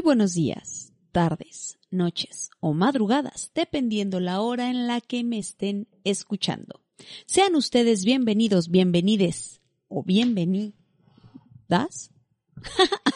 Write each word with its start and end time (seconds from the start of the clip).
Muy 0.00 0.16
buenos 0.16 0.32
días, 0.32 0.94
tardes, 1.12 1.78
noches 1.90 2.48
o 2.58 2.72
madrugadas, 2.72 3.50
dependiendo 3.54 4.18
la 4.18 4.40
hora 4.40 4.70
en 4.70 4.86
la 4.86 5.02
que 5.02 5.22
me 5.24 5.36
estén 5.36 5.88
escuchando. 6.04 6.80
Sean 7.26 7.54
ustedes 7.54 8.06
bienvenidos, 8.06 8.70
bienvenides 8.70 9.60
o 9.88 10.02
bienvenidas 10.02 10.72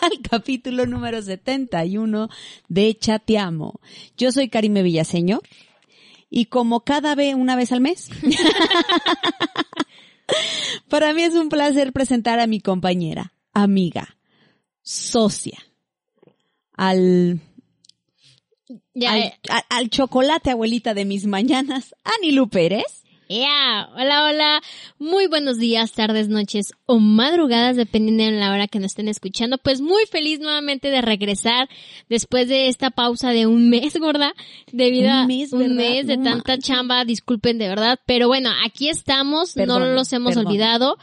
al 0.03 0.21
capítulo 0.29 0.85
número 0.85 1.23
71 1.23 2.29
de 2.69 2.99
Chateamo. 2.99 3.81
Yo 4.19 4.31
soy 4.31 4.51
Karime 4.51 4.83
Villaseñor 4.83 5.41
y 6.29 6.45
como 6.45 6.81
cada 6.81 7.15
vez, 7.15 7.35
una 7.35 7.57
vez 7.57 7.73
al 7.73 7.81
mes, 7.81 8.11
para 10.91 11.15
mí 11.15 11.23
es 11.23 11.35
un 11.35 11.49
placer 11.49 11.95
presentar 11.95 12.41
a 12.41 12.47
mi 12.47 12.61
compañera, 12.61 13.33
amiga, 13.55 14.19
socia, 14.83 15.59
al 16.77 17.41
Ya, 18.95 19.13
al, 19.13 19.19
eh, 19.21 19.35
al- 19.49 19.63
al 19.69 19.91
chocolate 19.91 20.51
abuelita 20.51 20.95
de 20.95 21.05
mis 21.05 21.27
mañanas, 21.27 21.95
Anilu 22.05 22.49
Pérez. 22.49 23.03
ya. 23.29 23.89
Hola, 23.97 24.25
hola. 24.25 24.63
Muy 24.99 25.27
buenos 25.27 25.59
días, 25.59 25.93
tardes, 25.93 26.29
noches 26.29 26.73
o 26.87 26.99
madrugadas, 26.99 27.75
dependiendo 27.77 28.25
de 28.25 28.33
la 28.33 28.53
hora 28.53 28.69
que 28.69 28.79
nos 28.79 28.93
estén 28.93 29.09
escuchando. 29.09 29.59
Pues 29.59 29.81
muy 29.81 30.05
feliz 30.07 30.41
nuevamente 30.41 30.91
de 30.91 31.01
regresar 31.03 31.69
después 32.09 32.49
de 32.49 32.69
esta 32.69 32.91
pausa 32.91 33.31
de 33.31 33.47
un 33.47 33.71
mes, 33.71 33.97
gorda, 33.99 34.33
debido 34.73 35.11
a 35.11 35.23
Un 35.23 35.27
mes, 35.29 35.53
un 35.53 35.75
mes 35.75 36.07
de 36.07 36.17
No 36.19 36.25
tanta 36.25 36.59
chamba. 36.59 37.05
Disculpen 37.05 37.59
de 37.59 37.69
verdad, 37.69 37.99
pero 38.07 38.29
bueno, 38.29 38.51
aquí 38.65 38.89
estamos, 38.89 39.57
no 39.57 39.79
los 39.81 40.13
hemos 40.13 40.35
perdón. 40.35 40.47
olvidado. 40.47 40.99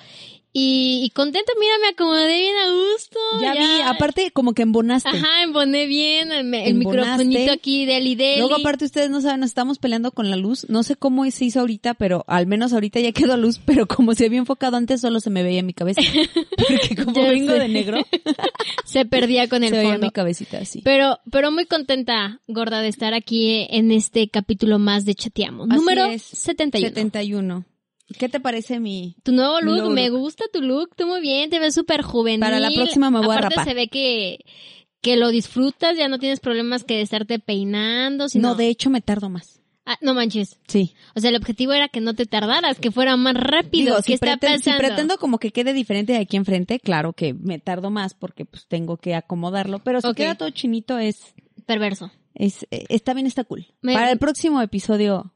Y, 0.53 1.01
y 1.03 1.09
contenta, 1.11 1.51
mira, 1.59 1.73
me 1.81 1.87
acomodé 1.89 2.37
bien 2.37 2.55
a 2.57 2.71
gusto. 2.71 3.19
Ya, 3.41 3.53
vi, 3.53 3.81
aparte 3.85 4.31
como 4.31 4.53
que 4.53 4.63
embonaste. 4.63 5.07
Ajá, 5.07 5.43
emboné 5.43 5.85
bien 5.85 6.31
el, 6.33 6.53
el 6.53 6.73
microfonito 6.75 7.53
aquí 7.53 7.85
de 7.85 7.95
Ali 7.95 8.15
Deli. 8.15 8.39
Luego 8.39 8.55
aparte 8.55 8.83
ustedes 8.83 9.09
no 9.09 9.21
saben, 9.21 9.39
nos 9.39 9.51
estamos 9.51 9.79
peleando 9.79 10.11
con 10.11 10.29
la 10.29 10.35
luz. 10.35 10.65
No 10.69 10.83
sé 10.83 10.95
cómo 10.97 11.29
se 11.31 11.45
hizo 11.45 11.61
ahorita, 11.61 11.93
pero 11.93 12.25
al 12.27 12.47
menos 12.47 12.73
ahorita 12.73 12.99
ya 12.99 13.13
quedó 13.13 13.37
luz, 13.37 13.59
pero 13.65 13.87
como 13.87 14.13
se 14.13 14.25
había 14.25 14.39
enfocado 14.39 14.75
antes 14.75 14.99
solo 14.99 15.21
se 15.21 15.29
me 15.29 15.41
veía 15.43 15.63
mi 15.63 15.73
cabeza. 15.73 16.01
Porque 16.57 16.95
como 17.01 17.27
vengo 17.27 17.53
sé. 17.53 17.59
de 17.59 17.67
negro, 17.69 17.97
se 18.85 19.05
perdía 19.05 19.47
con 19.47 19.63
el 19.63 19.69
se 19.69 19.77
veía 19.77 19.91
fondo. 19.93 20.07
mi 20.07 20.11
cabecita 20.11 20.57
así. 20.59 20.81
Pero, 20.83 21.19
pero 21.31 21.51
muy 21.51 21.65
contenta, 21.65 22.41
gorda, 22.47 22.81
de 22.81 22.89
estar 22.89 23.13
aquí 23.13 23.67
en 23.69 23.91
este 23.91 24.29
capítulo 24.29 24.79
más 24.79 25.05
de 25.05 25.15
Chateamos. 25.15 25.69
Así 25.69 25.79
Número 25.79 26.05
es. 26.05 26.21
71. 26.23 26.89
71. 26.89 27.65
¿Qué 28.17 28.29
te 28.29 28.39
parece 28.39 28.79
mi 28.79 29.15
Tu 29.23 29.31
nuevo 29.31 29.59
look, 29.61 29.91
me 29.91 30.09
gusta 30.09 30.45
tu 30.51 30.61
look, 30.61 30.95
tú 30.95 31.07
muy 31.07 31.21
bien, 31.21 31.49
te 31.49 31.59
ves 31.59 31.73
súper 31.73 32.01
juvenil. 32.01 32.39
Para 32.39 32.59
la 32.59 32.69
próxima 32.71 33.09
me 33.09 33.19
voy 33.19 33.29
a 33.35 33.39
Aparte 33.39 33.55
rapar. 33.55 33.67
se 33.67 33.73
ve 33.73 33.87
que, 33.87 34.39
que 35.01 35.15
lo 35.17 35.29
disfrutas, 35.29 35.97
ya 35.97 36.07
no 36.07 36.19
tienes 36.19 36.39
problemas 36.39 36.83
que 36.83 36.95
de 36.95 37.01
estarte 37.01 37.39
peinando, 37.39 38.29
sino... 38.29 38.49
No, 38.49 38.55
de 38.55 38.67
hecho 38.67 38.89
me 38.89 39.01
tardo 39.01 39.29
más. 39.29 39.59
Ah, 39.85 39.97
no 40.01 40.13
manches. 40.13 40.59
Sí. 40.67 40.93
O 41.15 41.19
sea, 41.19 41.31
el 41.31 41.35
objetivo 41.35 41.73
era 41.73 41.89
que 41.89 42.01
no 42.01 42.13
te 42.13 42.25
tardaras, 42.27 42.79
que 42.79 42.91
fuera 42.91 43.17
más 43.17 43.33
rápido. 43.33 43.85
Digo, 43.85 43.97
¿Qué 43.97 44.03
si, 44.03 44.13
está 44.13 44.37
preten- 44.37 44.59
si 44.59 44.71
pretendo 44.73 45.17
como 45.17 45.39
que 45.39 45.51
quede 45.51 45.73
diferente 45.73 46.13
de 46.13 46.19
aquí 46.19 46.37
enfrente, 46.37 46.79
claro 46.79 47.13
que 47.13 47.33
me 47.33 47.57
tardo 47.57 47.89
más 47.89 48.13
porque 48.13 48.45
pues 48.45 48.67
tengo 48.67 48.97
que 48.97 49.15
acomodarlo, 49.15 49.79
pero 49.79 49.99
si 49.99 50.13
queda 50.13 50.35
todo 50.35 50.51
chinito 50.51 50.99
es, 50.99 51.33
Perverso. 51.65 52.11
es, 52.35 52.67
eh, 52.69 52.85
está 52.89 53.15
bien, 53.15 53.25
está 53.25 53.43
cool. 53.43 53.65
Me- 53.81 53.93
Para 53.95 54.11
el 54.11 54.19
próximo 54.19 54.61
episodio, 54.61 55.33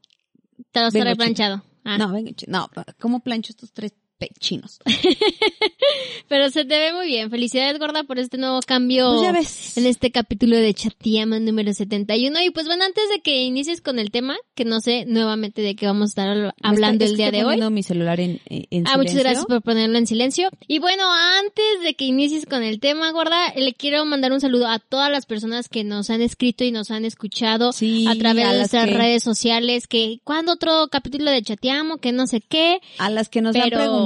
Te 0.70 0.80
lo 0.80 0.86
estaré 0.88 1.16
planchado. 1.16 1.64
No, 1.86 2.12
venga, 2.12 2.32
no, 2.48 2.68
¿cómo 2.98 3.20
plancho 3.20 3.52
estos 3.52 3.72
tres 3.72 3.94
pe- 4.18 4.30
chinos? 4.40 4.78
Pero 6.28 6.50
se 6.50 6.64
te 6.64 6.78
ve 6.78 6.92
muy 6.92 7.06
bien. 7.06 7.30
Felicidades, 7.30 7.78
gorda, 7.78 8.02
por 8.04 8.18
este 8.18 8.36
nuevo 8.38 8.60
cambio 8.66 9.10
Pues 9.10 9.22
ya 9.22 9.32
ves. 9.32 9.76
en 9.76 9.86
este 9.86 10.10
capítulo 10.10 10.56
de 10.56 10.74
Chatiama 10.74 11.38
número 11.38 11.72
71. 11.72 12.42
Y 12.42 12.50
pues 12.50 12.66
bueno, 12.66 12.84
antes 12.84 13.04
de 13.10 13.20
que 13.20 13.42
inicies 13.42 13.80
con 13.80 13.98
el 13.98 14.10
tema, 14.10 14.36
que 14.54 14.64
no 14.64 14.80
sé 14.80 15.04
nuevamente 15.06 15.62
de 15.62 15.76
qué 15.76 15.86
vamos 15.86 16.02
a 16.02 16.10
estar 16.22 16.54
hablando 16.62 17.04
está- 17.04 17.12
el 17.12 17.16
día 17.16 17.30
de 17.30 17.44
hoy. 17.44 17.60
mi 17.70 17.82
celular 17.82 18.18
en, 18.20 18.40
eh, 18.48 18.66
en 18.70 18.86
Ah, 18.88 18.96
muchas 18.96 19.14
gracias 19.16 19.44
por 19.46 19.62
ponerlo 19.62 19.98
en 19.98 20.06
silencio. 20.06 20.48
Y 20.66 20.78
bueno, 20.78 21.04
antes 21.12 21.82
de 21.84 21.94
que 21.94 22.04
inicies 22.06 22.46
con 22.46 22.62
el 22.62 22.80
tema, 22.80 23.10
gorda, 23.12 23.52
le 23.54 23.72
quiero 23.74 24.04
mandar 24.04 24.32
un 24.32 24.40
saludo 24.40 24.66
a 24.66 24.78
todas 24.78 25.10
las 25.10 25.26
personas 25.26 25.68
que 25.68 25.84
nos 25.84 26.10
han 26.10 26.22
escrito 26.22 26.64
y 26.64 26.72
nos 26.72 26.90
han 26.90 27.04
escuchado 27.04 27.72
Sí, 27.72 28.06
a 28.08 28.14
través 28.16 28.44
a 28.46 28.52
de 28.52 28.58
nuestras 28.58 28.86
que- 28.86 28.94
redes 28.94 29.22
sociales, 29.22 29.86
que 29.86 30.20
cuando 30.24 30.52
otro 30.52 30.88
capítulo 30.90 31.30
de 31.30 31.42
Chateamo, 31.42 31.98
que 31.98 32.12
no 32.12 32.26
sé 32.26 32.40
qué. 32.40 32.80
A 32.98 33.10
las 33.10 33.28
que 33.28 33.40
nos 33.42 33.52
Pero- 33.52 33.64
han 33.64 33.70
preguntado 33.70 34.05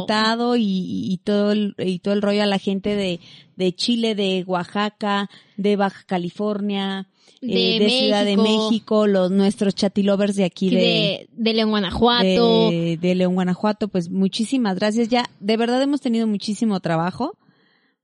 y, 0.56 1.12
y 1.12 1.16
todo 1.18 1.52
el, 1.52 1.74
y 1.78 1.98
todo 1.98 2.14
el 2.14 2.22
rollo 2.22 2.42
a 2.42 2.46
la 2.46 2.58
gente 2.58 2.96
de, 2.96 3.20
de 3.56 3.74
Chile, 3.74 4.14
de 4.14 4.44
Oaxaca, 4.46 5.30
de 5.56 5.76
Baja 5.76 6.04
California, 6.06 7.08
De 7.40 7.76
eh, 7.76 7.78
de 7.78 7.90
Ciudad 7.90 8.24
de 8.24 8.36
México. 8.36 9.06
Los 9.06 9.30
nuestros 9.30 9.74
chatilovers 9.74 10.36
de 10.36 10.44
aquí 10.44 10.70
De, 10.70 10.76
de, 10.76 11.28
de 11.32 11.54
León, 11.54 11.70
Guanajuato. 11.70 12.70
de, 12.70 12.98
de 13.00 13.14
León, 13.14 13.34
Guanajuato, 13.34 13.88
pues 13.88 14.10
muchísimas 14.10 14.76
gracias. 14.76 15.08
Ya, 15.08 15.28
de 15.40 15.56
verdad 15.56 15.80
hemos 15.82 16.00
tenido 16.00 16.26
muchísimo 16.26 16.80
trabajo, 16.80 17.38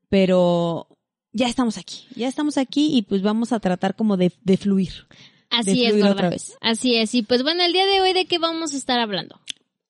pero 0.08 0.88
ya 1.32 1.48
estamos 1.48 1.76
aquí, 1.76 2.04
ya 2.14 2.28
estamos 2.28 2.56
aquí 2.56 2.96
y 2.96 3.02
pues 3.02 3.22
vamos 3.22 3.52
a 3.52 3.60
tratar 3.60 3.94
como 3.94 4.16
de, 4.16 4.32
de 4.42 4.56
fluir. 4.56 5.06
Así 5.50 5.80
de 5.80 5.98
es, 5.98 6.04
otra 6.04 6.28
vez. 6.30 6.56
Así 6.60 6.96
es. 6.96 7.14
Y 7.14 7.22
pues 7.22 7.42
bueno, 7.42 7.62
el 7.62 7.72
día 7.72 7.86
de 7.86 8.00
hoy, 8.00 8.12
¿de 8.12 8.24
qué 8.24 8.38
vamos 8.38 8.74
a 8.74 8.76
estar 8.76 8.98
hablando? 8.98 9.38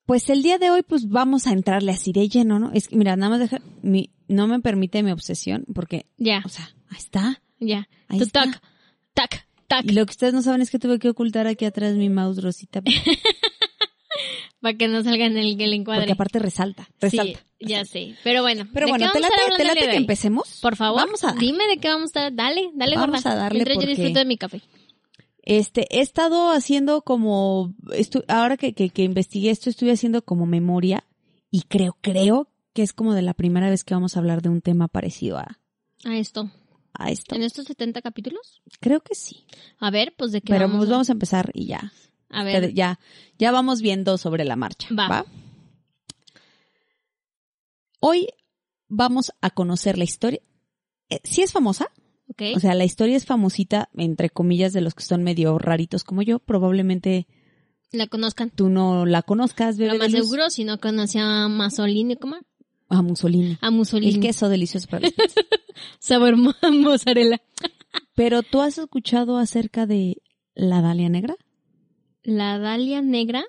Pues 0.07 0.31
el 0.31 0.43
día 0.43 0.59
de 0.59 0.71
hoy 0.71 0.83
pues 0.83 1.09
vamos 1.09 1.47
a 1.47 1.53
entrarle 1.53 1.91
así 1.93 2.13
de 2.13 2.29
lleno, 2.29 2.59
¿no? 2.59 2.71
Es 2.73 2.89
que 2.89 2.97
mira, 2.97 3.17
nada 3.17 3.31
más 3.31 3.41
deja, 3.41 3.59
mi, 3.83 4.11
no 4.29 4.47
me 4.47 4.61
permite 4.61 5.03
mi 5.03 5.11
obsesión 5.11 5.65
porque, 5.75 6.07
Ya, 6.17 6.43
o 6.45 6.49
sea, 6.49 6.71
ahí 6.91 6.99
está. 6.99 7.43
ya. 7.59 7.89
Ahí 8.09 8.19
Tu 8.19 8.25
está. 8.25 8.45
tac, 8.45 8.63
tac, 9.15 9.49
tac. 9.67 9.85
Y 9.85 9.93
lo 9.93 10.07
que 10.07 10.11
ustedes 10.13 10.33
no 10.33 10.43
saben 10.43 10.63
es 10.63 10.71
que 10.71 10.79
tuve 10.79 10.99
que 11.01 11.09
ocultar 11.11 11.47
aquí 11.49 11.65
atrás 11.65 11.95
mi 11.97 12.09
mouse 12.09 12.41
rosita 12.43 12.83
Para 14.61 14.75
que 14.79 14.89
no 14.89 15.03
salga 15.03 15.27
en 15.27 15.37
el, 15.37 15.61
el 15.61 15.73
encuadre. 15.73 16.03
porque 16.03 16.13
aparte 16.13 16.39
resalta, 16.39 16.89
resalta. 17.01 17.41
Sí, 17.59 17.67
ya 17.67 17.85
sé. 17.85 18.15
Pero 18.23 18.43
bueno. 18.43 18.67
Pero 18.73 18.87
¿de 18.87 18.93
bueno, 18.93 19.11
te 19.13 19.21
late, 19.65 19.81
te 19.81 19.91
que 19.91 19.97
empecemos. 19.97 20.61
Por 20.63 20.77
favor, 20.77 21.01
Vamos 21.01 21.25
a, 21.25 21.33
dime 21.33 21.67
de 21.67 21.79
qué 21.79 21.89
vamos 21.89 22.05
a 22.05 22.07
estar. 22.29 22.35
Dale, 22.35 22.71
dale, 22.75 22.97
Vamos 22.97 23.23
gorda. 23.25 23.33
a 23.33 23.37
darle 23.43 23.59
Mientras 23.59 23.75
yo 23.77 23.81
porque- 23.81 23.95
disfruto 23.97 24.19
de 24.21 24.25
mi 24.25 24.37
café. 24.37 24.61
Este, 25.47 25.87
he 25.97 26.01
estado 26.01 26.51
haciendo 26.51 27.01
como, 27.03 27.73
estu- 27.93 28.25
ahora 28.29 28.57
que, 28.57 28.75
que, 28.75 28.91
que 28.91 29.05
investigué 29.05 29.51
esto, 29.51 29.71
estuve 29.71 29.93
haciendo 29.93 30.23
como 30.23 30.45
memoria 30.45 31.05
y 31.51 31.63
creo, 31.63 31.97
creo 32.03 32.51
que 32.75 32.83
es 32.83 32.93
como 32.93 33.15
de 33.15 33.23
la 33.23 33.33
primera 33.33 33.71
vez 33.71 33.85
que 33.85 33.95
vamos 33.95 34.17
a 34.17 34.19
hablar 34.21 34.43
de 34.43 34.49
un 34.51 34.61
tema 34.61 34.89
parecido 34.89 35.39
a, 35.39 35.59
A 36.05 36.17
esto. 36.17 36.51
a 36.93 37.11
esto. 37.11 37.35
¿En 37.37 37.43
estos 37.43 37.65
70 37.67 38.03
capítulos? 38.03 38.61
Creo 38.81 39.01
que 39.01 39.15
sí. 39.15 39.47
A 39.79 39.91
ver, 39.91 40.15
pues 40.19 40.33
de 40.33 40.41
qué 40.43 40.53
Pero 40.53 40.67
vamos. 40.67 40.79
pues 40.81 40.91
vamos 40.91 41.09
a 41.09 41.13
empezar 41.13 41.51
y 41.55 41.67
ya. 41.67 41.93
A 42.29 42.43
ver. 42.43 42.75
Ya, 42.75 42.99
ya 43.39 43.53
vamos 43.53 43.81
viendo 43.81 44.19
sobre 44.19 44.45
la 44.45 44.57
marcha. 44.57 44.89
Va. 44.99 45.09
¿va? 45.09 45.27
Hoy 48.01 48.29
vamos 48.89 49.33
a 49.41 49.51
conocer 49.51 49.97
la 49.97 50.05
historia. 50.05 50.41
Eh, 51.09 51.21
sí 51.25 51.43
es 51.43 51.53
famosa, 51.53 51.89
O 52.55 52.61
sea, 52.61 52.75
la 52.75 52.85
historia 52.85 53.17
es 53.17 53.25
famosita, 53.25 53.89
entre 53.97 54.31
comillas, 54.31 54.73
de 54.73 54.81
los 54.83 54.95
que 54.95 55.03
son 55.05 55.23
medio 55.23 55.59
raritos 55.59 56.05
como 56.05 56.23
yo. 56.23 56.39
Probablemente 56.39 57.27
la 57.93 58.07
conozcan. 58.09 58.51
tú 58.51 58.69
no 58.69 59.07
la 59.07 59.23
conozcas, 59.23 59.79
bebé 59.79 59.93
Lo 59.95 59.99
más 59.99 60.13
de 60.13 60.19
luz. 60.19 60.27
seguro, 60.29 60.51
si 60.51 60.65
no 60.65 60.79
conocía 60.79 61.45
a 61.45 61.49
Mussolini, 61.49 62.17
¿cómo? 62.17 62.37
A 62.89 63.03
Mussolini. 63.03 63.57
A 63.61 63.71
Mussolini. 63.71 64.15
El 64.15 64.21
queso 64.21 64.49
delicioso 64.49 64.87
para 64.89 65.03
los. 65.07 65.15
Sabor 65.99 66.37
mo- 66.37 66.55
mozzarella. 66.73 67.41
Pero 68.15 68.43
tú 68.43 68.61
has 68.61 68.79
escuchado 68.79 69.39
acerca 69.39 69.87
de 69.87 70.23
la 70.55 70.81
Dalia 70.83 71.09
Negra? 71.09 71.37
La 72.23 72.59
Dalia 72.59 73.01
Negra 73.03 73.45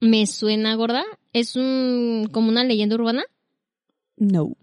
me 0.00 0.26
suena 0.26 0.74
gorda. 0.76 1.04
Es 1.32 1.56
un 1.56 2.28
como 2.32 2.48
una 2.48 2.64
leyenda 2.64 2.94
urbana. 2.96 3.24
No. 4.16 4.56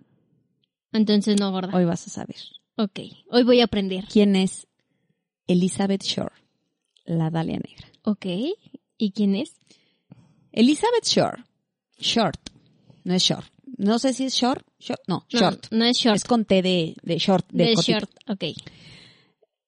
Entonces 0.91 1.39
no 1.39 1.51
gorda. 1.51 1.75
Hoy 1.75 1.85
vas 1.85 2.05
a 2.07 2.09
saber. 2.09 2.37
Ok. 2.79 2.99
Hoy 3.29 3.43
voy 3.43 3.59
a 3.59 3.65
aprender. 3.65 4.05
¿Quién 4.09 4.37
es 4.37 4.65
Elizabeth 5.47 6.01
Shore? 6.01 6.33
La 7.03 7.29
Dalia 7.29 7.59
Negra. 7.59 7.91
Ok. 8.03 8.25
¿Y 8.97 9.11
quién 9.11 9.35
es? 9.35 9.57
Elizabeth 10.53 11.03
Short. 11.03 11.45
Short. 11.99 12.39
No 13.03 13.15
es 13.15 13.23
Short. 13.23 13.45
No 13.77 13.99
sé 13.99 14.13
si 14.13 14.23
es 14.23 14.33
Short. 14.33 14.65
short 14.79 15.01
no, 15.07 15.25
No, 15.33 15.39
Short. 15.39 15.67
No, 15.71 15.83
es 15.83 15.97
short. 15.97 16.15
Es 16.15 16.23
con 16.23 16.45
T 16.45 16.61
de, 16.61 16.95
de 17.03 17.17
Short. 17.17 17.45
De, 17.51 17.65
de 17.65 17.75
short, 17.75 18.09
ok. 18.29 18.45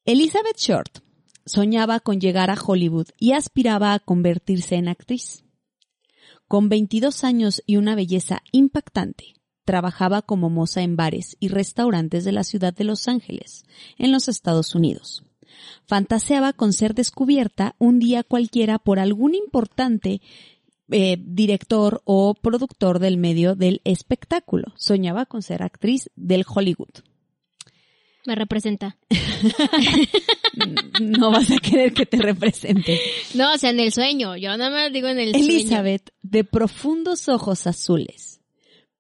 Elizabeth 0.06 0.58
Short 0.58 1.00
soñaba 1.46 2.00
con 2.00 2.22
llegar 2.22 2.50
a 2.50 2.56
Hollywood 2.56 3.08
y 3.20 3.34
aspiraba 3.34 3.94
a 3.94 4.00
convertirse 4.00 4.76
en 4.76 4.88
actriz. 4.88 5.44
Con 6.48 6.70
22 6.70 7.26
años 7.26 7.62
y 7.66 7.76
una 7.76 7.94
belleza 7.96 8.42
impactante, 8.54 9.34
trabajaba 9.72 10.22
como 10.22 10.50
moza 10.50 10.82
en 10.82 10.98
bares 10.98 11.38
y 11.40 11.48
restaurantes 11.48 12.26
de 12.26 12.34
la 12.34 12.44
ciudad 12.44 12.74
de 12.74 12.84
Los 12.84 13.08
Ángeles, 13.08 13.64
en 13.98 14.12
los 14.12 14.28
Estados 14.28 14.76
Unidos. 14.76 15.24
Fantaseaba 15.88 16.52
con 16.52 16.74
ser 16.74 16.94
descubierta 16.94 17.74
un 17.80 17.98
día 17.98 18.24
cualquiera 18.24 18.80
por 18.80 19.00
algún 19.00 19.34
importante 19.34 20.20
eh, 20.92 21.16
director 21.22 22.02
o 22.04 22.34
productor 22.34 23.00
del 23.00 23.16
medio 23.16 23.56
del 23.56 23.80
espectáculo. 23.86 24.74
Soñaba 24.76 25.26
con 25.26 25.42
ser 25.42 25.64
actriz 25.64 26.10
del 26.18 26.44
Hollywood. 26.46 27.00
Me 28.26 28.36
representa. 28.36 28.98
No 31.00 31.32
vas 31.32 31.50
a 31.50 31.58
querer 31.58 31.94
que 31.94 32.06
te 32.06 32.18
represente. 32.18 33.00
No, 33.34 33.54
o 33.54 33.58
sea, 33.58 33.70
en 33.70 33.80
el 33.80 33.92
sueño. 33.92 34.36
Yo 34.36 34.56
nada 34.58 34.70
más 34.70 34.92
digo 34.92 35.08
en 35.08 35.18
el 35.18 35.32
sueño. 35.32 35.46
Elizabeth, 35.46 36.12
de 36.22 36.44
profundos 36.44 37.30
ojos 37.30 37.68
azules, 37.68 38.31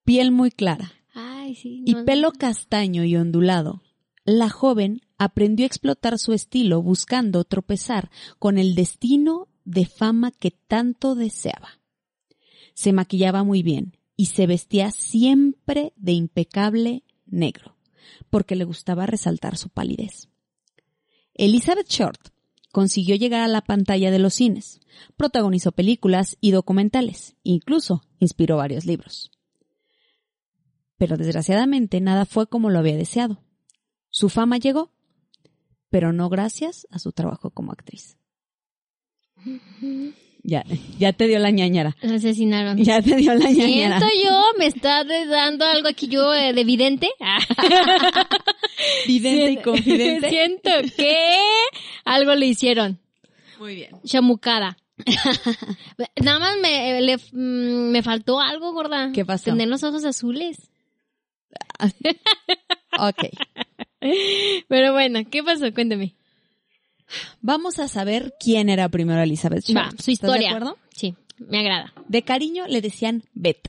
piel 0.03 0.31
muy 0.31 0.51
clara 0.51 0.93
Ay, 1.13 1.55
sí. 1.55 1.83
y 1.85 1.93
no, 1.93 2.05
pelo 2.05 2.31
castaño 2.31 3.03
y 3.03 3.15
ondulado, 3.15 3.81
la 4.23 4.49
joven 4.49 5.01
aprendió 5.17 5.65
a 5.65 5.67
explotar 5.67 6.17
su 6.19 6.33
estilo 6.33 6.81
buscando 6.81 7.43
tropezar 7.43 8.09
con 8.39 8.57
el 8.57 8.75
destino 8.75 9.47
de 9.65 9.85
fama 9.85 10.31
que 10.31 10.51
tanto 10.51 11.15
deseaba. 11.15 11.79
Se 12.73 12.93
maquillaba 12.93 13.43
muy 13.43 13.63
bien 13.63 13.97
y 14.15 14.27
se 14.27 14.47
vestía 14.47 14.91
siempre 14.91 15.93
de 15.95 16.13
impecable 16.13 17.03
negro, 17.25 17.77
porque 18.29 18.55
le 18.55 18.63
gustaba 18.63 19.05
resaltar 19.05 19.57
su 19.57 19.69
palidez. 19.69 20.29
Elizabeth 21.33 21.89
Short 21.89 22.29
consiguió 22.71 23.15
llegar 23.15 23.41
a 23.41 23.47
la 23.47 23.61
pantalla 23.61 24.11
de 24.11 24.19
los 24.19 24.33
cines, 24.33 24.79
protagonizó 25.17 25.71
películas 25.71 26.37
y 26.39 26.51
documentales, 26.51 27.35
incluso 27.43 28.03
inspiró 28.19 28.57
varios 28.57 28.85
libros. 28.85 29.31
Pero 31.01 31.17
desgraciadamente 31.17 31.99
nada 31.99 32.25
fue 32.27 32.45
como 32.45 32.69
lo 32.69 32.77
había 32.77 32.95
deseado. 32.95 33.41
Su 34.11 34.29
fama 34.29 34.59
llegó, 34.59 34.91
pero 35.89 36.13
no 36.13 36.29
gracias 36.29 36.85
a 36.91 36.99
su 36.99 37.11
trabajo 37.11 37.49
como 37.49 37.71
actriz. 37.71 38.17
Ya, 40.43 40.63
ya 40.99 41.11
te 41.13 41.25
dio 41.25 41.39
la 41.39 41.49
ñañara. 41.49 41.97
Lo 42.03 42.13
asesinaron. 42.13 42.77
Ya 42.77 43.01
te 43.01 43.15
dio 43.15 43.33
la 43.33 43.49
ñañara. 43.49 43.97
Siento 43.99 44.05
yo, 44.23 44.43
me 44.59 44.67
está 44.67 45.03
dando 45.03 45.65
algo 45.65 45.87
aquí 45.87 46.07
yo 46.07 46.35
eh, 46.35 46.53
de 46.53 46.63
vidente. 46.63 47.09
Vidente 49.07 49.51
y 49.53 49.57
confidente. 49.57 50.29
Siento 50.29 50.69
que 50.95 51.15
algo 52.05 52.35
le 52.35 52.45
hicieron. 52.45 52.99
Muy 53.57 53.73
bien. 53.73 53.89
Chamucada. 54.05 54.77
Nada 56.23 56.37
más 56.37 56.57
me, 56.61 57.01
le- 57.01 57.17
mm, 57.17 57.89
me 57.91 58.03
faltó 58.03 58.39
algo, 58.39 58.71
gorda. 58.73 59.11
¿Qué 59.13 59.25
pasó? 59.25 59.45
Tener 59.45 59.67
los 59.67 59.83
ojos 59.83 60.05
azules. 60.05 60.67
Ok. 62.99 63.23
Pero 64.67 64.93
bueno, 64.93 65.21
¿qué 65.29 65.43
pasó? 65.43 65.73
Cuéntame. 65.73 66.13
Vamos 67.41 67.79
a 67.79 67.87
saber 67.87 68.33
quién 68.39 68.69
era 68.69 68.89
primero 68.89 69.21
Elizabeth. 69.21 69.63
Va, 69.75 69.89
su 69.91 69.95
¿Estás 69.95 70.07
historia. 70.09 70.39
de 70.41 70.47
acuerdo? 70.55 70.77
Sí, 70.95 71.15
me 71.37 71.59
agrada. 71.59 71.93
De 72.07 72.21
cariño 72.23 72.67
le 72.67 72.81
decían 72.81 73.23
Beth. 73.33 73.67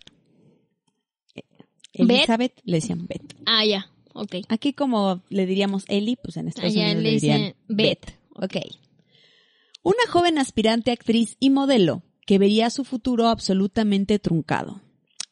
¿Beth? 1.35 2.09
Elizabeth 2.11 2.61
le 2.64 2.76
decían 2.79 3.06
Beth. 3.06 3.35
Ah, 3.47 3.64
ya. 3.64 3.91
Ok. 4.15 4.37
Aquí 4.49 4.73
como 4.73 5.23
le 5.29 5.47
diríamos 5.47 5.85
Ellie, 5.88 6.17
pues 6.23 6.37
en 6.37 6.49
Estados 6.49 6.73
Allá 6.73 6.85
Unidos 6.87 7.03
le 7.03 7.11
le 7.11 7.15
dirían 7.20 7.55
Beth. 7.69 8.19
Ok. 8.35 8.56
Una 9.82 10.06
joven 10.11 10.38
aspirante 10.38 10.91
actriz 10.93 11.37
y 11.41 11.50
modelo 11.50 12.03
que 12.26 12.38
vería 12.38 12.70
su 12.70 12.85
futuro 12.85 13.29
absolutamente 13.29 14.19
truncado. 14.19 14.81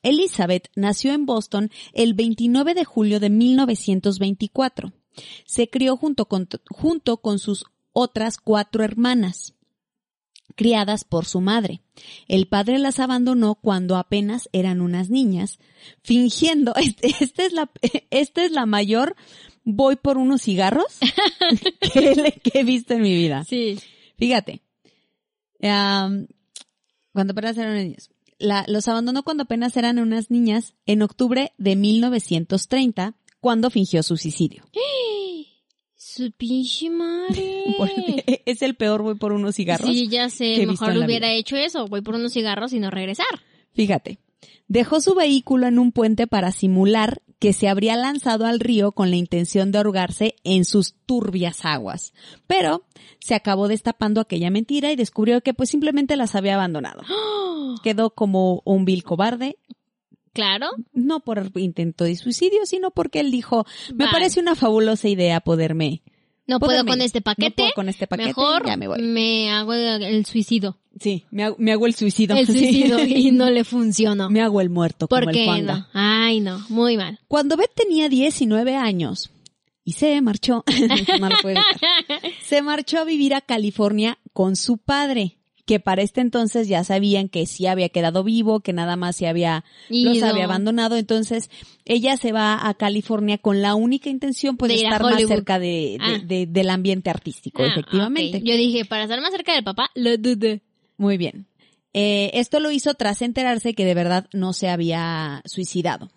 Elizabeth 0.02 0.69
nació 0.75 1.12
en 1.12 1.26
Boston 1.26 1.70
el 1.93 2.14
29 2.14 2.75
de 2.75 2.85
julio 2.85 3.20
de 3.20 3.31
1924. 3.31 4.93
Se 5.44 5.69
crió 5.69 5.97
junto 5.97 6.26
con, 6.26 6.49
junto 6.70 7.19
con 7.19 7.38
sus 7.38 7.64
otras 7.93 8.38
cuatro 8.38 8.85
hermanas, 8.85 9.55
criadas 10.55 11.05
por 11.05 11.25
su 11.25 11.41
madre. 11.41 11.82
El 12.29 12.47
padre 12.47 12.79
las 12.79 12.99
abandonó 12.99 13.56
cuando 13.56 13.97
apenas 13.97 14.49
eran 14.52 14.81
unas 14.81 15.11
niñas, 15.11 15.58
fingiendo, 16.02 16.75
este, 16.76 17.14
esta 17.20 17.44
es 17.44 17.52
la, 17.52 17.70
es 18.11 18.52
la 18.52 18.67
mayor, 18.67 19.17
voy 19.64 19.97
por 19.97 20.19
unos 20.19 20.43
cigarros 20.43 20.99
que, 21.81 22.41
he 22.55 22.64
visto 22.64 22.94
en 22.94 23.02
mi 23.02 23.14
vida. 23.14 23.44
Sí. 23.44 23.79
Fíjate, 24.17 24.62
am, 25.62 26.26
cuando 27.12 27.32
apenas 27.32 27.56
eran 27.58 27.75
niños, 27.76 28.11
la- 28.41 28.65
los 28.67 28.89
abandonó 28.89 29.23
cuando 29.23 29.45
apenas 29.45 29.77
eran 29.77 29.99
unas 29.99 30.31
niñas 30.31 30.75
en 30.87 31.03
octubre 31.03 31.53
de 31.59 31.77
1930, 31.77 33.15
cuando 33.41 33.71
fingió 33.71 34.03
su 34.03 34.17
suicidio. 34.17 34.65
Su 35.97 36.33
pinche 36.33 36.91
madre. 36.91 37.63
Porque 37.79 38.43
es 38.47 38.63
el 38.63 38.75
peor 38.75 39.03
voy 39.03 39.15
por 39.15 39.33
unos 39.33 39.55
cigarros. 39.57 39.89
Sí, 39.89 40.09
ya 40.09 40.29
sé. 40.29 40.55
que 40.55 40.67
Mejor 40.67 40.91
hubiera 40.97 41.29
vida. 41.29 41.33
hecho 41.35 41.57
eso. 41.57 41.87
Voy 41.87 42.01
por 42.01 42.15
unos 42.17 42.33
cigarros 42.33 42.73
y 42.73 42.81
no 42.81 42.91
regresar. 42.91 43.27
Fíjate, 43.73 44.19
dejó 44.67 45.01
su 45.01 45.15
vehículo 45.15 45.67
en 45.69 45.79
un 45.79 45.93
puente 45.93 46.27
para 46.27 46.53
simular 46.53 47.23
que 47.41 47.53
se 47.55 47.69
habría 47.69 47.97
lanzado 47.97 48.45
al 48.47 48.61
río 48.61 48.93
con 48.93 49.11
la 49.11 49.17
intención 49.17 49.73
de 49.73 49.79
ahogarse 49.79 50.37
en 50.45 50.65
sus 50.65 50.95
turbias 51.07 51.65
aguas. 51.65 52.13
Pero 52.47 52.85
se 53.19 53.35
acabó 53.35 53.67
destapando 53.67 54.21
aquella 54.21 54.51
mentira 54.51 54.93
y 54.93 54.97
descubrió 54.97 55.41
que 55.41 55.55
pues 55.55 55.71
simplemente 55.71 56.17
las 56.17 56.35
había 56.37 56.55
abandonado. 56.55 57.03
Quedó 57.83 58.11
como 58.11 58.63
un 58.65 58.85
vil 58.85 59.03
cobarde, 59.03 59.57
Claro. 60.33 60.69
no 60.93 61.21
por 61.21 61.51
intento 61.57 62.05
de 62.05 62.15
suicidio, 62.15 62.65
sino 62.67 62.93
porque 62.93 63.21
él 63.21 63.31
dijo, 63.33 63.67
me 63.95 64.05
Bye. 64.05 64.13
parece 64.13 64.39
una 64.39 64.55
fabulosa 64.55 65.09
idea 65.09 65.41
poderme. 65.41 66.03
No 66.50 66.61
puedo 66.61 66.85
con 66.85 67.00
este 67.00 67.20
No 67.20 67.25
paquete. 67.25 67.55
puedo 67.62 67.73
con 67.75 67.88
este 67.88 68.06
paquete, 68.06 68.29
Mejor 68.29 68.67
ya 68.67 68.76
me 68.76 68.88
voy. 68.88 69.00
me 69.02 69.50
hago 69.50 69.73
el 69.75 70.26
suicidio. 70.26 70.79
Sí, 70.99 71.25
me 71.31 71.44
hago, 71.44 71.56
me 71.58 71.73
hago 71.73 71.87
el 71.87 71.94
suicidio. 71.94 72.37
El 72.37 72.47
Sí. 72.47 72.85
y 73.14 73.30
no 73.30 73.49
le 73.50 73.64
funcionó. 73.64 74.28
Me 74.28 74.42
hago 74.42 74.61
el 74.61 74.71
muerto 74.71 75.09
como 75.09 75.21
¿Por 75.21 75.28
el 75.30 75.35
qué 75.35 75.45
Juanga. 75.47 75.75
no? 75.78 75.87
Ay, 75.95 76.40
no. 76.40 76.59
Muy 76.69 76.97
mal. 76.97 77.19
Cuando 77.28 77.57
Beth 77.57 77.73
tenía 77.75 78.09
19 78.09 78.75
años 78.76 79.30
y 79.85 79.92
se 79.92 80.21
marchó, 80.21 80.64
no 81.21 81.28
se 82.45 82.62
marchó 82.62 82.99
a 82.99 83.04
vivir 83.04 83.35
a 83.35 83.40
California 83.40 84.19
con 84.33 84.57
su 84.57 84.78
padre, 84.78 85.38
que 85.71 85.79
para 85.79 86.03
este 86.03 86.21
entonces 86.21 86.67
ya 86.67 86.83
sabían 86.83 87.29
que 87.29 87.47
sí 87.47 87.69
había 87.69 87.91
quedado 87.91 88.25
vivo, 88.25 88.59
que 88.59 88.73
nada 88.73 88.97
más 88.97 89.15
se 89.15 89.29
había, 89.29 89.65
los 89.89 90.21
había 90.25 90.43
abandonado. 90.47 90.97
Entonces, 90.97 91.49
ella 91.85 92.17
se 92.17 92.33
va 92.33 92.67
a 92.69 92.75
California 92.75 93.39
con 93.39 93.62
la 93.62 93.77
única 93.77 94.11
intención 94.11 94.57
pues 94.57 94.71
De 94.73 94.79
estar 94.83 95.00
más 95.00 95.23
cerca 95.29 95.61
de, 95.61 95.97
Ah. 96.00 96.19
de- 96.25 96.47
del 96.47 96.71
ambiente 96.71 97.09
artístico, 97.09 97.62
Ah, 97.62 97.69
efectivamente. 97.69 98.43
Yo 98.43 98.57
dije, 98.57 98.85
para 98.85 99.05
estar 99.05 99.21
más 99.21 99.31
cerca 99.31 99.55
del 99.55 99.62
papá, 99.62 99.91
lo 99.95 100.17
dudé. 100.19 100.62
Muy 100.97 101.17
bien. 101.19 101.47
Eh, 101.95 102.33
esto 102.35 102.59
lo 102.59 102.73
hizo 102.73 102.95
tras 102.95 103.23
enterarse 103.23 103.73
que 103.75 103.85
de 103.85 103.95
verdad 103.95 104.29
no 104.33 104.53
se 104.53 104.69
había 104.71 105.41
suicidado. 105.45 106.11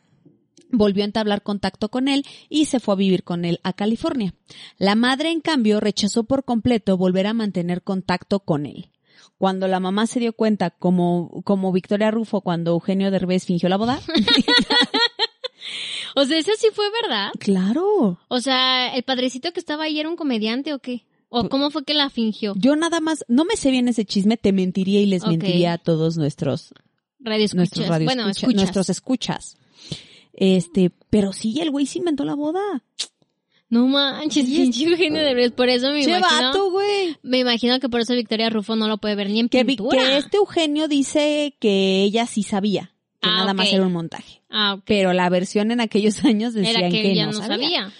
Volvió 0.71 1.03
a 1.03 1.05
entablar 1.05 1.43
contacto 1.43 1.89
con 1.89 2.07
él 2.07 2.25
y 2.49 2.65
se 2.65 2.79
fue 2.79 2.95
a 2.95 2.97
vivir 2.97 3.23
con 3.23 3.45
él 3.45 3.59
a 3.61 3.73
California. 3.73 4.33
La 4.79 4.95
madre, 4.95 5.29
en 5.29 5.41
cambio, 5.41 5.79
rechazó 5.79 6.23
por 6.23 6.43
completo 6.43 6.97
volver 6.97 7.27
a 7.27 7.33
mantener 7.35 7.83
contacto 7.83 8.39
con 8.39 8.65
él. 8.65 8.89
Cuando 9.37 9.67
la 9.67 9.79
mamá 9.79 10.07
se 10.07 10.19
dio 10.19 10.33
cuenta, 10.33 10.69
como, 10.69 11.41
como 11.43 11.71
Victoria 11.71 12.11
Rufo 12.11 12.41
cuando 12.41 12.71
Eugenio 12.71 13.11
Derbez 13.11 13.45
fingió 13.45 13.67
la 13.69 13.77
boda. 13.77 13.99
O 16.15 16.25
sea, 16.25 16.37
eso 16.37 16.51
sí 16.59 16.67
fue 16.73 16.85
verdad. 17.01 17.31
claro. 17.39 18.19
O 18.27 18.39
sea, 18.39 18.93
el 18.95 19.01
padrecito 19.03 19.51
que 19.51 19.59
estaba 19.59 19.85
ahí 19.85 19.99
era 19.99 20.09
un 20.09 20.15
comediante 20.15 20.73
o 20.73 20.79
qué? 20.79 21.05
¿O 21.29 21.49
cómo 21.49 21.71
fue 21.71 21.83
que 21.83 21.95
la 21.95 22.11
fingió? 22.11 22.53
Yo 22.55 22.75
nada 22.75 22.99
más, 22.99 23.25
no 23.27 23.45
me 23.45 23.55
sé 23.55 23.71
bien 23.71 23.87
ese 23.87 24.05
chisme, 24.05 24.37
te 24.37 24.51
mentiría 24.53 25.01
y 25.01 25.07
les 25.07 25.25
mentiría 25.25 25.73
a 25.73 25.77
todos 25.79 26.15
nuestros 26.17 26.71
Radio 27.19 27.45
escuchas. 27.45 27.55
nuestros 27.57 27.87
radio 27.87 28.05
bueno, 28.05 28.21
escucha- 28.29 28.39
escuchas. 28.41 28.55
nuestros 28.61 28.89
escuchas. 28.89 29.57
Este, 30.33 30.91
pero 31.09 31.33
sí, 31.33 31.59
el 31.61 31.71
güey 31.71 31.87
sí 31.87 31.97
inventó 31.99 32.23
la 32.25 32.35
boda. 32.35 32.61
No 33.73 33.87
manches, 33.87 34.45
pinche 34.45 34.83
Eugenio 34.85 35.21
Derbez. 35.21 35.51
Por 35.51 35.69
eso 35.69 35.91
me 35.91 36.03
Che 36.03 36.17
imagino. 36.17 36.47
vato, 36.49 36.69
güey. 36.71 37.15
Me 37.23 37.39
imagino 37.39 37.79
que 37.79 37.89
por 37.89 38.01
eso 38.01 38.13
Victoria 38.13 38.49
Rufo 38.49 38.75
no 38.75 38.87
lo 38.87 38.97
puede 38.99 39.15
ver 39.15 39.29
ni 39.29 39.39
en 39.39 39.49
Que, 39.49 39.65
pintura. 39.65 39.97
que 39.97 40.17
este 40.17 40.37
Eugenio 40.37 40.87
dice 40.87 41.55
que 41.59 42.03
ella 42.03 42.25
sí 42.27 42.43
sabía, 42.43 42.91
que 43.21 43.29
Ah, 43.29 43.37
nada 43.37 43.53
más 43.53 43.71
era 43.73 43.85
un 43.85 43.93
montaje. 43.93 44.41
Ah, 44.49 44.75
ok. 44.75 44.83
Pero 44.85 45.13
la 45.13 45.27
versión 45.29 45.71
en 45.71 45.81
aquellos 45.81 46.17
años 46.25 46.53
decían 46.53 46.75
Era 46.83 46.89
que, 46.89 47.01
que 47.01 47.11
ella 47.11 47.25
no, 47.25 47.31
no 47.31 47.37
sabía. 47.39 47.55
sabía. 47.57 47.91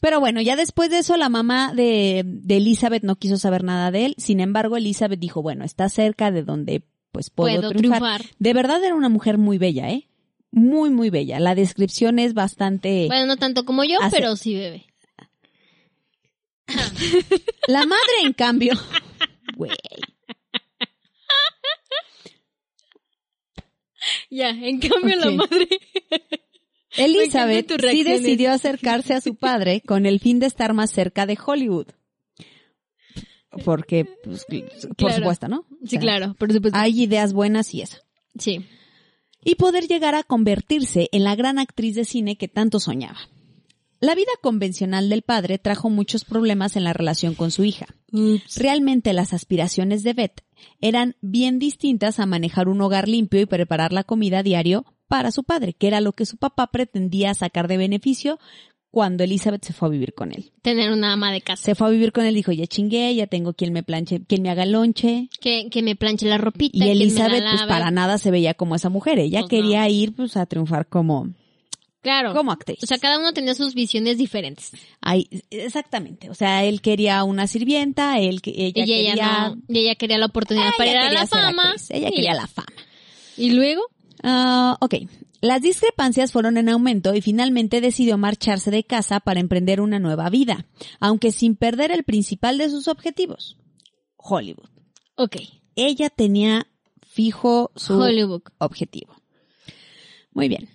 Pero 0.00 0.20
bueno, 0.20 0.40
ya 0.40 0.54
después 0.54 0.90
de 0.90 0.98
eso 0.98 1.16
la 1.16 1.28
mamá 1.28 1.72
de, 1.74 2.22
de 2.24 2.56
Elizabeth 2.58 3.02
no 3.02 3.16
quiso 3.16 3.36
saber 3.36 3.64
nada 3.64 3.90
de 3.90 4.06
él. 4.06 4.14
Sin 4.16 4.38
embargo, 4.40 4.76
Elizabeth 4.76 5.18
dijo, 5.18 5.42
bueno, 5.42 5.64
está 5.64 5.88
cerca 5.88 6.30
de 6.30 6.42
donde 6.44 6.82
pues 7.10 7.30
puedo, 7.30 7.56
Puedo 7.60 7.70
triunfar. 7.72 7.98
triunfar. 8.20 8.36
De 8.38 8.54
verdad 8.54 8.82
era 8.84 8.94
una 8.94 9.08
mujer 9.08 9.38
muy 9.38 9.58
bella, 9.58 9.90
¿eh? 9.90 10.06
Muy, 10.52 10.90
muy 10.90 11.10
bella. 11.10 11.40
La 11.40 11.54
descripción 11.54 12.18
es 12.18 12.32
bastante... 12.32 13.06
Bueno, 13.08 13.26
no 13.26 13.36
tanto 13.36 13.64
como 13.64 13.82
yo, 13.84 14.00
Hace- 14.00 14.16
pero 14.16 14.36
sí 14.36 14.54
bebé. 14.54 14.86
La 17.68 17.86
madre, 17.86 18.12
en 18.24 18.32
cambio... 18.32 18.74
Güey. 19.56 19.70
Ya, 24.30 24.50
en 24.50 24.78
cambio 24.80 25.16
la 25.16 25.30
madre. 25.30 25.68
Elizabeth 26.96 27.72
sí 27.90 28.04
decidió 28.04 28.52
acercarse 28.52 29.14
a 29.14 29.20
su 29.20 29.34
padre 29.36 29.82
con 29.84 30.06
el 30.06 30.20
fin 30.20 30.38
de 30.38 30.46
estar 30.46 30.72
más 30.74 30.90
cerca 30.90 31.26
de 31.26 31.38
Hollywood. 31.44 31.88
Porque, 33.64 34.04
pues, 34.22 34.44
por 34.46 34.96
Claro. 34.96 35.16
supuesto, 35.16 35.48
¿no? 35.48 35.60
O 35.82 35.86
Sí, 35.86 35.98
claro, 35.98 36.34
por 36.38 36.52
supuesto. 36.52 36.78
Hay 36.78 37.02
ideas 37.02 37.32
buenas 37.32 37.74
y 37.74 37.82
eso. 37.82 37.98
Sí. 38.38 38.66
y 39.44 39.54
poder 39.54 39.86
llegar 39.88 40.14
a 40.14 40.22
convertirse 40.24 41.08
en 41.12 41.24
la 41.24 41.34
gran 41.34 41.58
actriz 41.58 41.94
de 41.94 42.04
cine 42.04 42.36
que 42.36 42.48
tanto 42.48 42.78
soñaba. 42.80 43.18
La 44.00 44.14
vida 44.14 44.30
convencional 44.42 45.08
del 45.08 45.22
padre 45.22 45.58
trajo 45.58 45.90
muchos 45.90 46.24
problemas 46.24 46.76
en 46.76 46.84
la 46.84 46.92
relación 46.92 47.34
con 47.34 47.50
su 47.50 47.64
hija. 47.64 47.86
Realmente 48.56 49.12
las 49.12 49.32
aspiraciones 49.32 50.02
de 50.04 50.12
Beth 50.12 50.44
eran 50.80 51.16
bien 51.20 51.58
distintas 51.58 52.20
a 52.20 52.26
manejar 52.26 52.68
un 52.68 52.80
hogar 52.80 53.08
limpio 53.08 53.40
y 53.40 53.46
preparar 53.46 53.92
la 53.92 54.04
comida 54.04 54.38
a 54.38 54.42
diario 54.42 54.84
para 55.08 55.30
su 55.32 55.42
padre, 55.42 55.72
que 55.72 55.88
era 55.88 56.00
lo 56.00 56.12
que 56.12 56.26
su 56.26 56.36
papá 56.36 56.68
pretendía 56.68 57.34
sacar 57.34 57.66
de 57.66 57.76
beneficio 57.76 58.38
cuando 58.90 59.24
Elizabeth 59.24 59.64
se 59.64 59.72
fue 59.72 59.88
a 59.88 59.90
vivir 59.90 60.14
con 60.14 60.32
él. 60.32 60.52
Tener 60.62 60.92
una 60.92 61.12
ama 61.12 61.30
de 61.30 61.40
casa. 61.40 61.62
Se 61.62 61.74
fue 61.74 61.88
a 61.88 61.90
vivir 61.90 62.12
con 62.12 62.24
él, 62.24 62.34
dijo, 62.34 62.52
ya 62.52 62.66
chingué, 62.66 63.14
ya 63.14 63.26
tengo 63.26 63.52
quien 63.52 63.72
me 63.72 63.82
planche, 63.82 64.24
quien 64.24 64.42
me 64.42 64.50
haga 64.50 64.62
el 64.62 64.72
lonche. 64.72 65.28
Que, 65.40 65.68
que 65.70 65.82
me 65.82 65.94
planche 65.94 66.26
la 66.26 66.38
ropita. 66.38 66.78
Y 66.78 66.88
Elizabeth, 66.88 67.44
pues 67.50 67.62
para 67.64 67.90
nada 67.90 68.18
se 68.18 68.30
veía 68.30 68.54
como 68.54 68.76
esa 68.76 68.88
mujer. 68.88 69.18
Ella 69.18 69.40
Pues 69.40 69.50
quería 69.50 69.88
ir, 69.88 70.14
pues, 70.14 70.36
a 70.36 70.46
triunfar 70.46 70.88
como, 70.88 71.28
Claro. 72.00 72.32
como 72.32 72.52
actriz. 72.52 72.78
O 72.82 72.86
sea, 72.86 72.98
cada 72.98 73.18
uno 73.18 73.32
tenía 73.32 73.54
sus 73.54 73.74
visiones 73.74 74.18
diferentes. 74.18 74.70
Ay, 75.00 75.28
exactamente. 75.50 76.30
O 76.30 76.34
sea, 76.34 76.64
él 76.64 76.80
quería 76.80 77.24
una 77.24 77.46
sirvienta, 77.46 78.18
él 78.20 78.40
que 78.40 78.50
ella 78.50 78.84
y 78.84 78.92
ella 78.92 79.10
quería 79.12 79.48
no. 79.48 79.62
Y 79.68 79.78
ella 79.80 79.94
quería 79.96 80.18
la 80.18 80.26
oportunidad 80.26 80.68
ella 80.68 80.74
para 80.78 80.90
ir 80.90 80.96
a 80.96 81.12
la 81.12 81.26
fama. 81.26 81.62
actriz, 81.70 81.90
Ella 81.90 82.10
quería 82.10 82.34
la 82.34 82.46
fama. 82.46 82.68
Y 83.36 83.50
luego, 83.50 83.82
Ah, 84.22 84.76
ok. 84.80 84.94
Las 85.40 85.62
discrepancias 85.62 86.32
fueron 86.32 86.56
en 86.56 86.68
aumento 86.68 87.14
y 87.14 87.20
finalmente 87.20 87.80
decidió 87.80 88.18
marcharse 88.18 88.72
de 88.72 88.82
casa 88.82 89.20
para 89.20 89.38
emprender 89.38 89.80
una 89.80 90.00
nueva 90.00 90.28
vida, 90.30 90.66
aunque 90.98 91.30
sin 91.30 91.54
perder 91.54 91.92
el 91.92 92.02
principal 92.02 92.58
de 92.58 92.68
sus 92.70 92.88
objetivos, 92.88 93.56
Hollywood. 94.16 94.68
ok. 95.16 95.36
Ella 95.76 96.10
tenía 96.10 96.66
fijo 97.06 97.70
su 97.76 97.94
Hollywood. 98.00 98.42
objetivo. 98.58 99.14
Muy 100.32 100.48
bien. 100.48 100.68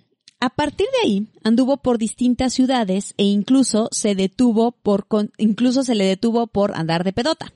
A 0.44 0.50
partir 0.50 0.86
de 0.92 1.08
ahí, 1.08 1.26
anduvo 1.42 1.78
por 1.78 1.96
distintas 1.96 2.52
ciudades 2.52 3.14
e 3.16 3.24
incluso 3.24 3.88
se 3.92 4.14
detuvo 4.14 4.72
por, 4.72 5.06
incluso 5.38 5.84
se 5.84 5.94
le 5.94 6.04
detuvo 6.04 6.48
por 6.48 6.76
andar 6.76 7.02
de 7.02 7.14
pedota. 7.14 7.54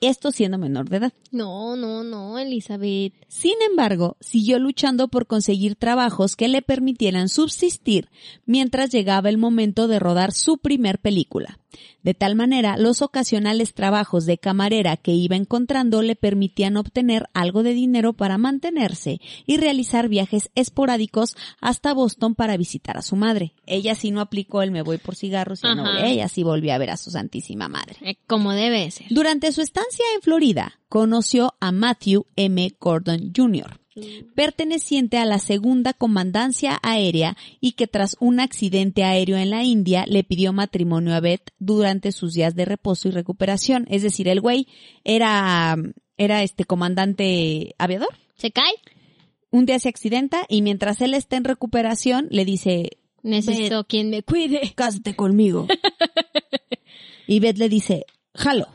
Esto 0.00 0.30
siendo 0.30 0.56
menor 0.56 0.88
de 0.88 0.98
edad. 0.98 1.12
No, 1.32 1.74
no, 1.74 2.04
no, 2.04 2.38
Elizabeth. 2.38 3.12
Sin 3.26 3.60
embargo, 3.68 4.16
siguió 4.20 4.60
luchando 4.60 5.08
por 5.08 5.26
conseguir 5.26 5.74
trabajos 5.74 6.36
que 6.36 6.46
le 6.46 6.62
permitieran 6.62 7.28
subsistir 7.28 8.08
mientras 8.46 8.92
llegaba 8.92 9.28
el 9.28 9.36
momento 9.36 9.88
de 9.88 9.98
rodar 9.98 10.30
su 10.30 10.58
primer 10.58 11.00
película. 11.00 11.58
De 12.02 12.14
tal 12.14 12.36
manera, 12.36 12.76
los 12.76 13.02
ocasionales 13.02 13.74
trabajos 13.74 14.24
de 14.24 14.38
camarera 14.38 14.96
que 14.96 15.12
iba 15.12 15.36
encontrando 15.36 16.02
le 16.02 16.16
permitían 16.16 16.76
obtener 16.76 17.28
algo 17.34 17.62
de 17.62 17.74
dinero 17.74 18.12
para 18.12 18.38
mantenerse 18.38 19.20
y 19.46 19.56
realizar 19.56 20.08
viajes 20.08 20.50
esporádicos 20.54 21.36
hasta 21.60 21.92
Boston 21.92 22.34
para 22.34 22.56
visitar 22.56 22.96
a 22.96 23.02
su 23.02 23.16
madre. 23.16 23.54
Ella 23.66 23.94
sí 23.94 24.10
no 24.10 24.20
aplicó 24.20 24.62
el 24.62 24.70
me 24.70 24.82
voy 24.82 24.98
por 24.98 25.16
cigarros, 25.16 25.60
y 25.64 25.74
no, 25.74 25.84
Ajá. 25.84 26.06
ella 26.06 26.28
sí 26.28 26.42
volvió 26.42 26.72
a 26.72 26.78
ver 26.78 26.90
a 26.90 26.96
su 26.96 27.10
santísima 27.10 27.68
madre. 27.68 27.96
Eh, 28.02 28.16
como 28.26 28.52
debe 28.52 28.90
ser. 28.90 29.08
Durante 29.10 29.52
su 29.52 29.60
estancia 29.60 30.04
en 30.14 30.22
Florida, 30.22 30.80
conoció 30.88 31.54
a 31.60 31.72
Matthew 31.72 32.26
M. 32.36 32.74
Gordon 32.78 33.32
Jr., 33.36 33.80
perteneciente 34.34 35.18
a 35.18 35.24
la 35.24 35.38
segunda 35.38 35.92
comandancia 35.92 36.78
aérea 36.82 37.36
y 37.60 37.72
que 37.72 37.86
tras 37.86 38.16
un 38.20 38.40
accidente 38.40 39.04
aéreo 39.04 39.36
en 39.36 39.50
la 39.50 39.64
India 39.64 40.04
le 40.06 40.24
pidió 40.24 40.52
matrimonio 40.52 41.14
a 41.14 41.20
Beth 41.20 41.52
durante 41.58 42.12
sus 42.12 42.32
días 42.32 42.54
de 42.54 42.64
reposo 42.64 43.08
y 43.08 43.12
recuperación. 43.12 43.86
Es 43.90 44.02
decir, 44.02 44.28
el 44.28 44.40
güey 44.40 44.68
era, 45.04 45.76
era 46.16 46.42
este 46.42 46.64
comandante 46.64 47.74
aviador. 47.78 48.14
¿Se 48.36 48.50
cae? 48.50 48.74
Un 49.50 49.66
día 49.66 49.78
se 49.78 49.88
accidenta 49.88 50.44
y 50.48 50.62
mientras 50.62 51.00
él 51.00 51.14
está 51.14 51.36
en 51.36 51.44
recuperación 51.44 52.28
le 52.30 52.44
dice, 52.44 52.98
Necesito 53.22 53.84
quien 53.84 54.10
me 54.10 54.22
cuide. 54.22 54.72
cásate 54.74 55.14
conmigo. 55.14 55.66
y 57.26 57.40
Beth 57.40 57.58
le 57.58 57.68
dice, 57.68 58.06
jalo. 58.34 58.68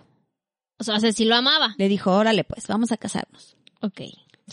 O 0.80 0.84
sea, 0.84 0.96
o 0.96 1.00
sea, 1.00 1.12
si 1.12 1.26
lo 1.26 1.36
amaba. 1.36 1.76
Le 1.78 1.88
dijo, 1.88 2.12
órale 2.12 2.44
pues, 2.44 2.68
vamos 2.68 2.92
a 2.92 2.98
casarnos. 2.98 3.56
Ok. 3.82 4.02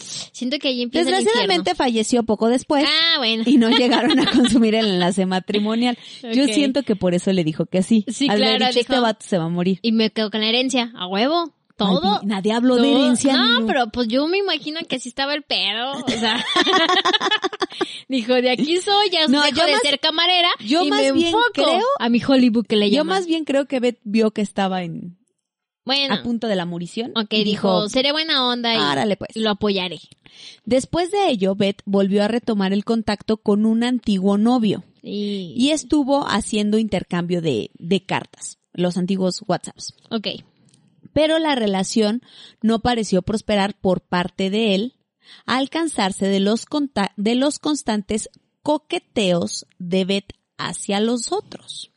Siento 0.00 0.58
que 0.58 0.68
ahí 0.68 0.82
empieza 0.82 1.08
el 1.10 1.16
Desgraciadamente 1.16 1.74
falleció 1.74 2.22
poco 2.22 2.48
después. 2.48 2.84
Ah, 2.86 3.18
bueno. 3.18 3.44
y 3.46 3.56
no 3.58 3.70
llegaron 3.70 4.18
a 4.18 4.30
consumir 4.30 4.74
el 4.74 4.86
enlace 4.86 5.26
matrimonial. 5.26 5.96
Yo 6.34 6.46
siento 6.46 6.82
que 6.82 6.96
por 6.96 7.14
eso 7.14 7.32
le 7.32 7.44
dijo 7.44 7.66
que 7.66 7.82
sí. 7.82 8.04
Sí, 8.08 8.28
Al 8.28 8.38
claro, 8.38 8.52
dicho, 8.66 8.78
dijo- 8.80 8.80
este 8.80 9.00
vato 9.00 9.26
se 9.26 9.38
va 9.38 9.44
a 9.44 9.48
morir. 9.48 9.78
Y 9.82 9.92
me 9.92 10.10
quedo 10.10 10.30
con 10.30 10.40
la 10.40 10.48
herencia. 10.48 10.92
A 10.96 11.06
huevo. 11.06 11.52
Todo. 11.76 12.02
Nadie, 12.22 12.26
nadie 12.28 12.52
habló 12.52 12.76
de 12.76 12.90
herencia. 12.92 13.34
No, 13.34 13.64
pero 13.66 13.86
pues 13.90 14.06
yo 14.08 14.26
me 14.28 14.36
imagino 14.36 14.80
que 14.86 14.96
así 14.96 15.08
estaba 15.08 15.32
el 15.32 15.42
pedo. 15.42 15.92
O 15.92 16.08
sea, 16.10 16.44
dijo, 18.08 18.34
de 18.34 18.50
aquí 18.50 18.76
soy, 18.78 19.10
ya 19.10 19.26
No, 19.28 19.42
dejo 19.42 19.56
yo 19.56 19.66
de 19.66 19.72
más- 19.72 19.80
ser 19.82 19.98
camarera 20.00 20.48
yo 20.60 20.82
y 20.84 20.90
más 20.90 21.00
me 21.00 21.12
bien 21.12 21.26
enfoco 21.28 21.50
creo- 21.54 21.80
a 21.98 22.08
mi 22.08 22.20
Hollywood 22.22 22.66
que 22.66 22.76
le 22.76 22.90
Yo 22.90 22.96
llaman. 22.98 23.18
más 23.18 23.26
bien 23.26 23.44
creo 23.44 23.66
que 23.66 23.80
Beth 23.80 23.98
vio 24.04 24.30
que 24.30 24.42
estaba 24.42 24.82
en, 24.82 25.16
Bueno, 25.84 26.14
a 26.14 26.22
punto 26.22 26.46
de 26.46 26.56
la 26.56 26.66
murición. 26.66 27.12
ok, 27.16 27.32
y 27.32 27.44
dijo, 27.44 27.88
seré 27.88 28.12
buena 28.12 28.46
onda 28.46 28.74
y 28.74 28.78
árale 28.78 29.16
pues. 29.16 29.30
lo 29.34 29.50
apoyaré. 29.50 30.00
Después 30.64 31.10
de 31.10 31.28
ello, 31.28 31.54
Beth 31.54 31.82
volvió 31.84 32.22
a 32.22 32.28
retomar 32.28 32.72
el 32.72 32.84
contacto 32.84 33.38
con 33.38 33.66
un 33.66 33.82
antiguo 33.82 34.38
novio 34.38 34.84
Y, 35.02 35.54
y 35.56 35.70
estuvo 35.70 36.26
haciendo 36.28 36.78
intercambio 36.78 37.40
de, 37.40 37.70
de 37.78 38.04
cartas, 38.04 38.58
los 38.72 38.96
antiguos 38.96 39.42
WhatsApps. 39.46 39.94
ok, 40.10 40.28
pero 41.12 41.38
la 41.38 41.54
relación 41.54 42.22
no 42.62 42.80
pareció 42.80 43.22
prosperar 43.22 43.74
por 43.80 44.00
parte 44.00 44.50
de 44.50 44.74
él 44.74 44.94
al 45.46 45.70
cansarse 45.70 46.26
de 46.26 46.40
los, 46.40 46.66
de 47.16 47.34
los 47.34 47.58
constantes 47.58 48.28
coqueteos 48.62 49.66
de 49.78 50.04
Beth 50.04 50.32
hacia 50.58 51.00
los 51.00 51.32
otros. 51.32 51.89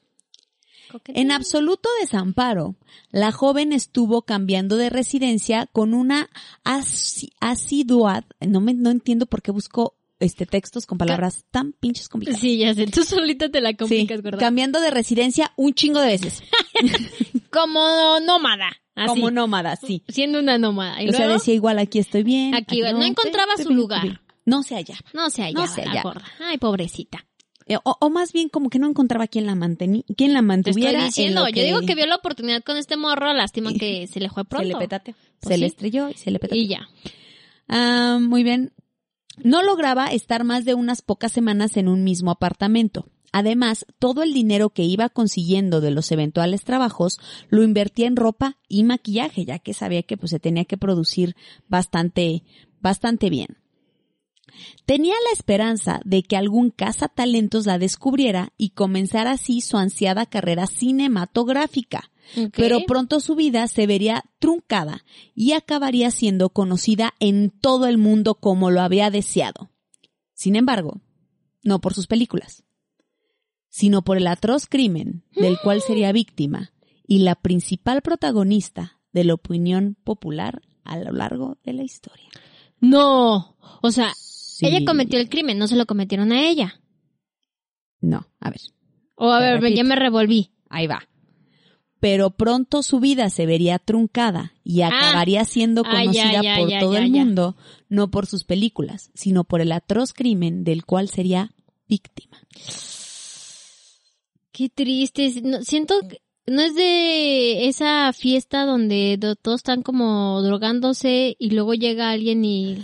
En 1.07 1.31
absoluto 1.31 1.89
desamparo, 2.01 2.75
la 3.11 3.31
joven 3.31 3.73
estuvo 3.73 4.21
cambiando 4.23 4.77
de 4.77 4.89
residencia 4.89 5.67
con 5.71 5.93
una 5.93 6.29
asi- 6.63 7.31
asiduidad, 7.39 8.25
no 8.41 8.61
me, 8.61 8.73
no 8.73 8.89
entiendo 8.91 9.25
por 9.25 9.41
qué 9.41 9.51
busco 9.51 9.95
este 10.19 10.45
textos 10.45 10.85
con 10.85 10.97
palabras 10.97 11.43
tan 11.51 11.73
pinches 11.73 12.07
complicadas. 12.07 12.39
Sí, 12.39 12.57
ya 12.57 12.73
sé, 12.73 12.87
tú 12.87 13.03
solita 13.03 13.49
te 13.49 13.59
la 13.59 13.71
Sí, 13.71 13.75
complicas, 13.77 14.21
¿verdad? 14.21 14.39
cambiando 14.39 14.79
de 14.79 14.89
residencia 14.91 15.51
un 15.57 15.73
chingo 15.73 15.99
de 15.99 16.07
veces, 16.07 16.41
Como 17.51 18.19
nómada, 18.25 18.69
así, 18.95 19.07
como 19.09 19.31
nómada, 19.31 19.75
sí. 19.75 20.03
siendo 20.07 20.39
una 20.39 20.57
nómada. 20.57 21.01
Y 21.03 21.09
o 21.09 21.11
sea, 21.11 21.21
luego, 21.25 21.33
decía 21.39 21.53
igual 21.53 21.79
aquí 21.79 21.99
estoy 21.99 22.23
bien. 22.23 22.55
Aquí 22.55 22.77
iba. 22.79 22.91
No 22.93 23.03
encontraba 23.03 23.51
estoy 23.53 23.65
su 23.65 23.73
lugar. 23.73 24.01
bien. 24.03 24.19
No 24.45 24.63
se 24.63 24.75
hallaba. 24.75 24.99
no 25.13 25.29
se 25.29 25.41
hallaba 25.43 25.65
no 25.65 25.71
se 25.73 25.81
la 25.85 25.91
hallaba. 25.91 26.13
gorda. 26.13 26.25
Ay, 26.39 26.57
pobrecita. 26.57 27.25
Eh, 27.67 27.77
O, 27.83 27.95
o 27.99 28.09
más 28.09 28.33
bien 28.33 28.49
como 28.49 28.69
que 28.69 28.79
no 28.79 28.87
encontraba 28.89 29.27
quién 29.27 29.45
la 29.45 29.55
manteni, 29.55 30.03
quién 30.17 30.33
la 30.33 30.39
Te 30.39 30.45
mantuviera. 30.45 30.89
estoy 30.91 31.01
en 31.01 31.07
diciendo, 31.07 31.41
lo 31.43 31.49
yo 31.49 31.63
digo 31.63 31.79
que 31.81 31.95
vio 31.95 32.05
la 32.05 32.15
oportunidad 32.15 32.63
con 32.63 32.77
este 32.77 32.97
morro, 32.97 33.33
lástima 33.33 33.73
que 33.73 34.07
se 34.07 34.19
le 34.19 34.29
fue 34.29 34.45
pronto. 34.45 34.67
se 34.67 34.73
le 34.73 34.79
petateó. 34.79 35.15
Pues 35.39 35.53
se 35.53 35.57
le 35.57 35.65
sí. 35.67 35.71
estrelló 35.73 36.09
y 36.09 36.13
se 36.13 36.31
le 36.31 36.39
petateó. 36.39 36.61
Y 36.61 36.67
ya. 36.67 36.87
Ah, 37.67 38.19
muy 38.21 38.43
bien. 38.43 38.73
No 39.37 39.63
lograba 39.63 40.07
estar 40.07 40.43
más 40.43 40.63
de 40.65 40.75
unas 40.75 41.01
pocas 41.01 41.31
semanas 41.31 41.75
en 41.77 41.87
un 41.87 42.03
mismo 42.03 42.31
apartamento. 42.31 43.07
Además, 43.31 43.85
todo 43.97 44.21
el 44.21 44.31
dinero 44.31 44.69
que 44.69 44.83
iba 44.83 45.09
consiguiendo 45.09 45.81
de 45.81 45.89
los 45.89 46.11
eventuales 46.11 46.63
trabajos 46.63 47.17
lo 47.49 47.63
invertía 47.63 48.05
en 48.05 48.15
ropa 48.15 48.59
y 48.69 48.83
maquillaje, 48.83 49.43
ya 49.43 49.57
que 49.57 49.73
sabía 49.73 50.03
que 50.03 50.17
pues 50.17 50.29
se 50.29 50.39
tenía 50.39 50.65
que 50.65 50.77
producir 50.77 51.35
bastante, 51.67 52.43
bastante 52.79 53.31
bien. 53.31 53.57
Tenía 54.85 55.13
la 55.13 55.33
esperanza 55.33 56.01
de 56.05 56.23
que 56.23 56.37
algún 56.37 56.69
cazatalentos 56.69 57.65
la 57.65 57.79
descubriera 57.79 58.53
y 58.57 58.69
comenzara 58.71 59.31
así 59.31 59.61
su 59.61 59.77
ansiada 59.77 60.25
carrera 60.25 60.67
cinematográfica. 60.67 62.11
Pero 62.55 62.79
pronto 62.87 63.19
su 63.19 63.35
vida 63.35 63.67
se 63.67 63.85
vería 63.85 64.23
truncada 64.39 65.03
y 65.35 65.51
acabaría 65.51 66.09
siendo 66.09 66.49
conocida 66.49 67.13
en 67.19 67.49
todo 67.49 67.85
el 67.85 67.97
mundo 67.97 68.35
como 68.35 68.71
lo 68.71 68.81
había 68.81 69.09
deseado. 69.09 69.69
Sin 70.33 70.55
embargo, 70.55 71.01
no 71.63 71.79
por 71.79 71.93
sus 71.93 72.07
películas, 72.07 72.63
sino 73.69 74.03
por 74.03 74.17
el 74.17 74.27
atroz 74.27 74.67
crimen 74.67 75.23
del 75.35 75.57
cual 75.59 75.81
sería 75.81 76.11
víctima 76.11 76.71
y 77.05 77.19
la 77.19 77.35
principal 77.35 78.01
protagonista 78.01 78.99
de 79.11 79.23
la 79.25 79.33
opinión 79.33 79.97
popular 80.03 80.61
a 80.83 80.97
lo 80.97 81.11
largo 81.11 81.57
de 81.63 81.73
la 81.73 81.83
historia. 81.83 82.29
No. 82.79 83.55
O 83.81 83.91
sea, 83.91 84.13
Sí. 84.69 84.75
ella 84.75 84.85
cometió 84.85 85.19
el 85.19 85.29
crimen, 85.29 85.57
no 85.57 85.67
se 85.67 85.75
lo 85.75 85.85
cometieron 85.85 86.31
a 86.31 86.47
ella. 86.47 86.79
No, 88.01 88.27
a 88.39 88.49
ver, 88.49 88.59
O 89.15 89.31
a 89.31 89.39
ver, 89.39 89.61
repito. 89.61 89.77
ya 89.77 89.83
me 89.83 89.95
revolví. 89.95 90.51
ahí 90.69 90.87
va. 90.87 91.07
Pero 91.99 92.31
pronto 92.31 92.83
su 92.83 92.99
vida 92.99 93.29
se 93.29 93.45
vería 93.45 93.79
truncada 93.79 94.51
y 94.63 94.81
acabaría 94.81 95.45
siendo 95.45 95.83
Ah, 95.85 96.03
ya, 96.03 96.23
conocida 96.23 96.41
ya, 96.43 96.57
por 96.57 96.69
ya, 96.69 96.79
todo 96.81 96.97
el 96.97 97.09
mundo, 97.11 97.55
no 97.87 98.11
por 98.11 98.25
sus 98.25 98.43
películas, 98.43 99.09
sino 99.13 99.45
por 99.45 99.61
el 99.61 99.71
atroz 99.71 100.11
crimen 100.11 100.65
del 100.65 100.83
cual 100.85 101.07
sería 101.07 101.51
víctima. 101.87 102.37
Qué 104.51 104.69
triste. 104.69 105.41
No, 105.43 105.61
siento 105.63 105.95
que 106.07 106.21
no 106.45 106.61
es 106.61 106.75
de 106.75 107.67
esa 107.67 108.11
fiesta 108.13 108.65
donde 108.65 109.17
do- 109.19 109.35
todos 109.35 109.57
están 109.59 109.81
como 109.81 110.41
drogándose 110.41 111.35
y 111.39 111.51
luego 111.51 111.73
llega 111.73 112.11
alguien 112.11 112.43
y... 112.45 112.79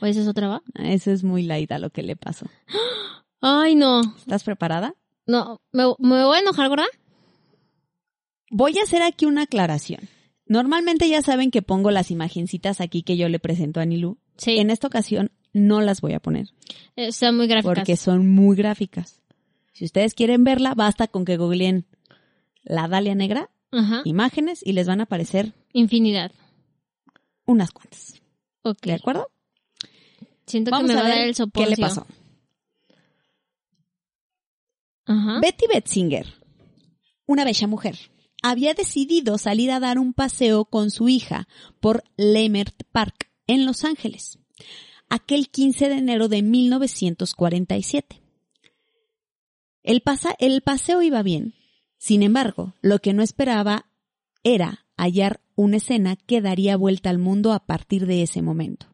¿O 0.00 0.06
esa 0.06 0.20
es 0.20 0.28
otra 0.28 0.48
va? 0.48 0.62
Eso 0.74 1.10
es 1.10 1.22
muy 1.24 1.42
light 1.42 1.70
a 1.72 1.78
lo 1.78 1.90
que 1.90 2.02
le 2.02 2.16
pasó. 2.16 2.46
Ay, 3.40 3.74
no. 3.74 4.00
¿Estás 4.18 4.44
preparada? 4.44 4.94
No, 5.26 5.60
me, 5.72 5.84
me 5.98 6.24
voy 6.24 6.36
a 6.36 6.40
enojar, 6.40 6.70
¿verdad? 6.70 6.86
Voy 8.50 8.78
a 8.78 8.82
hacer 8.82 9.02
aquí 9.02 9.26
una 9.26 9.42
aclaración. 9.42 10.08
Normalmente 10.46 11.08
ya 11.08 11.22
saben 11.22 11.50
que 11.50 11.62
pongo 11.62 11.90
las 11.90 12.10
imagencitas 12.10 12.80
aquí 12.80 13.02
que 13.02 13.16
yo 13.16 13.28
le 13.28 13.38
presento 13.38 13.80
a 13.80 13.86
Nilu. 13.86 14.18
Sí. 14.36 14.58
En 14.58 14.70
esta 14.70 14.86
ocasión 14.86 15.30
no 15.52 15.80
las 15.80 16.00
voy 16.00 16.12
a 16.14 16.20
poner 16.20 16.48
Están 16.96 17.36
muy 17.36 17.46
gráficas. 17.46 17.74
porque 17.74 17.96
son 17.96 18.28
muy 18.30 18.56
gráficas. 18.56 19.22
Si 19.72 19.84
ustedes 19.84 20.14
quieren 20.14 20.44
verla, 20.44 20.74
basta 20.74 21.06
con 21.08 21.24
que 21.24 21.36
googleen 21.36 21.86
la 22.64 22.88
Dalia 22.88 23.14
Negra, 23.14 23.50
Ajá. 23.70 24.02
imágenes 24.04 24.60
y 24.64 24.72
les 24.72 24.86
van 24.86 25.00
a 25.00 25.04
aparecer 25.04 25.52
Infinidad. 25.72 26.32
unas 27.46 27.70
cuantas. 27.70 28.20
Ok. 28.62 28.80
¿De 28.82 28.94
acuerdo? 28.94 29.30
Siento 30.46 30.70
Vamos 30.70 30.88
que 30.90 30.94
me 30.94 31.00
va 31.00 31.06
a 31.06 31.08
dar 31.10 31.18
el 31.18 31.28
qué 31.30 31.34
soporte. 31.34 31.70
le 31.70 31.76
pasó. 31.76 32.06
Ajá. 35.06 35.40
Betty 35.40 35.66
Betzinger, 35.72 36.26
una 37.26 37.44
bella 37.44 37.66
mujer, 37.66 37.98
había 38.42 38.74
decidido 38.74 39.38
salir 39.38 39.70
a 39.70 39.80
dar 39.80 39.98
un 39.98 40.12
paseo 40.14 40.64
con 40.64 40.90
su 40.90 41.08
hija 41.08 41.46
por 41.80 42.04
Leimert 42.16 42.84
Park 42.92 43.30
en 43.46 43.66
Los 43.66 43.84
Ángeles, 43.84 44.38
aquel 45.08 45.48
15 45.50 45.88
de 45.88 45.94
enero 45.96 46.28
de 46.28 46.42
1947. 46.42 48.20
El, 49.82 50.00
pasa- 50.00 50.34
el 50.38 50.62
paseo 50.62 51.02
iba 51.02 51.22
bien, 51.22 51.54
sin 52.04 52.22
embargo, 52.22 52.74
lo 52.82 52.98
que 52.98 53.14
no 53.14 53.22
esperaba 53.22 53.86
era 54.42 54.84
hallar 54.94 55.40
una 55.54 55.78
escena 55.78 56.16
que 56.16 56.42
daría 56.42 56.76
vuelta 56.76 57.08
al 57.08 57.16
mundo 57.16 57.54
a 57.54 57.64
partir 57.64 58.04
de 58.04 58.22
ese 58.22 58.42
momento. 58.42 58.88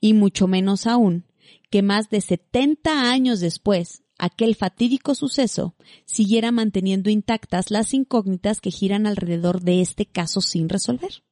Y 0.00 0.14
mucho 0.14 0.46
menos 0.46 0.86
aún 0.86 1.24
que 1.70 1.82
más 1.82 2.08
de 2.08 2.20
70 2.20 3.10
años 3.10 3.40
después, 3.40 4.04
aquel 4.16 4.54
fatídico 4.54 5.16
suceso 5.16 5.74
siguiera 6.04 6.52
manteniendo 6.52 7.10
intactas 7.10 7.72
las 7.72 7.92
incógnitas 7.94 8.60
que 8.60 8.70
giran 8.70 9.08
alrededor 9.08 9.60
de 9.60 9.80
este 9.80 10.06
caso 10.06 10.40
sin 10.40 10.68
resolver. 10.68 11.24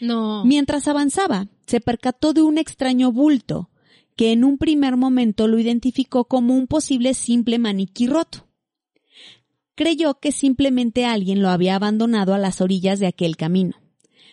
No. 0.00 0.44
Mientras 0.44 0.88
avanzaba, 0.88 1.46
se 1.68 1.80
percató 1.80 2.32
de 2.32 2.42
un 2.42 2.58
extraño 2.58 3.12
bulto 3.12 3.70
que 4.16 4.32
en 4.32 4.42
un 4.42 4.58
primer 4.58 4.96
momento 4.96 5.46
lo 5.46 5.60
identificó 5.60 6.24
como 6.24 6.56
un 6.56 6.66
posible 6.66 7.14
simple 7.14 7.60
maniquí 7.60 8.08
roto. 8.08 8.49
Creyó 9.80 10.20
que 10.20 10.30
simplemente 10.30 11.06
alguien 11.06 11.40
lo 11.40 11.48
había 11.48 11.74
abandonado 11.74 12.34
a 12.34 12.38
las 12.38 12.60
orillas 12.60 13.00
de 13.00 13.06
aquel 13.06 13.38
camino. 13.38 13.76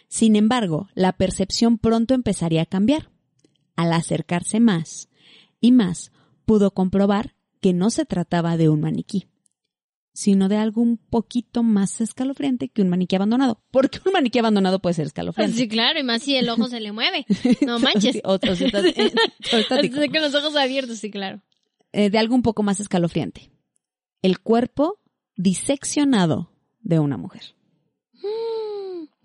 Sin 0.09 0.35
embargo, 0.35 0.89
la 0.93 1.13
percepción 1.13 1.77
pronto 1.77 2.13
empezaría 2.13 2.63
a 2.63 2.65
cambiar. 2.65 3.11
Al 3.77 3.93
acercarse 3.93 4.59
más 4.59 5.07
y 5.61 5.71
más, 5.71 6.11
pudo 6.43 6.71
comprobar 6.71 7.33
que 7.61 7.71
no 7.71 7.91
se 7.91 8.03
trataba 8.05 8.57
de 8.57 8.67
un 8.67 8.81
maniquí, 8.81 9.27
sino 10.13 10.49
de 10.49 10.57
algo 10.57 10.81
un 10.81 10.97
poquito 10.97 11.63
más 11.63 12.01
escalofriante 12.01 12.67
que 12.67 12.81
un 12.81 12.89
maniquí 12.89 13.15
abandonado. 13.15 13.61
Porque 13.71 13.99
un 14.05 14.11
maniquí 14.11 14.39
abandonado 14.39 14.79
puede 14.81 14.95
ser 14.95 15.05
escalofriante. 15.07 15.55
Sí, 15.55 15.69
claro, 15.69 15.97
y 15.97 16.03
más 16.03 16.23
si 16.23 16.35
el 16.35 16.49
ojo 16.49 16.67
se 16.67 16.81
le 16.81 16.91
mueve. 16.91 17.25
No 17.65 17.79
manches. 17.79 18.19
O- 18.25 18.33
o 18.33 18.55
si 18.57 18.65
estás- 18.65 18.83
eh, 18.83 20.09
con 20.11 20.21
los 20.21 20.35
ojos 20.35 20.57
abiertos, 20.57 20.97
sí, 20.97 21.09
claro. 21.09 21.41
Eh, 21.93 22.09
de 22.09 22.17
algo 22.17 22.35
un 22.35 22.41
poco 22.41 22.63
más 22.63 22.81
escalofriante. 22.81 23.49
El 24.21 24.39
cuerpo 24.39 24.99
diseccionado 25.37 26.51
de 26.81 26.99
una 26.99 27.17
mujer. 27.17 27.55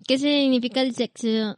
¿Qué 0.07 0.17
significa 0.17 0.81
el 0.81 0.95
sexo? 0.95 1.57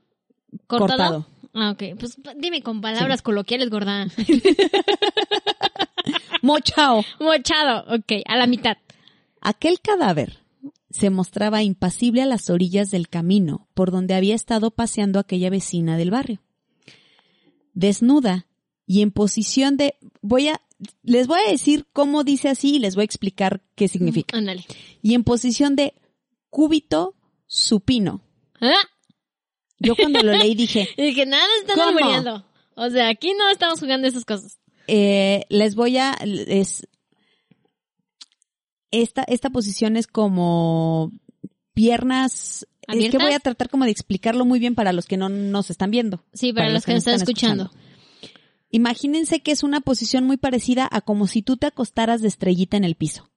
¿Cortado? 0.68 0.88
Cortado. 0.88 1.28
Ah, 1.54 1.72
ok. 1.72 2.00
Pues 2.00 2.18
dime 2.38 2.62
con 2.62 2.82
palabras 2.82 3.22
coloquiales, 3.22 3.70
gorda. 3.70 4.08
Mochao. 6.42 7.04
Mochado. 7.20 7.96
Ok, 7.96 8.24
a 8.26 8.38
la 8.38 8.46
mitad. 8.46 8.78
Aquel 9.42 9.80
cadáver 9.80 10.40
se 10.90 11.10
mostraba 11.10 11.64
impasible 11.64 12.22
a 12.22 12.26
las 12.26 12.50
orillas 12.50 12.92
del 12.92 13.10
camino 13.10 13.68
por 13.74 13.92
donde 13.92 14.16
había 14.16 14.36
estado 14.36 14.72
paseando 14.72 15.20
aquella 15.20 15.50
vecina 15.50 15.98
del 15.98 16.12
barrio. 16.12 16.42
Desnuda 17.74 18.48
y 18.86 19.02
en 19.02 19.12
posición 19.12 19.78
de... 19.78 19.96
Voy 20.22 20.50
a... 20.50 20.62
Les 21.04 21.28
voy 21.28 21.40
a 21.46 21.52
decir 21.52 21.86
cómo 21.94 22.24
dice 22.24 22.50
así 22.50 22.76
y 22.76 22.80
les 22.80 22.96
voy 22.96 23.04
a 23.04 23.06
explicar 23.06 23.62
qué 23.76 23.88
significa. 23.88 24.38
Ándale. 24.38 24.66
Y 25.02 25.14
en 25.14 25.24
posición 25.24 25.76
de 25.76 25.94
cúbito 26.50 27.16
supino. 27.48 28.22
¿Ah? 28.60 28.74
Yo 29.80 29.96
cuando 29.96 30.22
lo 30.22 30.34
leí 30.34 30.56
dije, 30.56 30.88
Y 30.98 31.14
que 31.16 31.26
nada 31.26 31.48
están 31.62 31.80
albureando. 31.80 32.46
O 32.76 32.90
sea, 32.90 33.10
aquí 33.10 33.34
no 33.34 33.50
estamos 33.50 33.80
jugando 33.80 34.08
esas 34.08 34.26
cosas. 34.26 34.60
eh, 34.88 35.46
les 35.50 35.76
voy 35.76 35.98
a, 35.98 36.14
es, 36.22 36.88
esta, 38.92 39.24
esta 39.24 39.50
posición 39.50 39.98
es 39.98 40.08
como 40.08 41.12
piernas, 41.74 42.68
es 42.88 43.10
que 43.10 43.18
voy 43.18 43.34
a 43.34 43.40
tratar 43.40 43.70
como 43.70 43.86
de 43.86 43.92
explicarlo 43.92 44.46
muy 44.46 44.60
bien 44.60 44.76
para 44.76 44.94
los 44.94 45.06
que 45.06 45.18
no 45.18 45.30
nos 45.30 45.70
están 45.70 45.92
viendo. 45.92 46.24
Sí, 46.34 46.54
para, 46.54 46.70
los 46.70 46.86
que 46.86 46.94
nos 46.94 47.00
están 47.00 47.16
escuchando. 47.16 47.72
Imagínense 48.72 49.40
que 49.42 49.52
es 49.52 49.64
una 49.64 49.82
posición 49.82 50.26
muy 50.26 50.38
parecida 50.38 50.88
a 50.92 51.02
como 51.02 51.28
si 51.28 51.42
tú 51.42 51.58
te 51.58 51.68
acostaras 51.68 52.22
de 52.22 52.28
estrellita 52.28 52.78
en 52.78 52.84
el 52.84 52.96
piso, 52.96 53.30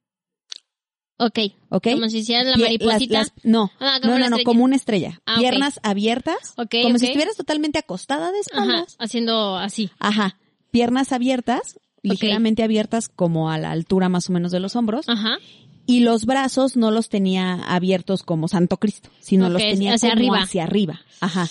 Ok. 1.19 1.38
¿ok? 1.71 1.88
Como 1.93 2.09
si 2.09 2.19
hicieras 2.19 2.47
la 2.47 2.57
mariposita. 2.57 3.19
las- 3.19 3.33
no, 3.43 3.71
Ah, 3.81 3.99
no, 4.03 4.19
no, 4.19 4.31
no, 4.31 4.38
como 4.45 4.64
una 4.64 4.77
estrella. 4.77 5.21
Ah. 5.27 5.37
Piernas 5.38 5.81
abiertas, 5.83 6.55
Ok, 6.57 6.75
como 6.83 6.99
si 6.99 7.07
estuvieras 7.07 7.37
totalmente 7.37 7.79
acostada 7.79 8.31
de 8.33 8.38
Ajá, 8.53 8.61
espaldas. 8.62 8.97
haciendo 8.99 9.57
así. 9.57 9.91
Ajá. 9.99 10.38
Piernas 10.71 11.12
abiertas, 11.12 11.79
ligeramente 12.03 12.62
abiertas 12.62 13.09
como 13.09 13.51
a 13.51 13.59
la 13.59 13.71
altura 13.73 14.09
más 14.09 14.29
o 14.31 14.33
menos 14.33 14.53
de 14.53 14.61
los 14.61 14.77
hombros. 14.77 15.09
Ajá. 15.09 15.38
Y 15.87 16.01
los 16.01 16.25
brazos 16.27 16.77
no 16.77 16.91
los 16.91 17.09
tenía 17.09 17.55
abiertos 17.64 18.23
como 18.23 18.47
Santo 18.47 18.77
Cristo, 18.77 19.11
sino 19.21 19.49
los 19.49 19.61
tenía 19.62 19.95
hacia 19.95 20.11
como 20.11 20.21
arriba. 20.35 20.38
hacia 20.43 20.62
arriba. 20.64 21.01
Ajá. 21.21 21.49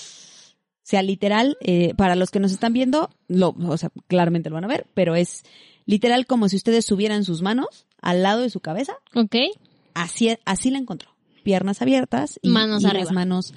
O 0.87 0.89
sea, 0.89 1.03
literal, 1.03 1.57
eh, 1.59 1.93
para 1.97 2.15
los 2.15 2.31
que 2.31 2.39
nos 2.39 2.53
están 2.53 2.71
viendo, 2.71 3.09
lo, 3.27 3.49
o 3.49 3.77
sea, 3.77 3.91
claramente 4.07 4.49
lo 4.49 4.53
van 4.53 4.63
a 4.63 4.69
ver, 4.69 4.87
pero 4.93 5.17
es 5.17 5.43
literal 5.85 6.25
como 6.25 6.47
si 6.47 6.55
ustedes 6.55 6.85
subieran 6.85 7.25
sus 7.25 7.41
manos 7.41 7.85
al 8.01 8.23
lado 8.23 8.39
de 8.39 8.49
su 8.49 8.61
cabeza. 8.61 8.93
Ok. 9.13 9.35
Así, 9.93 10.29
así 10.45 10.71
la 10.71 10.77
encontró. 10.77 11.09
Piernas 11.43 11.81
abiertas 11.81 12.39
y, 12.41 12.47
Manos 12.47 12.83
y 12.83 12.85
arriba. 12.85 13.03
las 13.03 13.11
manos 13.11 13.53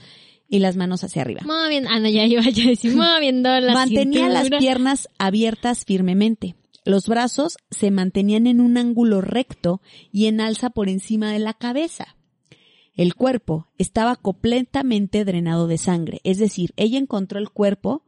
y 0.48 0.58
las 0.58 0.74
manos 0.74 1.04
hacia 1.04 1.22
arriba. 1.22 1.42
Moviendo. 1.44 1.88
Ah, 1.92 2.00
no, 2.00 2.08
ya 2.08 2.24
iba 2.24 2.42
a 2.42 2.50
decir, 2.50 2.96
moviendo 2.96 3.60
la 3.60 3.74
Mantenía 3.74 4.28
las 4.28 4.50
piernas 4.50 5.08
abiertas 5.16 5.84
firmemente. 5.84 6.56
Los 6.84 7.06
brazos 7.06 7.58
se 7.70 7.92
mantenían 7.92 8.48
en 8.48 8.60
un 8.60 8.76
ángulo 8.76 9.20
recto 9.20 9.80
y 10.10 10.26
en 10.26 10.40
alza 10.40 10.70
por 10.70 10.88
encima 10.88 11.30
de 11.30 11.38
la 11.38 11.54
cabeza. 11.54 12.16
El 13.00 13.14
cuerpo 13.14 13.66
estaba 13.78 14.14
completamente 14.16 15.24
drenado 15.24 15.66
de 15.66 15.78
sangre, 15.78 16.20
es 16.22 16.36
decir, 16.36 16.74
ella 16.76 16.98
encontró 16.98 17.38
el 17.38 17.48
cuerpo, 17.48 18.02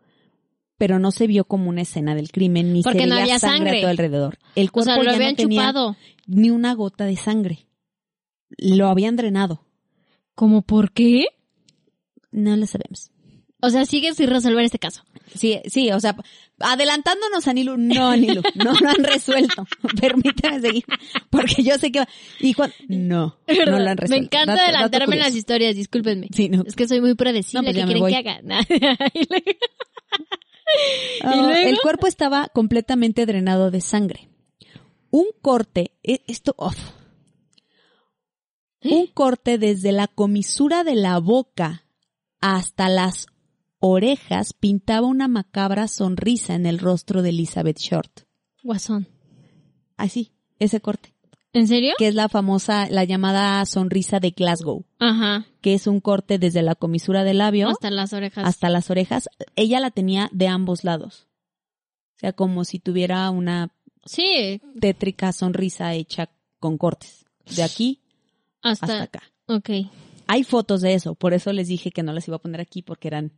pero 0.77 0.99
no 0.99 1.13
se 1.13 1.27
vio 1.27 1.45
como 1.45 1.71
una 1.71 1.81
escena 1.81 2.15
del 2.15 2.31
crimen 2.31 2.75
ni 2.75 2.83
Porque 2.83 2.99
se 3.01 3.07
no 3.07 3.15
veía 3.15 3.23
había 3.25 3.39
sangre, 3.39 3.59
sangre. 3.59 3.79
a 3.79 3.81
todo 3.81 3.91
alrededor. 3.91 4.39
El 4.55 4.69
O 4.69 4.73
cuerpo 4.73 4.93
sea, 4.93 4.97
lo 5.03 5.05
ya 5.05 5.15
habían 5.17 5.31
no 5.31 5.37
tenía 5.37 5.61
chupado. 5.63 5.97
ni 6.27 6.51
una 6.51 6.75
gota 6.75 7.07
de 7.07 7.17
sangre. 7.17 7.67
Lo 8.59 8.89
habían 8.89 9.17
drenado. 9.17 9.65
¿Cómo 10.35 10.61
por 10.61 10.93
qué? 10.93 11.25
No 12.31 12.55
lo 12.57 12.67
sabemos. 12.67 13.11
O 13.65 13.71
sea, 13.71 13.87
sigues 13.87 14.17
sin 14.17 14.29
resolver 14.29 14.65
este 14.65 14.79
caso. 14.81 15.05
Sí, 15.37 15.61
sí, 15.67 15.93
o 15.93 16.01
sea, 16.01 16.17
adelantándonos 16.59 17.47
a 17.47 17.53
Nilu, 17.53 17.77
no, 17.79 18.17
Nilu, 18.17 18.43
no 18.57 18.73
lo 18.75 18.89
han 18.89 19.05
resuelto. 19.05 19.67
Permíteme 20.01 20.61
seguir, 20.61 20.85
porque 21.31 21.63
yo 21.63 21.79
sé 21.79 21.93
que 21.93 22.01
va. 22.01 22.09
Y 22.41 22.55
cuan- 22.55 22.73
no, 22.89 23.39
no 23.47 23.79
lo 23.79 23.89
han 23.89 23.97
resuelto. 23.97 24.09
Me 24.11 24.17
encanta 24.27 24.53
Dato- 24.55 24.65
adelantarme 24.65 25.15
en 25.17 25.23
las 25.23 25.37
historias, 25.37 25.77
discúlpenme. 25.77 26.27
Sí, 26.35 26.49
no. 26.49 26.65
Es 26.67 26.75
que 26.75 26.89
soy 26.89 27.01
muy 27.01 27.15
predecible. 27.15 27.69
No, 27.73 27.73
pues 27.73 27.87
¿Qué 27.87 27.93
quieren 27.93 28.07
que 28.09 28.17
haga? 28.17 28.67
Y 31.25 31.37
luego-? 31.37 31.53
El 31.53 31.79
cuerpo 31.81 32.07
estaba 32.07 32.49
completamente 32.49 33.27
drenado 33.27 33.71
de 33.71 33.81
sangre. 33.81 34.29
Un 35.11 35.27
corte, 35.43 35.93
e- 36.03 36.23
esto, 36.27 36.55
uf. 36.59 36.77
un 38.83 39.07
corte 39.09 39.59
desde 39.59 39.93
la 39.93 40.09
comisura 40.09 40.83
de 40.85 40.95
la 40.97 41.19
boca 41.19 41.85
hasta 42.41 42.89
las 42.89 43.27
orejas 43.85 44.53
pintaba 44.53 45.09
una 45.09 45.27
macabra 45.27 45.89
sonrisa 45.89 46.55
en 46.55 46.67
el 46.67 46.79
rostro 46.79 47.21
de 47.21 47.31
Elizabeth 47.31 47.79
Short. 47.81 48.21
Guasón. 48.63 49.09
Así, 49.97 50.31
ese 50.61 50.81
corte. 50.81 51.13
¿En 51.53 51.67
serio? 51.67 51.93
Que 51.99 52.07
es 52.09 52.15
la 52.15 52.29
famosa, 52.29 52.89
la 52.89 53.03
llamada 53.05 53.67
sonrisa 53.67 54.21
de 54.21 54.31
Glasgow, 54.31 54.85
Ajá. 55.01 55.47
que 55.61 55.75
es 55.75 55.87
un 55.89 56.01
corte 56.01 56.39
desde 56.39 56.63
la 56.63 56.77
comisura 56.77 57.25
del 57.25 57.39
labio 57.39 57.69
Hasta 57.69 57.91
las 57.91 58.13
orejas. 58.13 58.47
hasta 58.47 58.71
las 58.71 58.89
orejas. 58.89 59.29
Ella 59.57 59.81
la 59.81 59.91
tenía 59.91 60.31
de 60.33 60.47
ambos 60.47 60.85
lados. 60.85 61.27
O 62.17 62.21
sea, 62.21 62.33
como 62.33 62.65
si 62.65 62.79
tuviera 62.79 63.29
una 63.31 63.75
Sí, 64.07 64.61
tétrica 64.81 65.33
sonrisa 65.33 65.93
hecha 65.95 66.31
con 66.61 66.79
cortes. 66.79 67.25
De 67.55 67.65
aquí 67.65 68.01
hasta... 68.63 68.87
hasta 68.87 69.03
acá. 69.03 69.23
Ok. 69.47 69.71
Hay 70.29 70.45
fotos 70.45 70.81
de 70.83 70.95
eso, 70.95 71.17
por 71.17 71.35
eso 71.35 71.53
les 71.53 71.67
dije 71.69 71.91
que 71.91 72.05
no 72.05 72.13
las 72.13 72.29
iba 72.29 72.37
a 72.37 72.41
poner 72.43 72.61
aquí 72.61 72.81
porque 72.83 73.09
eran 73.09 73.33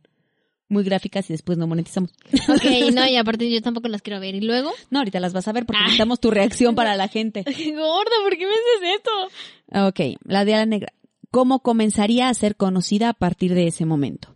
muy 0.67 0.83
gráficas 0.83 1.29
y 1.29 1.33
después 1.33 1.57
no 1.57 1.67
monetizamos. 1.67 2.11
Ok, 2.49 2.63
no, 2.93 3.07
y 3.07 3.15
aparte 3.17 3.49
yo 3.49 3.61
tampoco 3.61 3.87
las 3.87 4.01
quiero 4.01 4.19
ver. 4.19 4.35
¿Y 4.35 4.41
luego? 4.41 4.71
No, 4.89 4.99
ahorita 4.99 5.19
las 5.19 5.33
vas 5.33 5.47
a 5.47 5.53
ver 5.53 5.65
porque 5.65 5.77
Ay. 5.79 5.83
necesitamos 5.85 6.19
tu 6.19 6.31
reacción 6.31 6.75
para 6.75 6.95
la 6.95 7.07
gente. 7.07 7.43
Gorda, 7.45 8.11
¿por 8.23 8.37
qué 8.37 8.45
me 8.45 8.51
haces 8.51 8.97
esto? 8.97 9.87
Ok, 9.87 10.19
la 10.23 10.45
de 10.45 10.51
la 10.51 10.65
negra. 10.65 10.93
¿Cómo 11.31 11.59
comenzaría 11.59 12.29
a 12.29 12.33
ser 12.33 12.55
conocida 12.55 13.09
a 13.09 13.13
partir 13.13 13.53
de 13.53 13.67
ese 13.67 13.85
momento? 13.85 14.35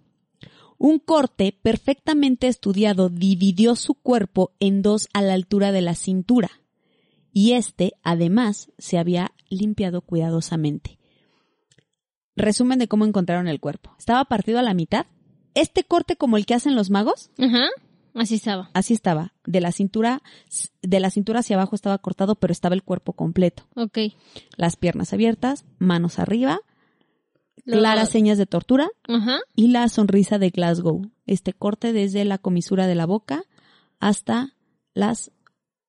Un 0.78 1.00
corte 1.00 1.58
perfectamente 1.62 2.48
estudiado 2.48 3.10
dividió 3.10 3.76
su 3.76 3.96
cuerpo 3.96 4.54
en 4.60 4.82
dos 4.82 5.10
a 5.14 5.22
la 5.22 5.34
altura 5.34 5.72
de 5.72 5.82
la 5.82 5.96
cintura. 5.96 6.50
Y 7.34 7.52
este, 7.52 7.94
además, 8.02 8.72
se 8.78 8.98
había 8.98 9.34
limpiado 9.50 10.02
cuidadosamente. 10.02 10.98
Resumen 12.36 12.80
de 12.80 12.88
cómo 12.88 13.06
encontraron 13.06 13.48
el 13.48 13.60
cuerpo. 13.60 13.94
Estaba 14.00 14.24
partido 14.26 14.60
a 14.60 14.64
la 14.64 14.74
mitad. 14.74 15.06
Este 15.54 15.84
corte 15.84 16.16
como 16.16 16.38
el 16.38 16.46
que 16.46 16.54
hacen 16.54 16.76
los 16.76 16.90
magos, 16.90 17.32
Ajá. 17.38 17.66
Así 18.16 18.36
estaba. 18.36 18.70
así 18.74 18.94
estaba. 18.94 19.34
De 19.46 19.62
la 19.62 19.72
cintura, 19.72 20.22
de 20.82 21.00
la 21.00 21.10
cintura 21.12 21.40
hacia 21.42 21.56
abajo 21.56 21.76
estaba 21.76 21.98
cortado, 22.00 22.36
pero 22.36 22.52
estaba 22.52 22.76
el 22.76 22.84
cuerpo 22.84 23.14
completo. 23.14 23.64
Ok. 23.76 23.98
Las 24.58 24.76
piernas 24.76 25.14
abiertas, 25.14 25.66
manos 25.78 26.18
arriba, 26.20 26.60
Lo- 27.66 27.78
claras 27.78 28.10
señas 28.10 28.38
de 28.38 28.46
tortura 28.48 28.90
Ajá. 29.08 29.40
y 29.56 29.68
la 29.68 29.88
sonrisa 29.90 30.40
de 30.40 30.50
Glasgow. 30.50 31.12
Este 31.28 31.54
corte 31.54 31.94
desde 31.94 32.26
la 32.26 32.38
comisura 32.40 32.88
de 32.88 32.96
la 32.96 33.06
boca 33.06 33.44
hasta 34.00 34.56
las 34.94 35.32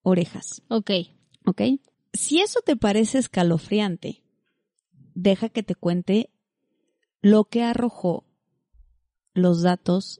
orejas. 0.03 0.63
Ok. 0.69 0.91
¿Ok? 1.47 1.63
Si 2.13 2.41
eso 2.41 2.61
te 2.61 2.77
parece 2.77 3.19
escalofriante, 3.19 4.23
deja 5.15 5.49
que 5.49 5.63
te 5.63 5.75
cuente 5.75 6.31
lo 7.23 7.45
que 7.45 7.63
arrojó 7.63 8.25
los 9.35 9.63
datos 9.63 10.19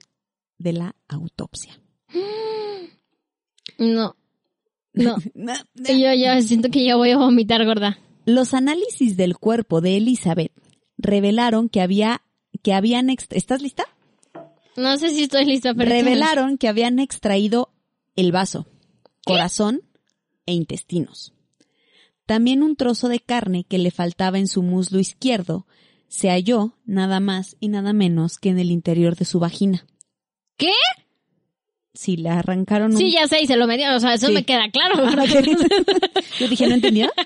de 0.57 0.73
la 0.73 0.95
autopsia. 1.07 1.79
No. 3.77 4.15
No. 4.93 5.15
Yo 5.73 6.13
ya 6.13 6.39
siento 6.43 6.69
que 6.69 6.85
ya 6.85 6.95
voy 6.95 7.09
a 7.09 7.17
vomitar, 7.17 7.65
gorda. 7.65 7.97
Los 8.25 8.53
análisis 8.53 9.17
del 9.17 9.37
cuerpo 9.37 9.81
de 9.81 9.97
Elizabeth 9.97 10.51
revelaron 10.99 11.67
que 11.67 11.81
había 11.81 12.21
que 12.61 12.73
habían 12.73 13.09
¿Estás 13.09 13.61
lista? 13.61 13.85
No 14.75 14.97
sé 14.97 15.09
si 15.09 15.23
estoy 15.23 15.45
lista, 15.45 15.73
pero... 15.73 15.89
revelaron 15.89 16.57
que 16.57 16.67
habían 16.67 16.99
extraído 16.99 17.73
el 18.15 18.31
vaso, 18.31 18.67
corazón 19.25 19.81
e 20.45 20.53
intestinos. 20.53 21.33
También 22.25 22.63
un 22.63 22.75
trozo 22.75 23.09
de 23.09 23.19
carne 23.19 23.63
que 23.63 23.77
le 23.77 23.91
faltaba 23.91 24.37
en 24.37 24.47
su 24.47 24.61
muslo 24.63 24.99
izquierdo 24.99 25.65
se 26.11 26.29
halló 26.29 26.77
nada 26.83 27.21
más 27.21 27.55
y 27.61 27.69
nada 27.69 27.93
menos 27.93 28.37
que 28.37 28.49
en 28.49 28.59
el 28.59 28.69
interior 28.69 29.15
de 29.15 29.23
su 29.23 29.39
vagina. 29.39 29.87
¿Qué? 30.57 30.73
Si 31.93 32.17
le 32.17 32.27
arrancaron 32.29 32.91
un... 32.91 32.97
Sí, 32.97 33.11
ya 33.13 33.27
sé, 33.29 33.41
y 33.41 33.47
se 33.47 33.55
lo 33.55 33.65
metieron. 33.65 33.95
O 33.95 33.99
sea, 34.01 34.13
eso 34.13 34.27
Sí. 34.27 34.33
me 34.33 34.43
queda 34.43 34.69
claro. 34.71 34.97
gorda. 34.97 35.23
Yo 36.39 36.47
dije, 36.49 36.67
¿no 36.67 36.75
entendía? 36.75 37.09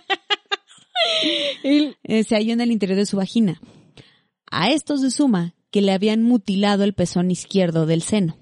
Eh, 1.63 2.23
se 2.23 2.35
halló 2.35 2.53
en 2.53 2.61
el 2.61 2.71
interior 2.71 2.97
de 2.97 3.05
su 3.05 3.17
vagina. 3.17 3.59
A 4.49 4.69
esto 4.71 4.97
se 4.97 5.11
suma 5.11 5.53
que 5.69 5.81
le 5.81 5.91
habían 5.91 6.23
mutilado 6.23 6.83
el 6.83 6.93
pezón 6.93 7.29
izquierdo 7.31 7.85
del 7.85 8.01
seno. 8.01 8.37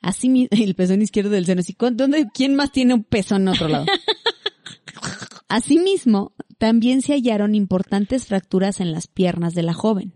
Así 0.00 0.48
el 0.52 0.74
pezón 0.74 1.02
izquierdo 1.02 1.30
del 1.30 1.44
seno. 1.44 1.60
Así, 1.60 1.74
¿cuán- 1.74 1.96
¿dónde, 1.96 2.28
¿Quién 2.32 2.54
más 2.54 2.70
tiene 2.72 2.94
un 2.94 3.04
pezón 3.04 3.42
en 3.42 3.48
otro 3.48 3.68
lado? 3.68 3.86
Asimismo, 5.48 6.32
también 6.62 7.02
se 7.02 7.14
hallaron 7.14 7.56
importantes 7.56 8.28
fracturas 8.28 8.78
en 8.78 8.92
las 8.92 9.08
piernas 9.08 9.52
de 9.54 9.64
la 9.64 9.74
joven. 9.74 10.12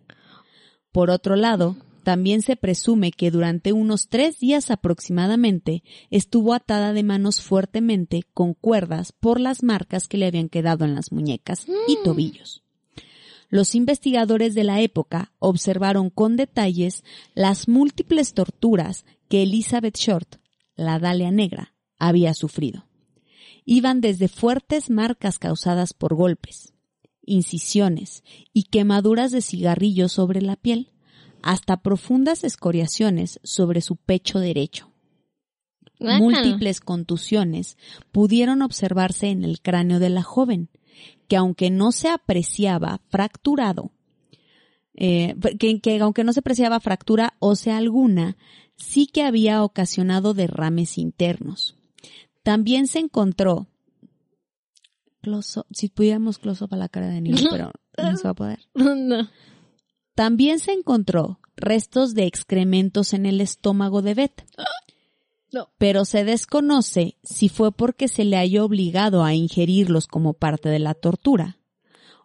Por 0.93 1.11
otro 1.11 1.35
lado, 1.35 1.75
también 2.05 2.41
se 2.41 2.55
presume 2.55 3.11
que 3.11 3.33
durante 3.33 3.73
unos 3.73 4.07
tres 4.09 4.39
días 4.39 4.71
aproximadamente 4.71 5.83
estuvo 6.09 6.55
atada 6.55 6.93
de 6.93 7.03
manos 7.03 7.43
fuertemente 7.43 8.23
con 8.33 8.55
cuerdas 8.55 9.11
por 9.11 9.41
las 9.41 9.65
marcas 9.65 10.07
que 10.07 10.19
le 10.19 10.27
habían 10.27 10.49
quedado 10.49 10.85
en 10.85 10.95
las 10.95 11.11
muñecas 11.11 11.67
y 11.89 11.99
tobillos. 12.05 12.63
Los 13.49 13.75
investigadores 13.75 14.55
de 14.55 14.63
la 14.63 14.81
época 14.81 15.33
observaron 15.41 16.11
con 16.11 16.37
detalles 16.37 17.03
las 17.35 17.67
múltiples 17.67 18.35
torturas 18.35 19.05
que 19.29 19.43
Elizabeth 19.43 19.99
Short, 19.99 20.37
la 20.77 21.01
Dalia 21.01 21.33
Negra, 21.33 21.75
había 21.99 22.35
sufrido. 22.35 22.87
Iban 23.67 24.01
desde 24.01 24.29
fuertes 24.29 24.89
marcas 24.91 25.39
causadas 25.41 25.93
por 25.93 26.15
golpes, 26.15 26.73
incisiones 27.25 28.23
y 28.53 28.63
quemaduras 28.63 29.33
de 29.33 29.43
cigarrillo 29.43 30.09
sobre 30.09 30.41
la 30.41 30.55
piel, 30.57 30.93
hasta 31.43 31.77
profundas 31.77 32.45
escoriaciones 32.45 33.41
sobre 33.43 33.81
su 33.81 33.97
pecho 33.97 34.39
derecho. 34.39 34.93
Múltiples 35.99 36.81
contusiones 36.81 37.77
pudieron 38.13 38.63
observarse 38.63 39.29
en 39.29 39.45
el 39.45 39.61
cráneo 39.61 39.99
de 39.99 40.11
la 40.11 40.23
joven, 40.23 40.69
que 41.27 41.37
aunque 41.37 41.71
no 41.71 41.91
se 41.91 42.09
apreciaba 42.09 43.01
fracturado, 43.09 43.91
eh, 44.95 45.35
que, 45.59 45.81
que 45.81 45.99
aunque 46.01 46.25
no 46.25 46.33
se 46.33 46.41
apreciaba 46.41 46.81
fractura 46.81 47.35
ósea 47.39 47.79
alguna, 47.79 48.37
sí 48.77 49.07
que 49.07 49.23
había 49.23 49.63
ocasionado 49.65 50.35
derrames 50.35 50.99
internos. 50.99 51.76
También 52.47 52.87
se 52.87 53.01
encontró, 53.01 53.67
close 55.21 55.59
up- 55.59 55.67
si 55.73 55.89
pudiéramos 55.89 56.39
close 56.39 56.63
up 56.63 56.73
a 56.75 56.77
la 56.77 56.89
cara 56.89 57.09
de 57.09 57.15
Daniel, 57.15 57.37
pero 57.51 57.73
no 57.99 58.17
se 58.17 58.23
va 58.23 58.31
a 58.31 58.35
poder. 58.35 58.61
No. 58.75 59.29
También 60.15 60.61
se 60.61 60.71
encontró 60.73 61.41
restos 61.57 62.15
de 62.15 62.25
excrementos 62.27 63.15
en 63.15 63.27
el 63.27 63.41
estómago 63.41 64.01
de 64.01 64.15
Beth. 64.15 64.45
No. 65.53 65.71
Pero 65.79 66.05
se 66.05 66.25
desconoce 66.25 67.17
si 67.23 67.49
fue 67.49 67.73
porque 67.73 68.09
se 68.09 68.25
le 68.25 68.37
halló 68.37 68.65
obligado 68.65 69.25
a 69.25 69.33
ingerirlos 69.35 70.07
como 70.07 70.35
parte 70.35 70.69
de 70.69 70.81
la 70.81 70.95
tortura 70.95 71.59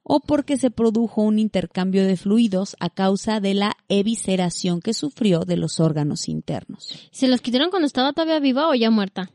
o 0.04 0.20
porque 0.20 0.58
se 0.58 0.70
produjo 0.72 1.22
un 1.22 1.38
intercambio 1.40 2.06
de 2.06 2.18
fluidos 2.18 2.76
a 2.80 2.90
causa 2.90 3.40
de 3.40 3.54
la 3.54 3.78
evisceración 3.90 4.82
que 4.82 4.94
sufrió 4.96 5.42
de 5.46 5.56
los 5.56 5.80
órganos 5.80 6.28
internos. 6.28 7.10
¿Se 7.12 7.28
los 7.28 7.42
quitaron 7.42 7.70
cuando 7.70 7.86
estaba 7.86 8.12
todavía 8.12 8.40
viva 8.40 8.68
o 8.68 8.74
ya 8.76 8.90
muerta? 8.90 9.32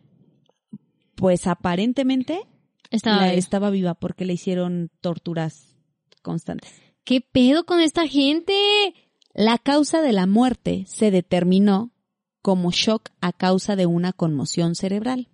Pues 1.17 1.47
aparentemente 1.47 2.43
Estaba 2.91 3.23
la 3.23 3.35
estaba 3.35 3.71
viva 3.71 3.95
porque 3.95 4.25
le 4.25 4.35
hicieron 4.35 4.91
torturas 5.01 5.77
constantes. 6.23 6.73
¿Qué 7.05 7.21
pedo 7.21 7.65
con 7.65 7.81
esta 7.81 8.07
gente? 8.07 8.55
La 9.35 9.59
causa 9.59 10.01
de 10.01 10.13
la 10.13 10.27
muerte 10.27 10.85
se 10.87 11.11
determinó 11.11 11.93
como 12.43 12.71
shock 12.71 13.11
a 13.21 13.33
causa 13.33 13.77
de 13.77 13.87
una 13.87 14.13
conmoción 14.13 14.75
cerebral, 14.75 15.29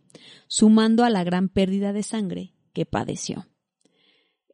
sumando 0.49 1.05
a 1.05 1.11
la 1.11 1.25
gran 1.25 1.49
pérdida 1.49 1.93
de 1.93 2.03
sangre 2.03 2.55
que 2.73 2.87
padeció. 2.87 3.47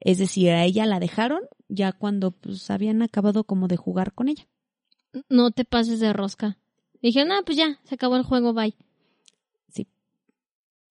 Es 0.00 0.18
decir, 0.18 0.50
a 0.50 0.64
ella 0.64 0.86
la 0.86 1.00
dejaron 1.00 1.42
ya 1.68 1.92
cuando 1.92 2.32
pues, 2.32 2.70
habían 2.70 3.02
acabado 3.02 3.44
como 3.44 3.68
de 3.68 3.76
jugar 3.76 4.12
con 4.12 4.28
ella. 4.28 4.48
No 5.28 5.50
te 5.50 5.64
pases 5.64 6.00
de 6.00 6.12
rosca. 6.12 6.58
Dije, 7.00 7.24
no, 7.24 7.42
pues 7.44 7.56
ya, 7.56 7.78
se 7.84 7.94
acabó 7.94 8.16
el 8.16 8.24
juego, 8.24 8.52
bye. 8.52 8.76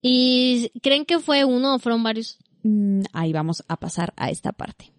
¿Y 0.02 0.70
creen 0.82 1.04
que 1.04 1.18
fue 1.18 1.44
uno 1.44 1.74
o 1.74 1.78
fueron 1.78 2.02
varios? 2.02 2.38
Mm, 2.62 3.02
ahí 3.12 3.32
vamos 3.32 3.64
a 3.68 3.76
pasar 3.76 4.12
a 4.16 4.30
esta 4.30 4.52
parte. 4.52 4.92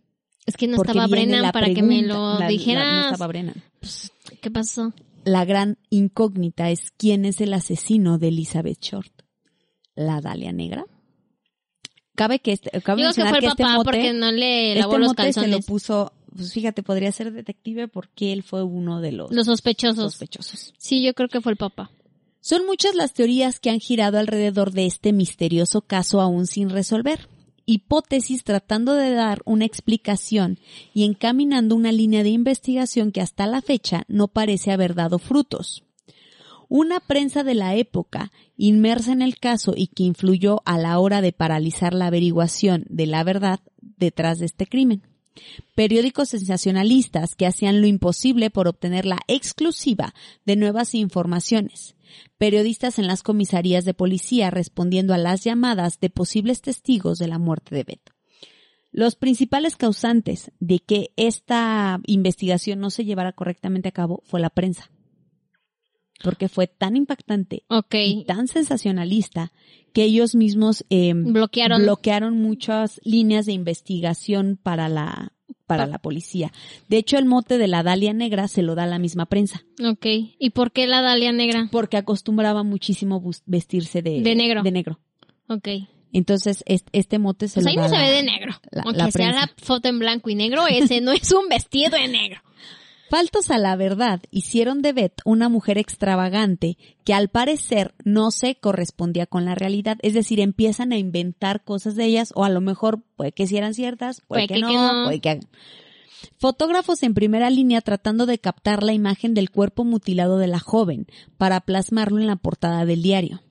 Es 0.45 0.57
que 0.57 0.67
no 0.67 0.77
Porque 0.77 0.91
estaba 0.91 1.07
Brennan 1.07 1.51
para 1.51 1.73
que 1.73 1.83
me 1.83 2.01
lo 2.01 2.33
La- 2.33 2.39
la- 2.39 2.47
dijeras. 2.47 2.85
no 3.05 3.11
estaba 3.11 3.27
Brennan. 3.27 3.63
Pues, 3.79 4.11
¿Qué 4.41 4.49
pasó? 4.51 4.93
La 5.25 5.45
gran 5.45 5.77
incógnita 5.89 6.69
es 6.71 6.91
quién 6.97 7.25
es 7.25 7.39
el 7.41 7.53
asesino 7.53 8.17
de 8.17 8.29
Elizabeth 8.29 8.79
Short. 8.81 9.11
¿La 9.95 10.21
Dalia 10.21 10.51
Negra? 10.51 10.85
Cabe 12.15 12.39
que 12.39 12.51
este, 12.53 12.69
cabe 12.81 13.01
Digo 13.01 13.13
que 13.13 13.21
fue 13.25 13.37
el 13.37 13.39
que 13.39 13.45
este 13.47 13.63
papá 13.63 13.75
mote- 13.77 13.83
porque 13.85 14.13
no 14.13 14.31
le 14.31 14.75
lavó 14.75 14.93
este 14.93 14.99
los 14.99 15.07
mote 15.09 15.33
se 15.33 15.47
lo 15.47 15.59
puso, 15.59 16.11
pues 16.35 16.51
fíjate, 16.53 16.83
podría 16.83 17.11
ser 17.11 17.31
detective 17.31 17.87
porque 17.87 18.33
él 18.33 18.43
fue 18.43 18.63
uno 18.63 18.99
de 19.01 19.11
los, 19.13 19.31
Los 19.31 19.45
sospechosos. 19.45 20.11
sospechosos. 20.13 20.73
Sí, 20.77 21.03
yo 21.03 21.13
creo 21.13 21.29
que 21.29 21.39
fue 21.41 21.51
el 21.53 21.57
papá. 21.57 21.91
Son 22.41 22.65
muchas 22.65 22.95
las 22.95 23.13
teorías 23.13 23.59
que 23.59 23.69
han 23.69 23.79
girado 23.79 24.17
alrededor 24.17 24.71
de 24.71 24.85
este 24.85 25.11
misterioso 25.11 25.81
caso 25.81 26.21
aún 26.21 26.47
sin 26.47 26.69
resolver. 26.69 27.27
Hipótesis 27.65 28.43
tratando 28.43 28.93
de 28.93 29.11
dar 29.11 29.41
una 29.45 29.65
explicación 29.65 30.57
y 30.93 31.03
encaminando 31.03 31.75
una 31.75 31.91
línea 31.91 32.23
de 32.23 32.29
investigación 32.29 33.11
que 33.11 33.21
hasta 33.21 33.45
la 33.45 33.61
fecha 33.61 34.03
no 34.07 34.29
parece 34.29 34.71
haber 34.71 34.95
dado 34.95 35.19
frutos. 35.19 35.83
Una 36.69 36.99
prensa 36.99 37.43
de 37.43 37.55
la 37.55 37.75
época, 37.75 38.31
inmersa 38.55 39.11
en 39.11 39.21
el 39.21 39.37
caso 39.37 39.73
y 39.75 39.87
que 39.87 40.03
influyó 40.03 40.61
a 40.65 40.77
la 40.77 40.97
hora 40.99 41.21
de 41.21 41.33
paralizar 41.33 41.93
la 41.93 42.07
averiguación 42.07 42.85
de 42.89 43.05
la 43.05 43.23
verdad 43.23 43.59
detrás 43.81 44.39
de 44.39 44.45
este 44.45 44.65
crimen. 44.65 45.03
Periódicos 45.75 46.29
sensacionalistas 46.29 47.35
que 47.35 47.47
hacían 47.47 47.81
lo 47.81 47.87
imposible 47.87 48.49
por 48.49 48.67
obtener 48.67 49.05
la 49.05 49.19
exclusiva 49.27 50.13
de 50.45 50.55
nuevas 50.55 50.95
informaciones 50.95 51.95
periodistas 52.37 52.99
en 52.99 53.07
las 53.07 53.23
comisarías 53.23 53.85
de 53.85 53.93
policía 53.93 54.49
respondiendo 54.49 55.13
a 55.13 55.17
las 55.17 55.43
llamadas 55.43 55.99
de 55.99 56.09
posibles 56.09 56.61
testigos 56.61 57.17
de 57.19 57.27
la 57.27 57.37
muerte 57.37 57.75
de 57.75 57.83
Beto. 57.83 58.13
Los 58.91 59.15
principales 59.15 59.75
causantes 59.75 60.51
de 60.59 60.79
que 60.79 61.11
esta 61.15 61.99
investigación 62.05 62.79
no 62.79 62.89
se 62.89 63.05
llevara 63.05 63.33
correctamente 63.33 63.89
a 63.89 63.91
cabo 63.91 64.23
fue 64.25 64.39
la 64.39 64.49
prensa. 64.49 64.89
Porque 66.23 66.49
fue 66.49 66.67
tan 66.67 66.95
impactante 66.95 67.63
y 68.05 68.25
tan 68.25 68.47
sensacionalista 68.47 69.51
que 69.93 70.03
ellos 70.03 70.35
mismos 70.35 70.85
eh, 70.89 71.13
bloquearon. 71.15 71.81
bloquearon 71.83 72.37
muchas 72.37 72.99
líneas 73.03 73.45
de 73.45 73.53
investigación 73.53 74.59
para 74.61 74.89
la, 74.89 75.31
para 75.65 75.87
la 75.87 75.97
policía. 75.99 76.51
De 76.89 76.97
hecho, 76.97 77.17
el 77.17 77.25
mote 77.25 77.57
de 77.57 77.67
la 77.67 77.83
Dalia 77.83 78.13
Negra 78.13 78.47
se 78.47 78.61
lo 78.63 78.75
da 78.75 78.85
la 78.85 78.99
misma 78.99 79.25
prensa. 79.27 79.63
Ok. 79.83 80.05
¿Y 80.37 80.49
por 80.51 80.71
qué 80.71 80.87
la 80.87 81.01
Dalia 81.01 81.31
Negra? 81.31 81.69
Porque 81.71 81.97
acostumbraba 81.97 82.63
muchísimo 82.63 83.23
vestirse 83.45 84.01
de, 84.01 84.21
de 84.21 84.35
negro. 84.35 84.61
De 84.63 84.71
negro. 84.71 84.99
Ok. 85.47 85.67
Entonces, 86.11 86.63
este, 86.65 87.19
mote 87.19 87.47
se 87.47 87.61
pues 87.61 87.65
lo 87.65 87.69
ahí 87.69 87.75
da 87.77 87.83
no 87.83 87.89
se 87.89 87.95
la- 87.95 88.01
ve 88.01 88.11
de 88.15 88.23
negro. 88.23 88.51
la- 88.71 88.81
Aunque 88.83 88.97
la 88.97 89.11
sea 89.11 89.31
la 89.31 89.51
foto 89.57 89.87
en 89.89 89.99
blanco 89.99 90.29
y 90.29 90.35
negro, 90.35 90.67
ese 90.67 91.01
no 91.01 91.11
es 91.11 91.31
un 91.31 91.47
vestido 91.49 91.91
de 91.97 92.07
negro. 92.07 92.41
Faltos 93.09 93.49
a 93.49 93.57
la 93.57 93.75
verdad, 93.75 94.21
hicieron 94.29 94.83
de 94.83 94.93
Beth 94.93 95.21
una 95.25 95.49
mujer 95.49 95.79
extravagante 95.79 96.77
que 97.03 97.15
al 97.15 97.29
parecer 97.29 97.95
no 98.05 98.29
se 98.29 98.53
correspondía 98.53 99.25
con 99.25 99.45
la 99.45 99.55
realidad. 99.55 99.97
Es 100.03 100.13
decir, 100.13 100.39
empiezan 100.39 100.91
a 100.91 100.97
inventar 100.97 101.63
cosas 101.63 101.95
de 101.95 102.05
ellas 102.05 102.31
o 102.35 102.43
a 102.43 102.49
lo 102.49 102.61
mejor 102.61 103.01
puede 103.15 103.31
que 103.31 103.47
sí 103.47 103.57
eran 103.57 103.73
ciertas, 103.73 104.21
puede, 104.27 104.47
que, 104.47 104.59
no, 104.59 105.05
puede 105.05 105.21
que... 105.21 105.39
Fotógrafos 106.37 107.01
en 107.01 107.15
primera 107.15 107.49
línea 107.49 107.81
tratando 107.81 108.27
de 108.27 108.37
captar 108.37 108.83
la 108.83 108.93
imagen 108.93 109.33
del 109.33 109.49
cuerpo 109.49 109.83
mutilado 109.83 110.37
de 110.37 110.47
la 110.47 110.59
joven 110.59 111.07
para 111.37 111.61
plasmarlo 111.61 112.19
en 112.19 112.27
la 112.27 112.35
portada 112.35 112.85
del 112.85 113.01
diario. 113.01 113.41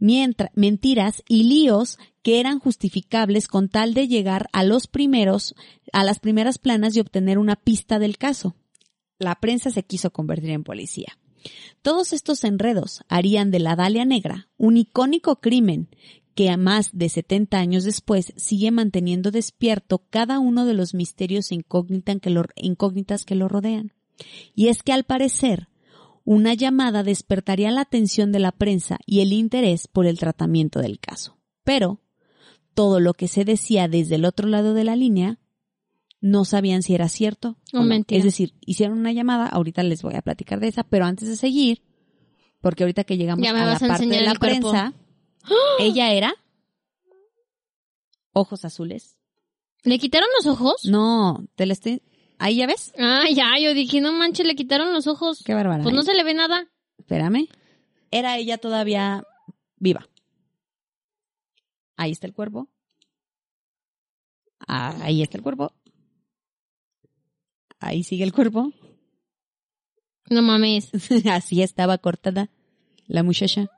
Mientras, 0.00 0.50
mentiras 0.54 1.22
y 1.28 1.44
líos 1.44 1.98
que 2.22 2.40
eran 2.40 2.58
justificables 2.58 3.46
con 3.46 3.68
tal 3.68 3.94
de 3.94 4.08
llegar 4.08 4.48
a 4.52 4.64
los 4.64 4.88
primeros, 4.88 5.54
a 5.92 6.02
las 6.02 6.18
primeras 6.18 6.58
planas 6.58 6.96
y 6.96 7.00
obtener 7.00 7.38
una 7.38 7.54
pista 7.54 8.00
del 8.00 8.18
caso 8.18 8.56
la 9.18 9.36
prensa 9.36 9.70
se 9.70 9.82
quiso 9.82 10.10
convertir 10.10 10.50
en 10.50 10.64
policía. 10.64 11.18
Todos 11.82 12.12
estos 12.12 12.44
enredos 12.44 13.02
harían 13.08 13.50
de 13.50 13.60
la 13.60 13.76
Dalia 13.76 14.04
Negra 14.04 14.48
un 14.56 14.76
icónico 14.76 15.40
crimen 15.40 15.88
que 16.34 16.50
a 16.50 16.56
más 16.56 16.90
de 16.92 17.08
70 17.08 17.58
años 17.58 17.84
después 17.84 18.32
sigue 18.36 18.70
manteniendo 18.70 19.30
despierto 19.30 20.04
cada 20.10 20.38
uno 20.38 20.66
de 20.66 20.74
los 20.74 20.94
misterios 20.94 21.50
incógnitas 21.50 23.24
que 23.24 23.34
lo 23.34 23.48
rodean. 23.48 23.92
Y 24.54 24.68
es 24.68 24.82
que 24.82 24.92
al 24.92 25.04
parecer, 25.04 25.68
una 26.24 26.54
llamada 26.54 27.02
despertaría 27.02 27.70
la 27.70 27.80
atención 27.80 28.32
de 28.32 28.38
la 28.38 28.52
prensa 28.52 28.98
y 29.06 29.20
el 29.20 29.32
interés 29.32 29.88
por 29.88 30.06
el 30.06 30.18
tratamiento 30.18 30.80
del 30.80 31.00
caso. 31.00 31.38
Pero, 31.64 32.00
todo 32.74 33.00
lo 33.00 33.14
que 33.14 33.26
se 33.26 33.44
decía 33.44 33.88
desde 33.88 34.16
el 34.16 34.24
otro 34.24 34.46
lado 34.46 34.74
de 34.74 34.84
la 34.84 34.94
línea 34.94 35.38
no 36.20 36.44
sabían 36.44 36.82
si 36.82 36.94
era 36.94 37.08
cierto 37.08 37.56
O 37.72 37.80
o 37.80 37.84
no. 37.84 37.94
Es 38.08 38.24
decir, 38.24 38.54
hicieron 38.60 38.98
una 38.98 39.12
llamada, 39.12 39.46
ahorita 39.46 39.82
les 39.82 40.02
voy 40.02 40.14
a 40.16 40.22
platicar 40.22 40.60
de 40.60 40.68
esa, 40.68 40.84
pero 40.84 41.04
antes 41.04 41.28
de 41.28 41.36
seguir, 41.36 41.82
porque 42.60 42.84
ahorita 42.84 43.04
que 43.04 43.16
llegamos 43.16 43.46
a 43.46 43.52
la 43.52 43.72
a 43.76 43.78
parte 43.78 44.06
de 44.06 44.20
la 44.20 44.34
cuerpo. 44.34 44.70
prensa, 44.70 44.94
ella 45.78 46.12
era 46.12 46.34
ojos 48.32 48.64
azules. 48.64 49.18
¿Le 49.84 49.98
quitaron 49.98 50.28
los 50.36 50.46
ojos? 50.46 50.84
No, 50.84 51.46
te 51.54 51.66
la 51.66 51.72
estoy... 51.72 52.02
Ahí 52.40 52.56
ya 52.56 52.66
ves. 52.66 52.92
Ah, 52.98 53.24
ya, 53.34 53.58
yo 53.60 53.74
dije, 53.74 54.00
no 54.00 54.12
manches, 54.12 54.46
le 54.46 54.54
quitaron 54.54 54.92
los 54.92 55.08
ojos. 55.08 55.42
Qué 55.44 55.54
bárbara. 55.54 55.82
Pues 55.82 55.94
no 55.94 56.02
se 56.02 56.14
le 56.14 56.22
ve 56.22 56.34
nada. 56.34 56.68
Espérame. 56.98 57.48
Era 58.12 58.36
ella 58.38 58.58
todavía 58.58 59.24
viva. 59.76 60.08
Ahí 61.96 62.12
está 62.12 62.28
el 62.28 62.32
cuerpo. 62.32 62.68
Ah, 64.66 64.94
Ahí 65.02 65.22
está 65.22 65.36
el 65.36 65.42
cuerpo. 65.42 65.72
Ahí 67.80 68.02
sigue 68.02 68.24
el 68.24 68.32
cuerpo. 68.32 68.72
No 70.30 70.42
mames. 70.42 70.90
Así 71.30 71.62
estaba 71.62 71.98
cortada 71.98 72.50
la 73.06 73.22
muchacha. 73.22 73.68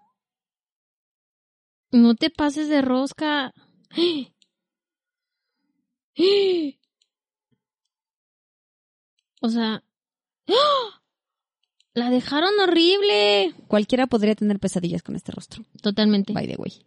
No 1.93 2.15
te 2.15 2.31
pases 2.31 2.69
de 2.69 2.83
rosca. 2.83 3.53
O 9.43 9.49
sea, 9.49 9.83
la 11.95 12.11
dejaron 12.11 12.51
horrible. 12.61 13.55
Cualquiera 13.69 14.07
podría 14.07 14.35
tener 14.35 14.59
pesadillas 14.59 15.03
con 15.03 15.17
este 15.17 15.33
rostro. 15.33 15.65
Totalmente. 15.81 16.35
By 16.35 16.47
the 16.47 16.57
way. 16.57 16.85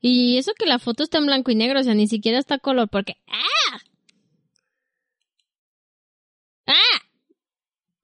Y 0.00 0.36
eso 0.36 0.52
que 0.58 0.66
la 0.66 0.80
foto 0.80 1.04
está 1.04 1.18
en 1.18 1.26
blanco 1.26 1.52
y 1.52 1.54
negro, 1.54 1.78
o 1.78 1.82
sea, 1.84 1.94
ni 1.94 2.08
siquiera 2.08 2.40
está 2.40 2.58
color, 2.58 2.88
porque 2.88 3.18
¡ah! 3.28 3.78
¡Ah! 6.72 7.02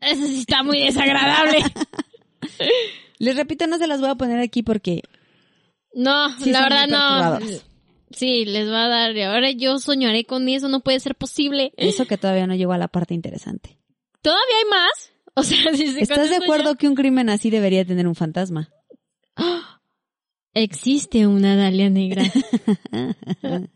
Eso 0.01 0.27
sí 0.27 0.41
está 0.41 0.63
muy 0.63 0.81
desagradable. 0.81 1.59
Les 3.19 3.37
repito, 3.37 3.67
no 3.67 3.79
se 3.79 3.87
las 3.87 4.01
voy 4.01 4.11
a 4.11 4.15
poner 4.15 4.39
aquí 4.39 4.63
porque 4.63 5.03
No, 5.93 6.37
Sí, 6.39 6.53
la 6.53 6.63
verdad 6.63 6.87
no. 6.87 7.47
Sí, 8.11 8.45
les 8.45 8.71
va 8.71 8.85
a 8.85 8.89
dar. 8.89 9.17
Y 9.17 9.23
ahora 9.23 9.51
yo 9.51 9.79
soñaré 9.79 10.25
con 10.25 10.49
eso, 10.49 10.69
no 10.69 10.81
puede 10.81 11.01
ser 11.01 11.15
posible. 11.15 11.73
eso 11.77 12.07
que 12.07 12.17
todavía 12.17 12.47
no 12.47 12.55
llegó 12.55 12.73
a 12.73 12.79
la 12.79 12.89
parte 12.89 13.15
interesante. 13.15 13.79
¿Todavía 14.23 14.57
hay 14.63 14.71
más? 14.71 15.13
O 15.35 15.43
sea, 15.43 15.59
si 15.75 15.93
se 15.93 16.03
¿Estás 16.03 16.31
de 16.31 16.37
acuerdo 16.37 16.77
que 16.77 16.89
un 16.89 16.95
crimen 16.95 17.29
así 17.29 17.51
debería 17.51 17.85
tener 17.85 18.07
un 18.07 18.15
fantasma? 18.15 18.71
Existe 20.55 21.27
una 21.27 21.57
Dalia 21.57 21.91
negra. 21.91 22.23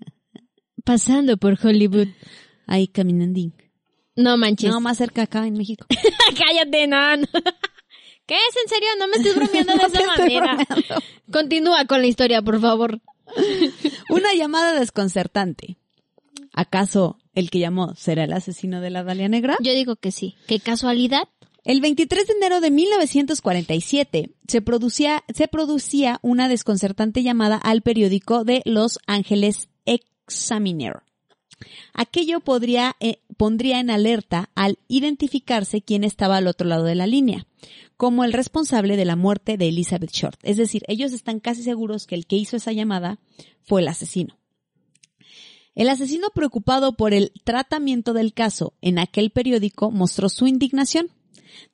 Pasando 0.84 1.36
por 1.36 1.58
Hollywood. 1.62 2.08
Ahí 2.66 2.88
caminando. 2.88 3.40
No 4.16 4.36
manches. 4.36 4.70
No, 4.70 4.80
más 4.80 4.98
cerca 4.98 5.22
acá 5.22 5.46
en 5.46 5.54
México. 5.54 5.86
Cállate, 6.38 6.86
no. 6.86 7.16
no. 7.16 7.26
¿Qué 8.26 8.34
es? 8.34 8.56
¿En 8.62 8.68
serio? 8.68 8.88
No 8.98 9.08
me 9.08 9.16
estés 9.16 9.34
bromeando 9.34 9.72
de 9.72 9.78
No 9.78 9.86
esa 9.86 10.06
manera. 10.06 10.54
bromeando. 10.54 10.94
Continúa 11.32 11.84
con 11.86 12.00
la 12.02 12.06
historia, 12.06 12.40
por 12.42 12.60
favor. 12.60 13.00
Una 14.10 14.34
llamada 14.34 14.78
desconcertante. 14.78 15.76
¿Acaso 16.52 17.18
el 17.34 17.50
que 17.50 17.58
llamó 17.58 17.94
será 17.96 18.24
el 18.24 18.32
asesino 18.32 18.80
de 18.80 18.90
la 18.90 19.02
Dalia 19.02 19.28
Negra? 19.28 19.56
Yo 19.60 19.72
digo 19.72 19.96
que 19.96 20.12
sí. 20.12 20.36
¿Qué 20.46 20.60
casualidad? 20.60 21.24
El 21.64 21.80
23 21.80 22.26
de 22.26 22.32
enero 22.34 22.60
de 22.60 22.70
1947 22.70 24.30
se 24.48 24.62
producía, 24.62 25.24
se 25.32 25.48
producía 25.48 26.18
una 26.22 26.48
desconcertante 26.48 27.22
llamada 27.22 27.56
al 27.56 27.82
periódico 27.82 28.44
de 28.44 28.62
Los 28.64 28.98
Ángeles 29.06 29.68
Examiner. 29.86 31.02
Aquello 31.92 32.40
podría, 32.40 32.96
eh, 33.00 33.20
pondría 33.36 33.80
en 33.80 33.90
alerta 33.90 34.50
al 34.54 34.78
identificarse 34.88 35.82
quién 35.82 36.04
estaba 36.04 36.36
al 36.36 36.46
otro 36.46 36.66
lado 36.68 36.84
de 36.84 36.94
la 36.94 37.06
línea, 37.06 37.46
como 37.96 38.24
el 38.24 38.32
responsable 38.32 38.96
de 38.96 39.04
la 39.04 39.16
muerte 39.16 39.56
de 39.56 39.68
Elizabeth 39.68 40.12
Short. 40.12 40.38
Es 40.42 40.56
decir, 40.56 40.82
ellos 40.88 41.12
están 41.12 41.40
casi 41.40 41.62
seguros 41.62 42.06
que 42.06 42.14
el 42.14 42.26
que 42.26 42.36
hizo 42.36 42.56
esa 42.56 42.72
llamada 42.72 43.18
fue 43.62 43.80
el 43.82 43.88
asesino. 43.88 44.38
El 45.74 45.88
asesino 45.88 46.28
preocupado 46.34 46.96
por 46.96 47.14
el 47.14 47.32
tratamiento 47.44 48.12
del 48.12 48.34
caso 48.34 48.74
en 48.82 48.98
aquel 48.98 49.30
periódico 49.30 49.90
mostró 49.90 50.28
su 50.28 50.46
indignación. 50.46 51.08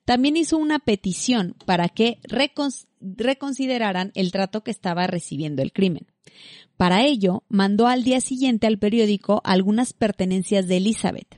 También 0.05 0.37
hizo 0.37 0.57
una 0.57 0.79
petición 0.79 1.55
para 1.65 1.89
que 1.89 2.19
recon- 2.23 2.87
reconsideraran 3.01 4.11
el 4.15 4.31
trato 4.31 4.63
que 4.63 4.71
estaba 4.71 5.07
recibiendo 5.07 5.61
el 5.61 5.73
crimen. 5.73 6.07
Para 6.77 7.05
ello, 7.05 7.43
mandó 7.49 7.87
al 7.87 8.03
día 8.03 8.21
siguiente 8.21 8.65
al 8.67 8.79
periódico 8.79 9.41
algunas 9.43 9.93
pertenencias 9.93 10.67
de 10.67 10.77
Elizabeth. 10.77 11.37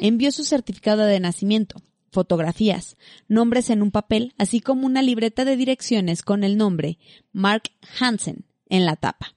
Envió 0.00 0.32
su 0.32 0.44
certificado 0.44 1.02
de 1.04 1.20
nacimiento, 1.20 1.82
fotografías, 2.10 2.96
nombres 3.28 3.68
en 3.70 3.82
un 3.82 3.90
papel, 3.90 4.32
así 4.38 4.60
como 4.60 4.86
una 4.86 5.02
libreta 5.02 5.44
de 5.44 5.56
direcciones 5.56 6.22
con 6.22 6.42
el 6.42 6.56
nombre 6.56 6.98
Mark 7.32 7.64
Hansen 8.00 8.46
en 8.70 8.86
la 8.86 8.96
tapa 8.96 9.34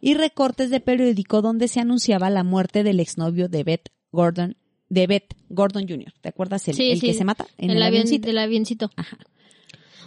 y 0.00 0.14
recortes 0.14 0.70
de 0.70 0.80
periódico 0.80 1.42
donde 1.42 1.66
se 1.66 1.80
anunciaba 1.80 2.30
la 2.30 2.44
muerte 2.44 2.82
del 2.84 3.00
exnovio 3.00 3.48
de 3.48 3.64
Beth 3.64 3.88
Gordon, 4.12 4.56
de 4.88 5.06
Beth 5.06 5.34
Gordon 5.48 5.88
Jr. 5.88 6.12
¿Te 6.20 6.28
acuerdas? 6.28 6.68
El, 6.68 6.74
Sí, 6.74 6.90
el 6.90 7.00
sí. 7.00 7.06
que 7.06 7.14
se 7.14 7.24
mata 7.24 7.46
en 7.58 7.70
el 7.70 7.78
el, 7.78 7.82
avión, 7.82 8.02
avioncito. 8.02 8.26
del 8.26 8.38
avioncito. 8.38 8.90
Ajá. 8.96 9.18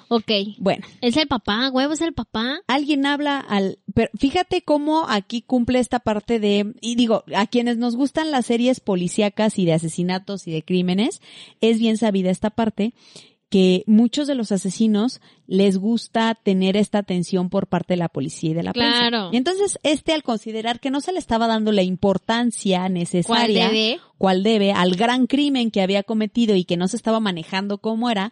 Ok. 0.07 0.31
Bueno, 0.57 0.85
¿Es 1.01 1.17
el 1.17 1.27
papá? 1.27 1.69
¿Huevo 1.71 1.93
es 1.93 2.01
el 2.01 2.13
papá? 2.13 2.59
alguien 2.67 3.05
habla 3.05 3.39
al... 3.39 3.79
Pero 3.93 4.09
fíjate 4.17 4.61
cómo 4.61 5.05
aquí 5.07 5.41
cumple 5.41 5.79
esta 5.79 5.99
parte 5.99 6.39
de... 6.39 6.73
Y 6.81 6.95
digo, 6.95 7.23
a 7.35 7.47
quienes 7.47 7.77
nos 7.77 7.95
gustan 7.95 8.31
las 8.31 8.45
series 8.45 8.79
policíacas 8.79 9.57
y 9.59 9.65
de 9.65 9.73
asesinatos 9.73 10.47
y 10.47 10.51
de 10.51 10.63
crímenes, 10.63 11.21
es 11.61 11.79
bien 11.79 11.97
sabida 11.97 12.29
esta 12.29 12.49
parte 12.49 12.93
que 13.49 13.83
muchos 13.85 14.27
de 14.27 14.35
los 14.35 14.51
asesinos 14.51 15.21
les 15.47 15.77
gusta 15.77 16.35
tener 16.35 16.75
esta 16.75 16.97
atención 16.97 17.49
por 17.49 17.67
parte 17.67 17.93
de 17.93 17.97
la 17.97 18.09
policía 18.09 18.51
y 18.51 18.53
de 18.53 18.63
la 18.63 18.73
prensa. 18.73 19.07
Claro. 19.07 19.29
Y 19.31 19.37
entonces 19.37 19.79
este 19.83 20.13
al 20.13 20.23
considerar 20.23 20.79
que 20.79 20.89
no 20.89 20.99
se 20.99 21.11
le 21.13 21.19
estaba 21.19 21.47
dando 21.47 21.71
la 21.71 21.83
importancia 21.83 22.79
¿Cuál 22.79 22.93
necesaria 22.93 23.69
debe? 23.69 23.99
cual 24.17 24.43
debe 24.43 24.71
al 24.71 24.95
gran 24.95 25.27
crimen 25.27 25.71
que 25.71 25.81
había 25.81 26.03
cometido 26.03 26.55
y 26.55 26.65
que 26.65 26.77
no 26.77 26.87
se 26.87 26.97
estaba 26.97 27.19
manejando 27.19 27.77
como 27.77 28.09
era, 28.09 28.31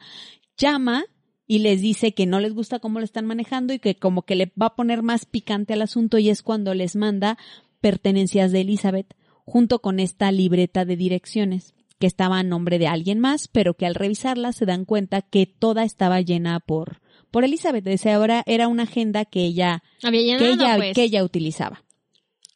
llama 0.58 1.06
y 1.54 1.60
les 1.60 1.82
dice 1.82 2.16
que 2.16 2.26
no 2.26 2.40
les 2.40 2.52
gusta 2.56 2.80
cómo 2.80 2.98
lo 2.98 3.06
están 3.06 3.28
manejando 3.28 3.74
y 3.74 3.80
que 3.80 3.94
como 3.94 4.24
que 4.24 4.36
le 4.36 4.52
va 4.60 4.66
a 4.66 4.76
poner 4.76 5.04
más 5.04 5.26
picante 5.26 5.74
al 5.74 5.84
asunto 5.84 6.18
y 6.18 6.32
es 6.32 6.42
cuando 6.42 6.74
les 6.74 6.96
manda 6.96 7.38
pertenencias 7.80 8.52
de 8.52 8.62
Elizabeth 8.62 9.14
junto 9.46 9.78
con 9.78 10.00
esta 10.00 10.32
libreta 10.32 10.84
de 10.84 10.96
direcciones 10.96 11.76
que 12.00 12.08
estaba 12.08 12.40
a 12.40 12.44
nombre 12.44 12.80
de 12.80 12.88
alguien 12.88 13.20
más, 13.20 13.48
pero 13.48 13.76
que 13.76 13.86
al 13.86 13.94
revisarla 13.94 14.52
se 14.52 14.66
dan 14.66 14.84
cuenta 14.84 15.22
que 15.22 15.46
toda 15.46 15.84
estaba 15.84 16.22
llena 16.22 16.60
por 16.60 17.02
por 17.30 17.44
Elizabeth. 17.44 17.86
Ese 17.86 18.12
ahora 18.12 18.42
era 18.48 18.68
una 18.68 18.84
agenda 18.84 19.24
que 19.24 19.44
ella 19.44 19.84
Había 20.02 20.22
llenado, 20.22 20.44
que 20.44 20.52
ella, 20.54 20.76
pues. 20.78 20.96
que 20.96 21.04
ella 21.04 21.24
utilizaba. 21.24 21.84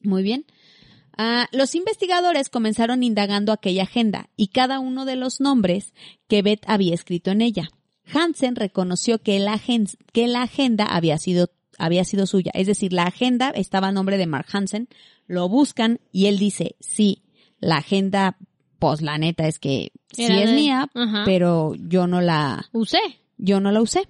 Muy 0.01 0.23
bien. 0.23 0.47
Ah, 1.19 1.47
los 1.51 1.75
investigadores 1.75 2.49
comenzaron 2.49 3.03
indagando 3.03 3.51
aquella 3.51 3.83
agenda 3.83 4.31
y 4.35 4.47
cada 4.47 4.79
uno 4.79 5.05
de 5.05 5.17
los 5.17 5.39
nombres 5.39 5.93
que 6.27 6.41
Beth 6.41 6.63
había 6.65 6.95
escrito 6.95 7.29
en 7.29 7.41
ella. 7.41 7.69
Hansen 8.13 8.55
reconoció 8.55 9.19
que 9.19 9.39
la, 9.39 9.53
agen- 9.55 9.97
que 10.13 10.27
la 10.27 10.43
agenda 10.43 10.85
había 10.85 11.17
sido, 11.17 11.49
había 11.77 12.03
sido 12.03 12.25
suya. 12.25 12.51
Es 12.53 12.67
decir, 12.67 12.93
la 12.93 13.03
agenda 13.03 13.49
estaba 13.49 13.87
a 13.89 13.91
nombre 13.91 14.17
de 14.17 14.27
Mark 14.27 14.47
Hansen. 14.51 14.87
Lo 15.27 15.49
buscan 15.49 15.99
y 16.11 16.27
él 16.27 16.37
dice, 16.39 16.75
sí, 16.79 17.23
la 17.59 17.77
agenda, 17.77 18.37
pues 18.79 19.01
la 19.01 19.17
neta 19.17 19.47
es 19.47 19.59
que 19.59 19.91
sí 20.11 20.23
Era 20.25 20.41
es 20.43 20.49
de- 20.51 20.55
mía, 20.55 20.89
Ajá. 20.93 21.23
pero 21.25 21.73
yo 21.75 22.07
no 22.07 22.21
la, 22.21 22.69
Usé. 22.71 22.99
yo 23.37 23.59
no 23.59 23.71
la 23.71 23.81
usé. 23.81 24.07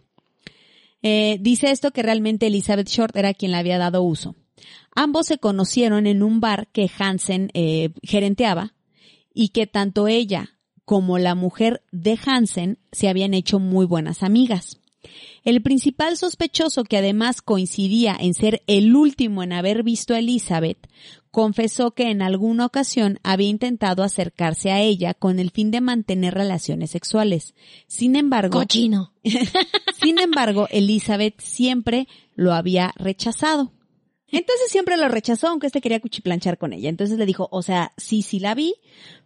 Eh, 1.04 1.38
dice 1.40 1.72
esto 1.72 1.92
que 1.92 2.04
realmente 2.04 2.48
Elizabeth 2.48 2.90
Short 2.90 3.16
era 3.16 3.34
quien 3.34 3.52
le 3.52 3.58
había 3.58 3.78
dado 3.78 4.02
uso. 4.02 4.36
Ambos 4.96 5.28
se 5.28 5.38
conocieron 5.38 6.08
en 6.08 6.24
un 6.24 6.40
bar 6.40 6.68
que 6.72 6.90
Hansen 6.98 7.50
eh, 7.54 7.92
gerenteaba 8.02 8.74
y 9.34 9.50
que 9.50 9.68
tanto 9.68 10.08
ella 10.08 10.57
como 10.88 11.18
la 11.18 11.36
mujer 11.36 11.84
de 11.92 12.18
Hansen 12.26 12.80
se 12.94 13.10
habían 13.10 13.34
hecho 13.34 13.60
muy 13.60 13.86
buenas 13.86 14.24
amigas. 14.24 14.80
El 15.44 15.62
principal 15.62 16.16
sospechoso, 16.16 16.86
que 16.86 16.96
además 16.96 17.42
coincidía 17.42 18.16
en 18.18 18.34
ser 18.34 18.64
el 18.68 18.96
último 18.96 19.44
en 19.44 19.52
haber 19.52 19.84
visto 19.84 20.14
a 20.14 20.20
Elizabeth, 20.20 20.78
confesó 21.30 21.92
que 21.92 22.10
en 22.10 22.22
alguna 22.22 22.66
ocasión 22.66 23.20
había 23.22 23.50
intentado 23.50 24.02
acercarse 24.02 24.72
a 24.72 24.80
ella 24.80 25.14
con 25.14 25.40
el 25.40 25.52
fin 25.52 25.72
de 25.72 25.82
mantener 25.82 26.34
relaciones 26.34 26.92
sexuales. 26.92 27.54
Sin 27.88 28.16
embargo, 28.16 28.58
Cochino. 28.58 29.12
sin 30.02 30.20
embargo, 30.20 30.70
Elizabeth 30.72 31.42
siempre 31.42 32.08
lo 32.34 32.54
había 32.54 32.94
rechazado. 32.96 33.74
Entonces 34.30 34.70
siempre 34.70 34.98
lo 34.98 35.08
rechazó, 35.08 35.48
aunque 35.48 35.68
este 35.68 35.82
quería 35.82 36.00
cuchiplanchar 36.00 36.58
con 36.58 36.74
ella. 36.74 36.90
Entonces 36.90 37.18
le 37.18 37.26
dijo, 37.26 37.48
o 37.52 37.62
sea, 37.62 37.94
sí, 37.98 38.22
sí 38.22 38.40
la 38.40 38.56
vi, 38.56 38.76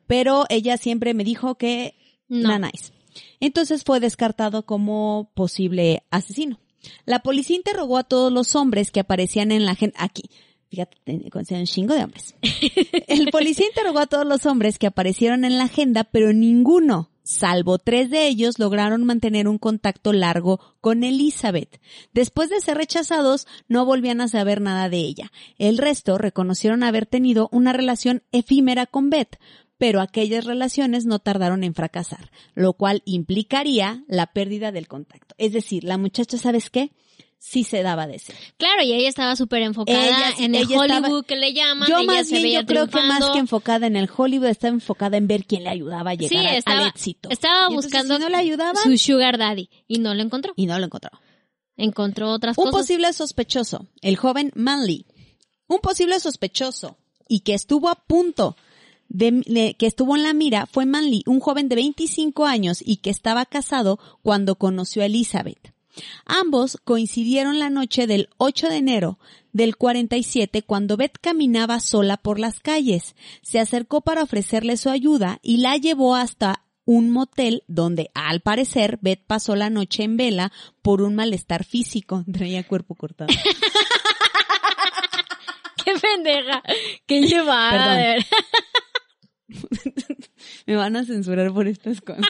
pero 0.08 0.46
ella 0.50 0.78
siempre 0.78 1.14
me 1.14 1.24
dijo 1.24 1.56
que 1.56 1.96
No. 2.28 2.58
nice. 2.60 2.92
Entonces 3.40 3.84
fue 3.84 4.00
descartado 4.00 4.66
como 4.66 5.32
posible 5.34 6.04
asesino. 6.12 6.60
La 7.06 7.20
policía 7.22 7.56
interrogó 7.56 7.98
a 7.98 8.04
todos 8.04 8.32
los 8.32 8.56
hombres 8.56 8.90
que 8.92 9.00
aparecían 9.02 9.52
en 9.52 9.66
la 9.66 9.74
agenda. 9.74 9.96
Aquí, 10.00 10.24
fíjate, 10.70 10.98
conocían 11.30 11.62
un 11.62 11.68
chingo 11.68 11.94
de 11.94 12.04
hombres. 12.04 12.36
El 13.08 13.30
policía 13.32 13.68
interrogó 13.68 14.00
a 14.00 14.08
todos 14.08 14.26
los 14.26 14.46
hombres 14.46 14.80
que 14.80 14.88
aparecieron 14.88 15.46
en 15.46 15.58
la 15.58 15.66
agenda, 15.66 16.06
pero 16.06 16.34
ninguno, 16.34 17.11
salvo 17.24 17.78
tres 17.78 18.10
de 18.10 18.28
ellos, 18.28 18.60
lograron 18.60 19.04
mantener 19.04 19.48
un 19.48 19.58
contacto 19.58 20.14
largo 20.14 20.60
con 20.82 21.04
Elizabeth. 21.04 21.80
Después 22.14 22.50
de 22.50 22.62
ser 22.62 22.78
rechazados, 22.78 23.48
no 23.68 23.86
volvían 23.86 24.22
a 24.22 24.28
saber 24.28 24.62
nada 24.62 24.90
de 24.90 24.98
ella. 24.98 25.32
El 25.58 25.78
resto 25.78 26.18
reconocieron 26.18 26.84
haber 26.84 27.06
tenido 27.06 27.50
una 27.52 27.74
relación 27.74 28.24
efímera 28.32 28.86
con 28.86 29.10
Beth, 29.10 29.38
pero 29.78 30.00
aquellas 30.00 30.46
relaciones 30.46 31.06
no 31.06 31.18
tardaron 31.18 31.64
en 31.64 31.74
fracasar, 31.74 32.30
lo 32.54 32.74
cual 32.74 33.02
implicaría 33.06 34.04
la 34.08 34.28
pérdida 34.28 34.72
del 34.72 34.88
contacto. 34.88 35.34
Es 35.40 35.54
decir, 35.54 35.84
la 35.84 35.98
muchacha, 35.98 36.38
¿sabes 36.38 36.70
qué? 36.70 36.92
Sí 37.44 37.64
se 37.64 37.82
daba 37.82 38.06
de 38.06 38.20
ser. 38.20 38.36
Claro, 38.58 38.84
y 38.84 38.94
ella 38.94 39.10
estaba 39.10 39.36
súper 39.36 39.64
enfocada 39.64 39.98
Ella- 40.06 40.34
en 40.38 40.54
el 40.54 40.66
Hollywood 40.66 40.84
estaba- 40.86 41.24
que 41.24 41.36
le 41.36 41.54
llaman. 41.54 41.90
Yo 41.90 41.98
ella 41.98 42.06
más 42.06 42.28
se 42.28 42.34
bien, 42.34 42.44
veía 42.44 42.60
yo 42.62 42.66
creo 42.68 42.88
que 42.88 43.02
más 43.02 43.30
que 43.32 43.40
enfocada 43.40 43.88
en 43.88 43.96
el 43.96 44.08
Hollywood, 44.16 44.46
estaba 44.46 44.74
enfocada 44.76 45.18
en 45.18 45.26
ver 45.28 45.46
quién 45.46 45.64
le 45.64 45.70
ayudaba 45.70 46.12
a 46.12 46.14
llegar 46.14 46.30
Sí, 46.52 46.56
estaba, 46.58 46.82
al 46.82 46.88
éxito. 46.90 47.30
estaba 47.32 47.62
Y 47.64 47.74
entonces, 47.74 47.92
buscando 47.92 48.16
si 48.18 48.22
no 48.22 48.30
le 48.30 48.38
ayudaban, 48.38 48.76
su 48.84 48.96
sugar 48.98 49.40
daddy 49.40 49.70
y 49.88 49.98
no 49.98 50.14
lo 50.14 50.22
encontró. 50.22 50.54
y 50.56 50.68
no 50.68 50.78
lo 50.78 50.86
encontró. 50.86 51.10
Encontró 51.78 52.30
otras 52.32 52.58
Un 52.60 52.66
cosas. 52.66 52.82
posible 52.82 53.12
sospechoso, 53.12 53.88
el 54.02 54.18
joven 54.18 54.52
Manley. 54.56 55.06
Un 55.68 55.80
posible 55.80 56.20
sospechoso 56.20 56.98
y 57.28 57.40
que 57.40 57.56
estuvo 57.56 57.90
a 57.90 57.96
punto 57.96 58.56
de, 59.10 59.42
de- 59.48 59.74
que 59.80 59.88
estuvo 59.88 60.16
en 60.16 60.24
la 60.24 60.34
mira 60.34 60.68
fue 60.68 60.86
Manley, 60.86 61.24
un 61.26 61.40
joven 61.40 61.70
de 61.70 61.76
25 61.76 62.46
años 62.46 62.84
y 62.86 62.98
que 62.98 63.10
estaba 63.10 63.46
casado 63.48 64.00
cuando 64.22 64.56
conoció 64.56 65.02
a 65.02 65.06
Elizabeth. 65.08 65.74
Ambos 66.26 66.78
coincidieron 66.84 67.60
la 67.60 67.70
noche 67.70 68.08
del 68.08 68.30
8 68.38 68.70
de 68.70 68.78
enero 68.78 69.20
del 69.54 69.76
47 69.76 70.64
cuando 70.64 70.98
Beth 70.98 71.18
caminaba 71.20 71.80
sola 71.80 72.18
por 72.18 72.40
las 72.40 72.60
calles. 72.60 73.16
Se 73.42 73.60
acercó 73.60 74.02
para 74.02 74.24
ofrecerle 74.24 74.78
su 74.78 74.90
ayuda 74.90 75.40
y 75.42 75.58
la 75.58 75.78
llevó 75.78 76.16
hasta 76.16 76.64
un 76.86 77.10
motel 77.10 77.64
donde, 77.68 78.12
al 78.14 78.42
parecer, 78.42 79.00
Beth 79.02 79.24
pasó 79.26 79.56
la 79.56 79.70
noche 79.70 80.04
en 80.04 80.18
vela 80.18 80.52
por 80.82 81.02
un 81.02 81.16
malestar 81.16 81.64
físico. 81.64 82.26
Traía 82.34 82.68
cuerpo 82.68 82.96
cortado. 82.96 83.34
¡Qué 85.84 85.94
pendeja! 86.00 86.62
¡Qué 87.08 87.22
llevada! 87.22 88.18
Me 90.66 90.76
van 90.76 90.96
a 90.96 91.04
censurar 91.04 91.52
por 91.52 91.68
estas 91.68 92.02
cosas. 92.02 92.24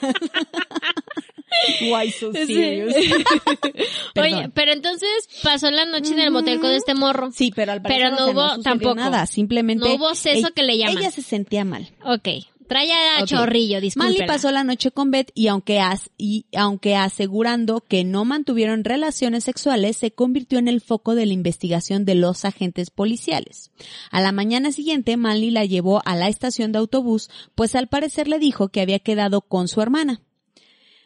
Why 1.81 2.11
so 2.11 2.31
Sí. 2.33 2.45
serious? 2.53 2.95
Oye, 4.19 4.49
pero 4.53 4.71
entonces 4.73 5.09
pasó 5.43 5.69
la 5.71 5.85
noche 5.85 6.13
en 6.13 6.19
el 6.19 6.31
motel 6.31 6.59
con 6.59 6.71
este 6.71 6.95
morro. 6.95 7.31
Sí, 7.31 7.51
pero 7.55 7.71
al 7.73 7.81
parecer 7.81 8.09
Pero 8.11 8.15
no 8.15 8.23
o 8.23 8.33
sea, 8.33 8.55
hubo 8.55 8.61
tampoco. 8.63 8.95
nada, 8.95 9.25
simplemente 9.25 9.87
No 9.87 9.95
hubo 9.95 10.11
ella- 10.25 10.51
que 10.55 10.63
le 10.63 10.77
llaman. 10.77 10.97
Ella 10.97 11.11
se 11.11 11.21
sentía 11.21 11.65
mal. 11.65 11.89
Ok. 12.05 12.27
Trae 12.67 12.89
a 12.93 13.25
chorrillo, 13.25 13.81
disculpe. 13.81 14.11
Manly 14.13 14.25
pasó 14.25 14.49
la 14.49 14.63
noche 14.63 14.91
con 14.91 15.11
Beth 15.11 15.31
y 15.35 15.47
aunque, 15.47 15.81
as- 15.81 16.09
y 16.17 16.45
aunque 16.55 16.95
asegurando 16.95 17.81
que 17.81 18.05
no 18.05 18.23
mantuvieron 18.23 18.85
relaciones 18.85 19.43
sexuales, 19.43 19.97
se 19.97 20.11
convirtió 20.11 20.57
en 20.57 20.69
el 20.69 20.79
foco 20.79 21.13
de 21.13 21.25
la 21.25 21.33
investigación 21.33 22.05
de 22.05 22.15
los 22.15 22.45
agentes 22.45 22.89
policiales. 22.89 23.71
A 24.09 24.21
la 24.21 24.31
mañana 24.31 24.71
siguiente, 24.71 25.17
Manly 25.17 25.51
la 25.51 25.65
llevó 25.65 26.01
a 26.05 26.15
la 26.15 26.29
estación 26.29 26.71
de 26.71 26.79
autobús, 26.79 27.29
pues 27.55 27.75
al 27.75 27.87
parecer 27.89 28.29
le 28.29 28.39
dijo 28.39 28.69
que 28.69 28.79
había 28.79 28.99
quedado 28.99 29.41
con 29.41 29.67
su 29.67 29.81
hermana. 29.81 30.21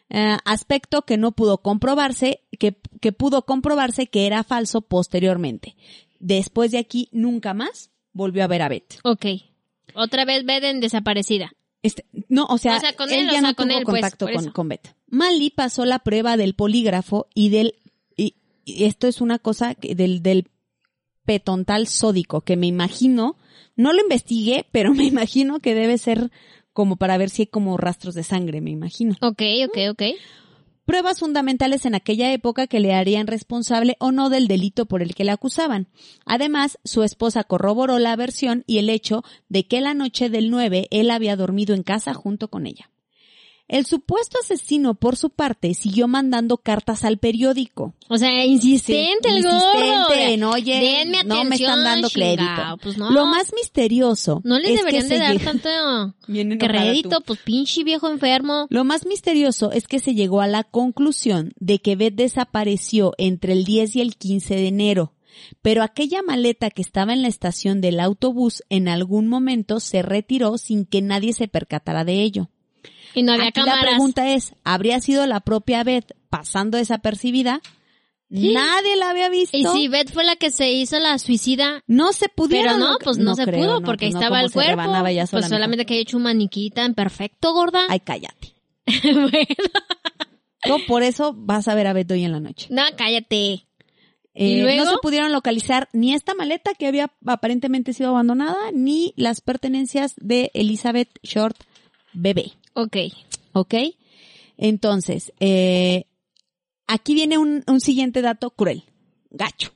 Eh, 0.08 0.36
aspecto 0.44 1.02
que 1.02 1.16
no 1.16 1.32
pudo 1.32 1.58
comprobarse, 1.62 2.42
que, 2.58 2.78
que 3.00 3.12
pudo 3.12 3.44
comprobarse 3.44 4.06
que 4.06 4.26
era 4.26 4.44
falso 4.44 4.80
posteriormente. 4.82 5.76
Después 6.20 6.70
de 6.70 6.78
aquí, 6.78 7.08
nunca 7.12 7.54
más 7.54 7.90
volvió 8.12 8.44
a 8.44 8.46
ver 8.46 8.62
a 8.62 8.68
Beth. 8.68 9.00
Ok. 9.02 9.26
Otra 9.94 10.24
vez 10.24 10.44
Beden 10.44 10.80
desaparecida. 10.80 11.52
Este, 11.82 12.04
no, 12.28 12.46
o 12.46 12.58
sea, 12.58 12.76
O 12.76 12.80
sea, 12.80 12.92
con 12.94 13.10
él, 13.10 13.20
él, 13.20 13.28
o 13.28 13.32
ya 13.32 13.40
sea, 13.40 13.48
no 13.48 13.54
con 13.54 13.68
tuvo 13.68 13.78
él, 13.78 13.84
pues, 13.84 14.00
contacto 14.02 14.26
con, 14.32 14.50
con 14.52 14.68
Beth. 14.68 14.94
Manly 15.08 15.50
pasó 15.50 15.84
la 15.84 15.98
prueba 16.00 16.36
del 16.36 16.54
polígrafo 16.54 17.26
y 17.34 17.48
del, 17.50 17.74
y, 18.16 18.36
y 18.64 18.84
esto 18.84 19.06
es 19.08 19.20
una 19.20 19.38
cosa 19.38 19.74
que- 19.74 19.94
del, 19.94 20.22
del 20.22 20.48
petontal 21.24 21.86
sódico, 21.86 22.40
que 22.42 22.56
me 22.56 22.66
imagino, 22.66 23.36
no 23.76 23.92
lo 23.92 24.00
investigué, 24.00 24.66
pero 24.72 24.94
me 24.94 25.04
imagino 25.04 25.60
que 25.60 25.74
debe 25.74 25.98
ser 25.98 26.30
como 26.76 26.96
para 26.96 27.16
ver 27.16 27.30
si 27.30 27.42
hay 27.42 27.46
como 27.46 27.78
rastros 27.78 28.14
de 28.14 28.22
sangre, 28.22 28.60
me 28.60 28.70
imagino. 28.70 29.14
Ok, 29.22 29.42
ok, 29.66 29.78
ok. 29.92 30.02
Pruebas 30.84 31.20
fundamentales 31.20 31.86
en 31.86 31.94
aquella 31.94 32.30
época 32.34 32.66
que 32.66 32.80
le 32.80 32.92
harían 32.92 33.26
responsable 33.26 33.96
o 33.98 34.12
no 34.12 34.28
del 34.28 34.46
delito 34.46 34.84
por 34.84 35.00
el 35.00 35.14
que 35.14 35.24
le 35.24 35.30
acusaban. 35.30 35.88
Además, 36.26 36.78
su 36.84 37.02
esposa 37.02 37.44
corroboró 37.44 37.98
la 37.98 38.14
versión 38.14 38.62
y 38.66 38.76
el 38.76 38.90
hecho 38.90 39.24
de 39.48 39.66
que 39.66 39.80
la 39.80 39.94
noche 39.94 40.28
del 40.28 40.50
9 40.50 40.88
él 40.90 41.10
había 41.10 41.34
dormido 41.34 41.74
en 41.74 41.82
casa 41.82 42.12
junto 42.12 42.48
con 42.48 42.66
ella. 42.66 42.90
El 43.68 43.84
supuesto 43.84 44.38
asesino, 44.40 44.94
por 44.94 45.16
su 45.16 45.30
parte, 45.30 45.74
siguió 45.74 46.06
mandando 46.06 46.58
cartas 46.58 47.04
al 47.04 47.18
periódico. 47.18 47.94
O 48.08 48.16
sea, 48.16 48.44
insistente 48.44 49.28
el 49.28 49.42
gordo. 49.42 50.14
Insistente, 50.14 50.44
oye, 50.44 50.80
Denme 50.80 51.24
no 51.24 51.44
me 51.44 51.56
están 51.56 51.80
atención, 51.80 51.84
dando 51.84 52.10
crédito. 52.10 52.78
Pues 52.80 52.96
no. 52.96 53.10
Lo 53.10 53.26
más 53.26 53.52
misterioso. 53.54 54.40
no 54.44 54.58
les 54.60 54.70
es 54.70 54.76
deberían 54.78 55.02
que 55.02 55.08
de 55.08 55.16
se 55.16 55.22
dar 55.22 55.38
tanto 55.40 55.68
crédito, 56.58 57.20
pues 57.22 57.40
pinche 57.40 57.82
viejo 57.82 58.08
enfermo. 58.08 58.66
Lo 58.70 58.84
más 58.84 59.04
misterioso 59.04 59.72
es 59.72 59.88
que 59.88 59.98
se 59.98 60.14
llegó 60.14 60.40
a 60.42 60.46
la 60.46 60.62
conclusión 60.62 61.52
de 61.58 61.80
que 61.80 61.96
Beth 61.96 62.14
desapareció 62.14 63.14
entre 63.18 63.52
el 63.52 63.64
10 63.64 63.96
y 63.96 64.00
el 64.00 64.16
15 64.16 64.54
de 64.54 64.68
enero. 64.68 65.12
Pero 65.60 65.82
aquella 65.82 66.22
maleta 66.22 66.70
que 66.70 66.82
estaba 66.82 67.12
en 67.12 67.22
la 67.22 67.28
estación 67.28 67.80
del 67.80 68.00
autobús 68.00 68.62
en 68.68 68.88
algún 68.88 69.28
momento 69.28 69.80
se 69.80 70.02
retiró 70.02 70.56
sin 70.56 70.86
que 70.86 71.02
nadie 71.02 71.32
se 71.32 71.48
percatara 71.48 72.04
de 72.04 72.22
ello. 72.22 72.48
Y 73.16 73.22
no 73.22 73.32
había 73.32 73.48
Aquí 73.48 73.60
la 73.60 73.66
cámaras. 73.66 73.90
pregunta 73.94 74.28
es, 74.30 74.54
¿habría 74.62 75.00
sido 75.00 75.26
la 75.26 75.40
propia 75.40 75.82
Beth 75.84 76.12
pasando 76.28 76.76
desapercibida? 76.76 77.62
Nadie 78.28 78.96
la 78.96 79.08
había 79.10 79.28
visto. 79.30 79.56
Y 79.56 79.64
si 79.64 79.88
Beth 79.88 80.12
fue 80.12 80.22
la 80.24 80.36
que 80.36 80.50
se 80.50 80.70
hizo 80.72 80.98
la 80.98 81.18
suicida, 81.18 81.82
no 81.86 82.12
se 82.12 82.28
pudieron. 82.28 82.74
pero 82.74 82.86
no, 82.86 82.98
pues 83.02 83.16
no, 83.18 83.34
se 83.34 83.44
creo, 83.44 83.58
pudo 83.60 83.80
no, 83.80 83.86
porque 83.86 84.06
pues 84.06 84.14
no, 84.14 84.20
estaba 84.20 84.40
el 84.42 84.50
cuerpo. 84.52 84.82
pues 85.30 85.48
solamente 85.48 85.86
que 85.86 85.94
haya 85.94 86.02
hecho 86.02 86.18
un 86.18 86.24
maniquita 86.24 86.84
en 86.84 86.94
perfecto, 86.94 87.54
gorda. 87.54 87.86
Ay, 87.88 88.00
cállate. 88.00 88.52
bueno, 89.02 89.30
No, 90.68 90.76
por 90.86 91.02
eso 91.02 91.32
vas 91.34 91.68
a 91.68 91.74
ver 91.74 91.86
a 91.86 91.92
Beth 91.94 92.10
hoy 92.10 92.24
en 92.24 92.32
la 92.32 92.40
noche. 92.40 92.66
no, 92.70 92.82
cállate. 92.98 93.64
Eh, 94.34 94.48
¿Y 94.48 94.60
luego? 94.60 94.84
No 94.84 94.90
se 94.90 94.96
pudieron 95.00 95.32
localizar 95.32 95.88
ni 95.94 96.12
esta 96.12 96.34
maleta 96.34 96.74
que 96.74 96.86
había 96.86 97.10
aparentemente 97.24 97.94
sido 97.94 98.10
abandonada, 98.10 98.58
ni 98.74 99.14
las 99.16 99.40
pertenencias 99.40 100.12
de 100.18 100.50
Elizabeth 100.52 101.08
Short 101.22 101.56
bebé. 102.12 102.52
Ok. 102.76 102.96
¿Ok? 103.52 103.74
Entonces, 104.58 105.32
eh, 105.40 106.04
aquí 106.86 107.14
viene 107.14 107.38
un, 107.38 107.64
un 107.66 107.80
siguiente 107.80 108.20
dato 108.20 108.50
cruel. 108.50 108.84
Gacho. 109.30 109.72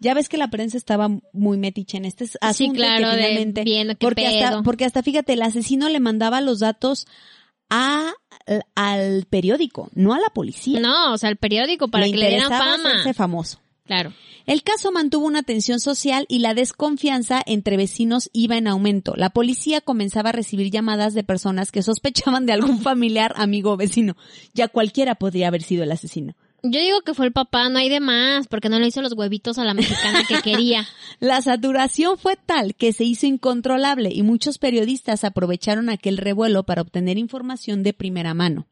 Ya 0.00 0.12
ves 0.12 0.28
que 0.28 0.36
la 0.36 0.48
prensa 0.48 0.76
estaba 0.76 1.08
muy 1.32 1.56
metiche 1.56 1.96
en 1.96 2.04
este 2.04 2.26
asunto. 2.42 2.74
y 2.74 2.76
claro, 2.76 3.10
que 3.10 3.16
de 3.16 3.22
finalmente, 3.22 3.64
viendo 3.64 3.94
qué 3.94 4.06
porque 4.06 4.26
hasta, 4.26 4.50
pedo. 4.50 4.62
porque 4.62 4.84
hasta 4.84 5.02
fíjate, 5.02 5.32
el 5.32 5.42
asesino 5.42 5.88
le 5.88 5.98
mandaba 5.98 6.42
los 6.42 6.58
datos 6.58 7.06
a, 7.70 8.12
al 8.74 9.24
periódico, 9.30 9.88
no 9.94 10.12
a 10.12 10.20
la 10.20 10.28
policía. 10.28 10.80
No, 10.80 11.14
o 11.14 11.18
sea, 11.18 11.30
el 11.30 11.36
periódico 11.36 11.88
para 11.88 12.04
le 12.04 12.12
que 12.12 12.18
le 12.18 12.28
dieran 12.28 12.46
interesaba 12.46 12.76
fama. 12.76 12.90
hacerse 12.90 13.14
famoso. 13.14 13.60
Claro. 13.86 14.12
El 14.46 14.62
caso 14.62 14.92
mantuvo 14.92 15.26
una 15.26 15.42
tensión 15.42 15.80
social 15.80 16.26
y 16.28 16.38
la 16.38 16.54
desconfianza 16.54 17.42
entre 17.46 17.76
vecinos 17.76 18.30
iba 18.32 18.56
en 18.56 18.66
aumento. 18.66 19.14
La 19.16 19.30
policía 19.30 19.80
comenzaba 19.80 20.30
a 20.30 20.32
recibir 20.32 20.70
llamadas 20.70 21.14
de 21.14 21.24
personas 21.24 21.72
que 21.72 21.82
sospechaban 21.82 22.46
de 22.46 22.52
algún 22.52 22.80
familiar, 22.80 23.34
amigo 23.36 23.72
o 23.72 23.76
vecino. 23.76 24.16
Ya 24.52 24.68
cualquiera 24.68 25.14
podría 25.14 25.48
haber 25.48 25.62
sido 25.62 25.82
el 25.82 25.92
asesino. 25.92 26.34
Yo 26.66 26.80
digo 26.80 27.02
que 27.02 27.12
fue 27.12 27.26
el 27.26 27.32
papá, 27.32 27.68
no 27.68 27.78
hay 27.78 27.90
de 27.90 28.00
más, 28.00 28.46
porque 28.46 28.70
no 28.70 28.78
le 28.78 28.86
hizo 28.86 29.02
los 29.02 29.12
huevitos 29.12 29.58
a 29.58 29.64
la 29.64 29.74
mexicana 29.74 30.24
que 30.26 30.40
quería. 30.40 30.86
La 31.20 31.42
saturación 31.42 32.16
fue 32.16 32.36
tal 32.36 32.74
que 32.74 32.94
se 32.94 33.04
hizo 33.04 33.26
incontrolable 33.26 34.10
y 34.12 34.22
muchos 34.22 34.56
periodistas 34.56 35.24
aprovecharon 35.24 35.90
aquel 35.90 36.16
revuelo 36.16 36.64
para 36.64 36.80
obtener 36.80 37.18
información 37.18 37.82
de 37.82 37.92
primera 37.92 38.32
mano. 38.32 38.66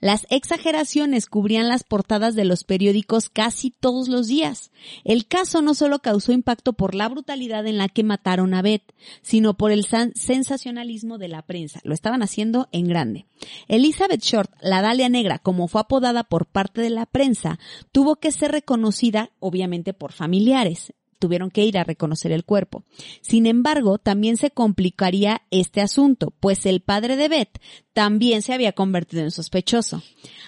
Las 0.00 0.26
exageraciones 0.30 1.26
cubrían 1.26 1.68
las 1.68 1.84
portadas 1.84 2.34
de 2.34 2.44
los 2.44 2.64
periódicos 2.64 3.28
casi 3.30 3.70
todos 3.70 4.08
los 4.08 4.28
días. 4.28 4.70
El 5.04 5.26
caso 5.26 5.62
no 5.62 5.74
solo 5.74 5.98
causó 5.98 6.32
impacto 6.32 6.72
por 6.72 6.94
la 6.94 7.08
brutalidad 7.08 7.66
en 7.66 7.78
la 7.78 7.88
que 7.88 8.04
mataron 8.04 8.54
a 8.54 8.62
Beth, 8.62 8.94
sino 9.22 9.54
por 9.54 9.72
el 9.72 9.84
sensacionalismo 9.84 11.18
de 11.18 11.28
la 11.28 11.42
prensa. 11.42 11.80
Lo 11.82 11.94
estaban 11.94 12.22
haciendo 12.22 12.68
en 12.72 12.86
grande. 12.88 13.26
Elizabeth 13.66 14.22
Short, 14.22 14.50
la 14.60 14.82
Dalia 14.82 15.08
Negra, 15.08 15.38
como 15.38 15.68
fue 15.68 15.80
apodada 15.80 16.24
por 16.24 16.46
parte 16.46 16.80
de 16.80 16.90
la 16.90 17.06
prensa, 17.06 17.58
tuvo 17.92 18.16
que 18.16 18.32
ser 18.32 18.52
reconocida, 18.52 19.30
obviamente, 19.40 19.94
por 19.94 20.12
familiares 20.12 20.92
tuvieron 21.18 21.50
que 21.50 21.64
ir 21.64 21.78
a 21.78 21.84
reconocer 21.84 22.32
el 22.32 22.44
cuerpo. 22.44 22.84
Sin 23.20 23.46
embargo, 23.46 23.98
también 23.98 24.36
se 24.36 24.50
complicaría 24.50 25.42
este 25.50 25.80
asunto, 25.80 26.32
pues 26.40 26.66
el 26.66 26.80
padre 26.80 27.16
de 27.16 27.28
Beth 27.28 27.60
también 27.92 28.42
se 28.42 28.52
había 28.52 28.72
convertido 28.72 29.22
en 29.22 29.30
sospechoso. 29.30 30.02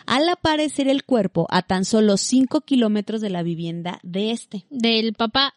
Al 0.06 0.28
aparecer 0.28 0.88
el 0.88 1.04
cuerpo 1.04 1.46
a 1.50 1.62
tan 1.62 1.84
solo 1.84 2.16
5 2.16 2.60
kilómetros 2.62 3.20
de 3.20 3.30
la 3.30 3.42
vivienda 3.42 4.00
de 4.02 4.30
este. 4.30 4.66
Del 4.70 5.14
papá. 5.14 5.54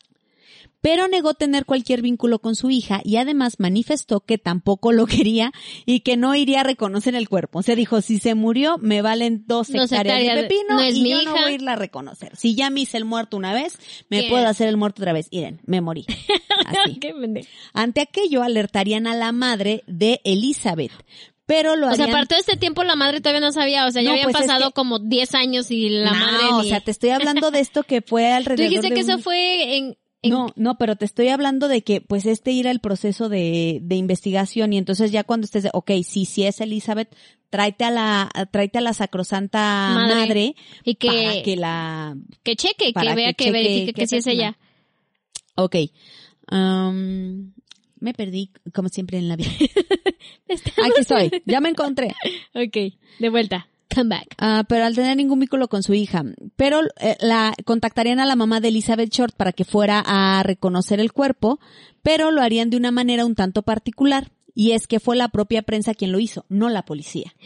Pero 0.82 1.08
negó 1.08 1.34
tener 1.34 1.66
cualquier 1.66 2.02
vínculo 2.02 2.40
con 2.40 2.56
su 2.58 2.70
hija 2.70 3.00
y 3.06 3.16
además 3.16 3.56
manifestó 3.58 4.20
que 4.20 4.38
tampoco 4.38 4.92
lo 4.92 5.06
quería 5.28 5.54
y 5.86 6.02
que 6.02 6.18
no 6.18 6.36
iría 6.36 6.60
a 6.60 6.64
reconocer 6.64 7.16
el 7.16 7.30
cuerpo. 7.30 7.60
O 7.60 7.62
sea, 7.64 7.76
dijo, 7.76 8.02
si 8.02 8.20
se 8.20 8.36
murió, 8.36 8.78
me 8.80 9.02
valen 9.02 9.46
dos 9.48 9.70
Dos 9.72 9.92
hectáreas 9.94 10.36
de 10.36 10.42
pepino 10.44 10.76
no 10.76 10.82
es 10.82 10.96
y 10.96 11.02
mi 11.04 11.12
yo 11.12 11.22
no 11.24 11.32
voy 11.32 11.40
a 11.44 11.52
irla 11.52 11.74
a 11.74 11.76
reconocer. 11.78 12.36
Si 12.36 12.54
ya 12.56 12.70
me 12.70 12.82
hice 12.82 12.98
el 12.98 13.06
muerto 13.06 13.38
una 13.38 13.54
vez, 13.54 13.78
me 14.10 14.24
puedo 14.24 14.46
hacer 14.46 14.68
el 14.68 14.76
muerto 14.76 15.02
otra 15.04 15.14
vez. 15.14 15.30
Miren, 15.32 15.62
me 15.66 15.80
morí. 15.80 16.06
Así. 16.66 17.00
Ante 17.74 18.02
aquello 18.02 18.44
alertarían 18.44 19.08
a 19.08 19.16
la 19.16 19.32
madre 19.32 19.84
de 19.88 20.20
Elizabeth, 20.26 20.92
pero 21.46 21.76
lo 21.76 21.88
O 21.88 21.96
sea, 21.96 22.06
aparte 22.06 22.36
de 22.36 22.42
este 22.42 22.58
tiempo 22.58 22.84
la 22.84 22.96
madre 22.96 23.20
todavía 23.22 23.42
no 23.42 23.52
sabía, 23.54 23.86
o 23.86 23.92
sea, 23.92 24.02
ya 24.02 24.10
No, 24.10 24.14
habían 24.16 24.32
pues 24.32 24.36
es 24.44 24.48
pasado 24.48 24.70
que- 24.70 24.74
como 24.74 25.00
10 25.00 25.34
años 25.36 25.72
y 25.72 25.90
la 25.90 26.12
no, 26.12 26.20
madre 26.20 26.46
o 26.52 26.62
ni- 26.64 26.70
sea, 26.70 26.80
te 26.82 26.92
estoy 26.92 27.10
hablando 27.12 27.52
de 27.52 27.60
esto 27.62 27.84
que 27.84 28.02
fue 28.02 28.24
Tú 28.30 28.34
alrededor 28.36 28.70
dijiste 28.70 28.90
de 28.90 28.96
que 28.96 29.04
un- 29.04 29.10
eso 29.10 29.20
fue 29.20 29.78
en... 29.78 29.98
No, 30.24 30.48
no, 30.56 30.78
pero 30.78 30.96
te 30.96 31.06
estoy 31.06 31.30
hablando 31.30 31.68
de 31.68 31.84
que, 31.84 32.02
pues, 32.02 32.26
este 32.26 32.52
ir 32.52 32.68
al 32.68 32.80
proceso 32.80 33.30
de, 33.30 33.80
de 33.82 33.96
investigación 33.96 34.74
y 34.74 34.78
entonces 34.78 35.12
ya 35.12 35.24
cuando 35.24 35.46
estés 35.46 35.64
de, 35.64 35.70
ok, 35.74 35.92
sí, 36.04 36.26
sí 36.26 36.46
es 36.46 36.62
Elizabeth, 36.62 37.14
tráete 37.50 37.84
a 37.84 37.92
la, 37.92 38.30
tráete 38.52 38.78
a 38.80 38.82
la 38.82 38.94
sacrosanta 38.94 39.60
Madre. 39.94 40.16
madre, 40.16 40.56
y 40.84 40.96
que, 40.96 41.08
para 41.08 41.44
que 41.44 41.56
la, 41.56 42.18
que 42.42 42.56
cheque, 42.56 42.94
que 42.94 43.14
vea, 43.16 43.34
que, 43.34 43.46
cheque 43.46 43.52
verifique 43.52 43.94
qué 43.94 44.02
que 44.02 44.08
sí 44.08 44.16
es 44.18 44.28
ella. 44.28 44.58
ok, 45.56 45.76
Am, 46.48 47.54
me 48.00 48.14
perdí, 48.14 48.52
como 48.74 48.90
siempre 48.90 49.18
en 49.18 49.30
la 49.30 49.36
vida. 49.36 49.50
Aquí 50.50 51.00
estoy, 51.00 51.32
ya 51.46 51.62
me 51.62 51.70
encontré. 51.70 52.14
Ok, 52.54 52.94
de 53.20 53.30
vuelta. 53.30 53.68
Come 53.94 54.10
back. 54.16 54.36
Ah, 54.38 54.64
pero 54.68 54.86
al 54.86 54.96
tener 54.96 55.16
ningún 55.18 55.40
vínculo 55.40 55.68
con 55.68 55.84
su 55.84 55.94
hija. 55.94 56.24
Pero 56.56 56.82
eh, 57.00 57.18
la 57.20 57.54
contactarían 57.66 58.20
a 58.20 58.26
la 58.26 58.36
mamá 58.36 58.60
de 58.60 58.70
Elizabeth 58.70 59.12
Short 59.14 59.36
para 59.36 59.52
que 59.54 59.66
fuera 59.66 60.04
a 60.06 60.42
reconocer 60.44 61.00
el 61.00 61.14
cuerpo, 61.14 61.60
pero 62.02 62.32
lo 62.32 62.42
harían 62.42 62.70
de 62.70 62.78
una 62.78 62.92
manera 62.92 63.26
un 63.26 63.36
tanto 63.36 63.62
particular. 63.64 64.32
Y 64.56 64.72
es 64.72 64.86
que 64.88 65.00
fue 65.00 65.16
la 65.16 65.30
propia 65.30 65.64
prensa 65.64 65.96
quien 65.96 66.12
lo 66.12 66.20
hizo, 66.20 66.46
no 66.50 66.70
la 66.70 66.84
policía. 66.86 67.34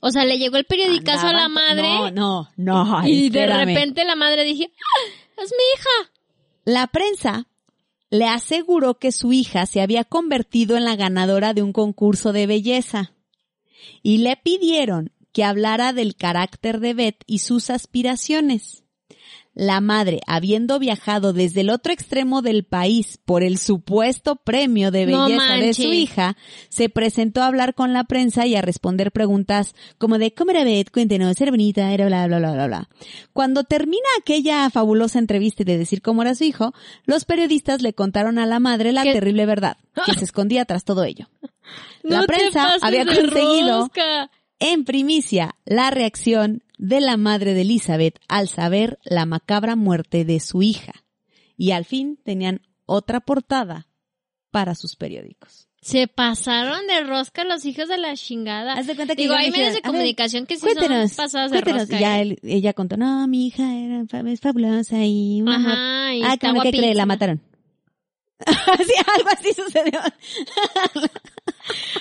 O 0.00 0.10
sea, 0.10 0.24
le 0.26 0.38
llegó 0.38 0.56
el 0.58 0.66
periodicazo 0.66 1.26
a 1.26 1.32
la 1.32 1.48
madre 1.48 1.82
No, 1.82 2.10
no, 2.10 2.48
no. 2.56 2.98
ay, 2.98 3.12
y 3.12 3.30
de 3.30 3.46
repente 3.46 4.04
la 4.04 4.14
madre 4.14 4.44
dije, 4.44 4.70
¡Ah, 4.76 5.42
es 5.42 5.50
mi 5.50 5.64
hija. 5.74 6.12
La 6.64 6.86
prensa 6.88 7.48
le 8.10 8.26
aseguró 8.26 8.98
que 8.98 9.10
su 9.10 9.32
hija 9.32 9.64
se 9.64 9.80
había 9.80 10.04
convertido 10.04 10.76
en 10.76 10.84
la 10.84 10.96
ganadora 10.96 11.54
de 11.54 11.62
un 11.62 11.72
concurso 11.72 12.32
de 12.32 12.46
belleza 12.46 13.14
y 14.02 14.18
le 14.18 14.36
pidieron 14.36 15.12
que 15.36 15.44
hablara 15.44 15.92
del 15.92 16.16
carácter 16.16 16.80
de 16.80 16.94
Beth 16.94 17.22
y 17.26 17.40
sus 17.40 17.68
aspiraciones. 17.68 18.84
La 19.52 19.82
madre, 19.82 20.20
habiendo 20.26 20.78
viajado 20.78 21.34
desde 21.34 21.60
el 21.60 21.68
otro 21.68 21.92
extremo 21.92 22.40
del 22.40 22.64
país 22.64 23.18
por 23.22 23.42
el 23.42 23.58
supuesto 23.58 24.36
premio 24.36 24.90
de 24.90 25.04
No 25.04 25.26
belleza 25.26 25.56
de 25.56 25.74
su 25.74 25.92
hija, 25.92 26.38
se 26.70 26.88
presentó 26.88 27.42
a 27.42 27.48
hablar 27.48 27.74
con 27.74 27.92
la 27.92 28.04
prensa 28.04 28.46
y 28.46 28.54
a 28.54 28.62
responder 28.62 29.12
preguntas 29.12 29.74
como 29.98 30.16
de 30.16 30.32
¿Cómo 30.32 30.52
era 30.52 30.64
Beth? 30.64 30.90
Cuéntenos, 30.90 31.38
era 31.38 31.50
bonita, 31.50 31.92
era 31.92 32.06
bla, 32.06 32.26
bla, 32.28 32.38
bla, 32.38 32.52
bla, 32.52 32.66
bla. 32.66 32.88
Cuando 33.34 33.64
termina 33.64 34.08
aquella 34.18 34.70
fabulosa 34.70 35.18
entrevista 35.18 35.64
de 35.64 35.76
decir 35.76 36.00
cómo 36.00 36.22
era 36.22 36.34
su 36.34 36.44
hijo, 36.44 36.72
los 37.04 37.26
periodistas 37.26 37.82
le 37.82 37.92
contaron 37.92 38.38
a 38.38 38.46
la 38.46 38.58
madre 38.58 38.92
la 38.92 39.02
¿Qué? 39.02 39.12
terrible 39.12 39.44
verdad, 39.44 39.76
que 40.06 40.14
se 40.18 40.24
escondía 40.24 40.64
tras 40.64 40.84
todo 40.84 41.04
ello. 41.04 41.28
La 42.02 42.20
No 42.20 42.26
prensa 42.26 42.76
había 42.80 43.04
conseguido 43.04 43.80
rosca. 43.80 44.30
En 44.58 44.84
primicia 44.84 45.54
la 45.64 45.90
reacción 45.90 46.62
de 46.78 47.00
la 47.00 47.16
madre 47.16 47.54
de 47.54 47.62
Elizabeth 47.62 48.18
al 48.28 48.48
saber 48.48 48.98
la 49.04 49.26
macabra 49.26 49.76
muerte 49.76 50.24
de 50.24 50.40
su 50.40 50.62
hija. 50.62 51.04
Y 51.56 51.70
al 51.70 51.84
fin 51.84 52.18
tenían 52.24 52.60
otra 52.84 53.20
portada 53.20 53.88
para 54.50 54.74
sus 54.74 54.96
periódicos. 54.96 55.68
Se 55.80 56.08
pasaron 56.08 56.86
de 56.88 57.04
rosca 57.04 57.44
los 57.44 57.64
hijos 57.64 57.88
de 57.88 57.96
la 57.98 58.14
chingada. 58.16 58.72
Haz 58.74 58.86
de 58.88 58.96
cuenta 58.96 59.14
que 59.14 59.22
Digo, 59.22 59.34
hay 59.34 59.50
me 59.50 59.58
medios 59.58 59.74
de 59.74 59.80
ver, 59.82 59.90
comunicación 59.90 60.46
que 60.46 60.56
sí 60.56 60.66
son 60.66 60.74
pasadas 61.16 61.50
de 61.52 61.60
rosca. 61.60 62.00
Ya 62.00 62.18
¿eh? 62.18 62.22
él- 62.22 62.38
ella 62.42 62.72
contó, 62.72 62.96
no, 62.96 63.26
mi 63.28 63.46
hija 63.46 63.72
era 63.74 64.02
es 64.30 64.40
fabulosa 64.40 65.04
y 65.04 65.42
un 65.42 65.48
amor". 65.48 65.72
Ajá, 65.72 66.14
y 66.14 66.22
Ah, 66.22 66.34
está 66.34 66.48
¿cómo 66.48 66.62
que 66.62 66.70
cree? 66.72 66.94
La 66.94 67.06
mataron. 67.06 67.40
sí, 68.86 68.92
algo 69.16 69.28
así 69.30 69.52
sucedió. 69.54 70.00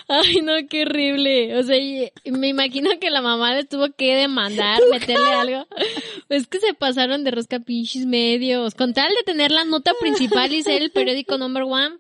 Ay, 0.08 0.42
no, 0.42 0.54
qué 0.70 0.84
horrible. 0.84 1.58
O 1.58 1.64
sea, 1.64 1.78
me 2.26 2.50
imagino 2.50 2.92
que 3.00 3.10
la 3.10 3.22
mamá 3.22 3.56
le 3.56 3.64
tuvo 3.64 3.88
que 3.98 4.16
demandar, 4.16 4.82
meterle 4.92 5.32
algo. 5.32 5.68
Es 6.30 6.48
que 6.48 6.60
se 6.60 6.74
pasaron 6.74 7.24
de 7.24 7.32
rosca 7.32 7.60
pinches 7.60 8.06
medios. 8.06 8.76
Con 8.76 8.94
tal 8.94 9.10
de 9.10 9.24
tener 9.24 9.52
la 9.52 9.66
nota 9.66 9.94
principal 10.00 10.54
y 10.54 10.62
ser 10.62 10.82
el 10.82 10.92
periódico 10.92 11.38
number 11.38 11.64
one. 11.64 11.98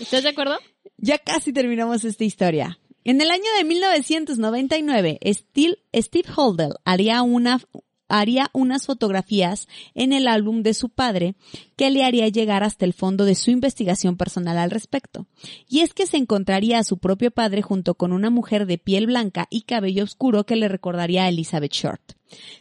¿Estás 0.00 0.22
de 0.22 0.30
acuerdo? 0.30 0.58
Ya 0.96 1.18
casi 1.18 1.52
terminamos 1.52 2.04
esta 2.04 2.24
historia. 2.24 2.78
En 3.04 3.20
el 3.20 3.30
año 3.30 3.50
de 3.56 3.64
1999, 3.64 5.20
Steve, 5.26 5.78
Steve 5.94 6.28
Holdell 6.34 6.74
haría 6.84 7.22
una 7.22 7.60
haría 8.08 8.50
unas 8.52 8.86
fotografías 8.86 9.68
en 9.94 10.12
el 10.12 10.28
álbum 10.28 10.62
de 10.62 10.74
su 10.74 10.88
padre 10.88 11.34
que 11.76 11.90
le 11.90 12.04
haría 12.04 12.28
llegar 12.28 12.64
hasta 12.64 12.84
el 12.84 12.92
fondo 12.92 13.24
de 13.24 13.34
su 13.34 13.50
investigación 13.50 14.16
personal 14.16 14.58
al 14.58 14.70
respecto. 14.70 15.26
Y 15.68 15.80
es 15.80 15.94
que 15.94 16.06
se 16.06 16.16
encontraría 16.16 16.78
a 16.78 16.84
su 16.84 16.98
propio 16.98 17.30
padre 17.30 17.62
junto 17.62 17.94
con 17.94 18.12
una 18.12 18.30
mujer 18.30 18.66
de 18.66 18.78
piel 18.78 19.06
blanca 19.06 19.46
y 19.50 19.62
cabello 19.62 20.04
oscuro 20.04 20.44
que 20.44 20.56
le 20.56 20.68
recordaría 20.68 21.24
a 21.24 21.28
Elizabeth 21.28 21.72
Short. 21.72 22.12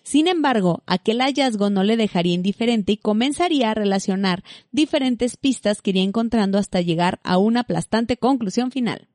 Sin 0.04 0.28
embargo, 0.28 0.84
aquel 0.86 1.20
hallazgo 1.20 1.70
no 1.70 1.84
le 1.84 1.98
dejaría 1.98 2.34
indiferente 2.34 2.94
y 2.94 2.98
comenzaría 2.98 3.72
a 3.72 3.74
relacionar 3.74 4.44
diferentes 4.72 5.36
pistas 5.36 5.82
que 5.82 5.90
iría 5.90 6.04
encontrando 6.04 6.58
hasta 6.58 6.82
llegar 6.82 7.20
a 7.24 7.38
una 7.38 7.62
aplastante 7.62 8.18
conclusión 8.18 8.72
final. 8.72 9.08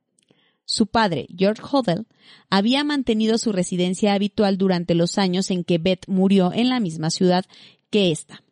Su 0.72 0.86
padre, 0.86 1.26
George 1.36 1.60
Hodel, 1.70 2.06
había 2.48 2.82
mantenido 2.82 3.36
su 3.36 3.52
residencia 3.52 4.14
habitual 4.14 4.56
durante 4.56 4.94
los 4.94 5.18
años 5.18 5.50
en 5.50 5.64
que 5.64 5.76
Beth 5.76 6.08
murió 6.08 6.50
en 6.50 6.70
la 6.70 6.80
misma 6.80 7.10
ciudad 7.10 7.44
que 7.90 8.10
ésta. 8.10 8.42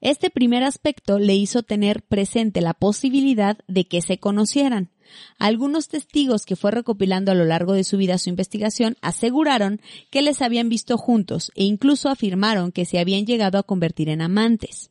Este 0.00 0.30
primer 0.30 0.64
aspecto 0.64 1.20
le 1.20 1.36
hizo 1.36 1.62
tener 1.62 2.02
presente 2.02 2.60
la 2.60 2.74
posibilidad 2.74 3.56
de 3.68 3.84
que 3.84 4.02
se 4.02 4.18
conocieran. 4.18 4.90
Algunos 5.38 5.86
testigos 5.86 6.44
que 6.44 6.56
fue 6.56 6.72
recopilando 6.72 7.30
a 7.30 7.36
lo 7.36 7.44
largo 7.44 7.74
de 7.74 7.84
su 7.84 7.98
vida 7.98 8.18
su 8.18 8.28
investigación 8.28 8.96
aseguraron 9.00 9.80
que 10.10 10.22
les 10.22 10.42
habían 10.42 10.68
visto 10.68 10.98
juntos 10.98 11.52
e 11.54 11.62
incluso 11.62 12.08
afirmaron 12.08 12.72
que 12.72 12.84
se 12.84 12.98
habían 12.98 13.26
llegado 13.26 13.58
a 13.58 13.62
convertir 13.62 14.08
en 14.08 14.22
amantes. 14.22 14.90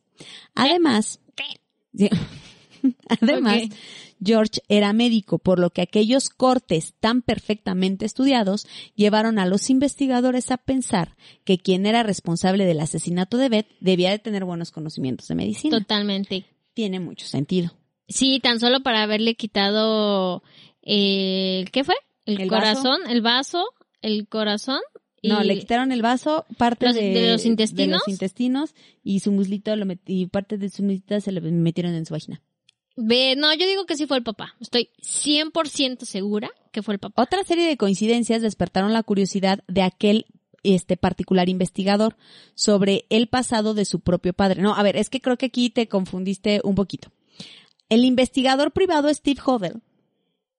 Además, 0.54 1.20
además, 3.20 3.62
George 4.24 4.60
era 4.68 4.92
médico, 4.92 5.38
por 5.38 5.58
lo 5.58 5.70
que 5.70 5.82
aquellos 5.82 6.28
cortes 6.28 6.94
tan 7.00 7.22
perfectamente 7.22 8.04
estudiados 8.04 8.66
llevaron 8.94 9.38
a 9.38 9.46
los 9.46 9.70
investigadores 9.70 10.50
a 10.50 10.56
pensar 10.58 11.16
que 11.44 11.58
quien 11.58 11.86
era 11.86 12.02
responsable 12.02 12.64
del 12.64 12.80
asesinato 12.80 13.36
de 13.36 13.48
Beth 13.48 13.68
debía 13.80 14.10
de 14.10 14.18
tener 14.18 14.44
buenos 14.44 14.70
conocimientos 14.70 15.28
de 15.28 15.34
medicina. 15.34 15.78
Totalmente. 15.78 16.44
Tiene 16.74 17.00
mucho 17.00 17.26
sentido. 17.26 17.72
Sí, 18.08 18.40
tan 18.40 18.60
solo 18.60 18.82
para 18.82 19.02
haberle 19.02 19.34
quitado 19.34 20.42
el 20.82 21.70
¿qué 21.70 21.84
fue? 21.84 21.94
El, 22.26 22.40
¿El 22.40 22.50
vaso? 22.50 22.60
corazón, 22.82 23.00
el 23.10 23.20
vaso, 23.22 23.64
el 24.00 24.28
corazón. 24.28 24.80
y- 25.20 25.28
No, 25.28 25.42
le 25.42 25.58
quitaron 25.58 25.92
el 25.92 26.02
vaso, 26.02 26.44
parte 26.58 26.86
¿Los- 26.86 26.94
de, 26.94 27.10
de 27.12 27.32
los 27.32 27.44
intestinos? 27.46 27.86
de 27.86 27.92
los 27.92 28.08
intestinos 28.08 28.74
y 29.02 29.20
su 29.20 29.32
muslito 29.32 29.74
lo 29.76 29.86
met- 29.86 30.00
y 30.06 30.26
parte 30.26 30.58
de 30.58 30.68
su 30.68 30.82
muslito 30.82 31.20
se 31.20 31.32
le 31.32 31.40
metieron 31.40 31.94
en 31.94 32.04
su 32.06 32.14
vagina. 32.14 32.40
Ve, 32.96 33.34
no, 33.36 33.52
yo 33.54 33.66
digo 33.66 33.86
que 33.86 33.96
sí 33.96 34.06
fue 34.06 34.18
el 34.18 34.22
papá. 34.22 34.54
Estoy 34.60 34.90
100% 35.02 36.04
segura 36.04 36.50
que 36.72 36.82
fue 36.82 36.94
el 36.94 37.00
papá. 37.00 37.22
Otra 37.22 37.42
serie 37.44 37.66
de 37.66 37.76
coincidencias 37.76 38.42
despertaron 38.42 38.92
la 38.92 39.02
curiosidad 39.02 39.62
de 39.68 39.82
aquel 39.82 40.26
este 40.62 40.96
particular 40.96 41.48
investigador 41.48 42.16
sobre 42.54 43.06
el 43.10 43.28
pasado 43.28 43.74
de 43.74 43.84
su 43.84 44.00
propio 44.00 44.32
padre. 44.32 44.62
No, 44.62 44.74
a 44.74 44.82
ver, 44.82 44.96
es 44.96 45.10
que 45.10 45.20
creo 45.20 45.36
que 45.36 45.46
aquí 45.46 45.70
te 45.70 45.88
confundiste 45.88 46.60
un 46.64 46.74
poquito. 46.74 47.10
El 47.88 48.04
investigador 48.04 48.72
privado 48.72 49.12
Steve 49.12 49.40
Hodel 49.44 49.82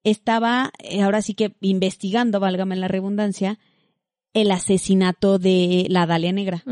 estaba, 0.03 0.71
eh, 0.79 1.01
ahora 1.01 1.21
sí 1.21 1.33
que 1.33 1.55
investigando, 1.61 2.39
válgame 2.39 2.75
la 2.75 2.87
redundancia, 2.87 3.59
el 4.33 4.51
asesinato 4.51 5.39
de 5.39 5.85
la 5.89 6.05
Dalia 6.05 6.31
Negra. 6.31 6.63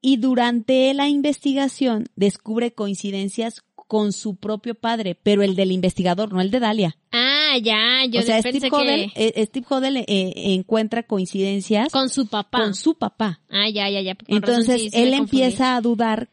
Y 0.00 0.16
durante 0.16 0.94
la 0.94 1.08
investigación 1.08 2.06
descubre 2.14 2.72
coincidencias 2.72 3.62
con 3.88 4.12
su 4.12 4.36
propio 4.36 4.74
padre, 4.76 5.16
pero 5.20 5.42
el 5.42 5.56
del 5.56 5.72
investigador, 5.72 6.32
no 6.32 6.40
el 6.40 6.50
de 6.52 6.60
Dalia. 6.60 6.96
Ah, 7.10 7.56
ya, 7.60 8.04
yo 8.08 8.20
o 8.20 8.22
sea, 8.22 8.40
pensé 8.42 8.58
Steve 8.60 8.68
Hodel, 8.76 9.12
que 9.14 9.32
eh, 9.34 9.46
Steve 9.46 9.66
Hodel 9.68 9.96
eh, 9.96 10.04
encuentra 10.54 11.02
coincidencias 11.02 11.90
con 11.90 12.08
su 12.10 12.26
papá. 12.28 12.60
con 12.60 12.74
su 12.74 12.96
papá. 12.96 13.40
Ah, 13.50 13.68
ya, 13.68 13.88
ya, 13.90 14.00
ya. 14.02 14.14
con 14.14 14.26
Entonces 14.36 14.80
sí, 14.82 14.90
él 14.92 15.14
empieza 15.14 15.74
a 15.74 15.80
dudar 15.80 16.28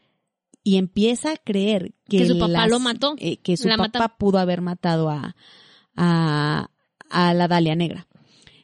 y 0.62 0.76
empieza 0.76 1.32
a 1.32 1.36
creer 1.38 1.94
que, 2.08 2.18
Que 2.18 2.26
su 2.26 2.38
papá 2.38 2.52
las- 2.52 2.68
lo 2.70 2.78
mató. 2.78 3.14
eh, 3.18 3.38
que 3.38 3.56
su 3.56 3.68
La 3.68 3.76
papá 3.78 3.98
mató. 4.00 4.14
pudo 4.18 4.38
haber 4.38 4.60
matado 4.60 5.08
a, 5.08 5.34
a, 5.96 6.68
a 7.08 7.34
la 7.34 7.48
Dalia 7.48 7.74
Negra. 7.74 8.06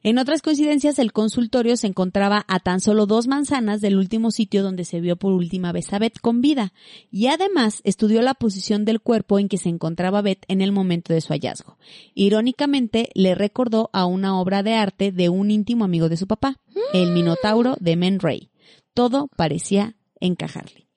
En 0.04 0.18
otras 0.18 0.42
coincidencias, 0.42 0.98
el 0.98 1.12
consultorio 1.12 1.76
se 1.76 1.86
encontraba 1.86 2.44
a 2.48 2.58
tan 2.58 2.80
solo 2.80 3.06
dos 3.06 3.28
manzanas 3.28 3.80
del 3.80 3.96
último 3.96 4.32
sitio 4.32 4.64
donde 4.64 4.84
se 4.84 5.00
vio 5.00 5.16
por 5.16 5.32
última 5.32 5.70
vez 5.70 5.92
a 5.92 5.98
Beth 6.00 6.18
con 6.20 6.40
vida, 6.40 6.72
y 7.10 7.28
además 7.28 7.80
estudió 7.84 8.20
la 8.20 8.34
posición 8.34 8.84
del 8.84 9.00
cuerpo 9.00 9.38
en 9.38 9.48
que 9.48 9.58
se 9.58 9.68
encontraba 9.68 10.20
Beth 10.20 10.44
en 10.48 10.60
el 10.60 10.72
momento 10.72 11.12
de 11.12 11.20
su 11.20 11.32
hallazgo. 11.32 11.78
Irónicamente, 12.14 13.10
le 13.14 13.36
recordó 13.36 13.90
a 13.92 14.06
una 14.06 14.40
obra 14.40 14.64
de 14.64 14.74
arte 14.74 15.12
de 15.12 15.28
un 15.28 15.50
íntimo 15.52 15.84
amigo 15.84 16.08
de 16.08 16.16
su 16.16 16.26
papá, 16.26 16.56
el 16.92 17.12
Minotauro 17.12 17.76
de 17.78 17.94
Men 17.96 18.18
Ray. 18.18 18.50
Todo 18.94 19.28
parecía 19.36 19.94
encajarle. 20.20 20.88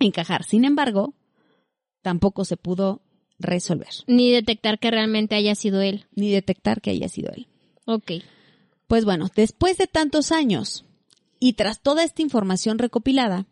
Encajar. 0.00 0.42
Sin 0.42 0.64
embargo, 0.64 1.14
tampoco 2.02 2.44
se 2.44 2.56
pudo 2.56 3.02
resolver, 3.38 3.88
Ni 4.08 4.30
detectar 4.32 4.78
que 4.80 4.90
realmente 4.90 5.36
haya 5.36 5.54
sido 5.54 5.80
él. 5.80 6.06
ni 6.14 6.30
detectar 6.30 6.80
que 6.80 6.90
haya 6.90 7.08
sido 7.08 7.32
él. 7.32 7.46
Ok. 7.84 8.12
Pues 8.92 9.06
bueno, 9.06 9.30
después 9.34 9.78
de 9.78 9.86
tantos 9.86 10.32
años 10.32 10.84
y 11.40 11.54
tras 11.54 11.80
toda 11.80 12.04
esta 12.04 12.20
información 12.20 12.78
recopilada, 12.78 13.46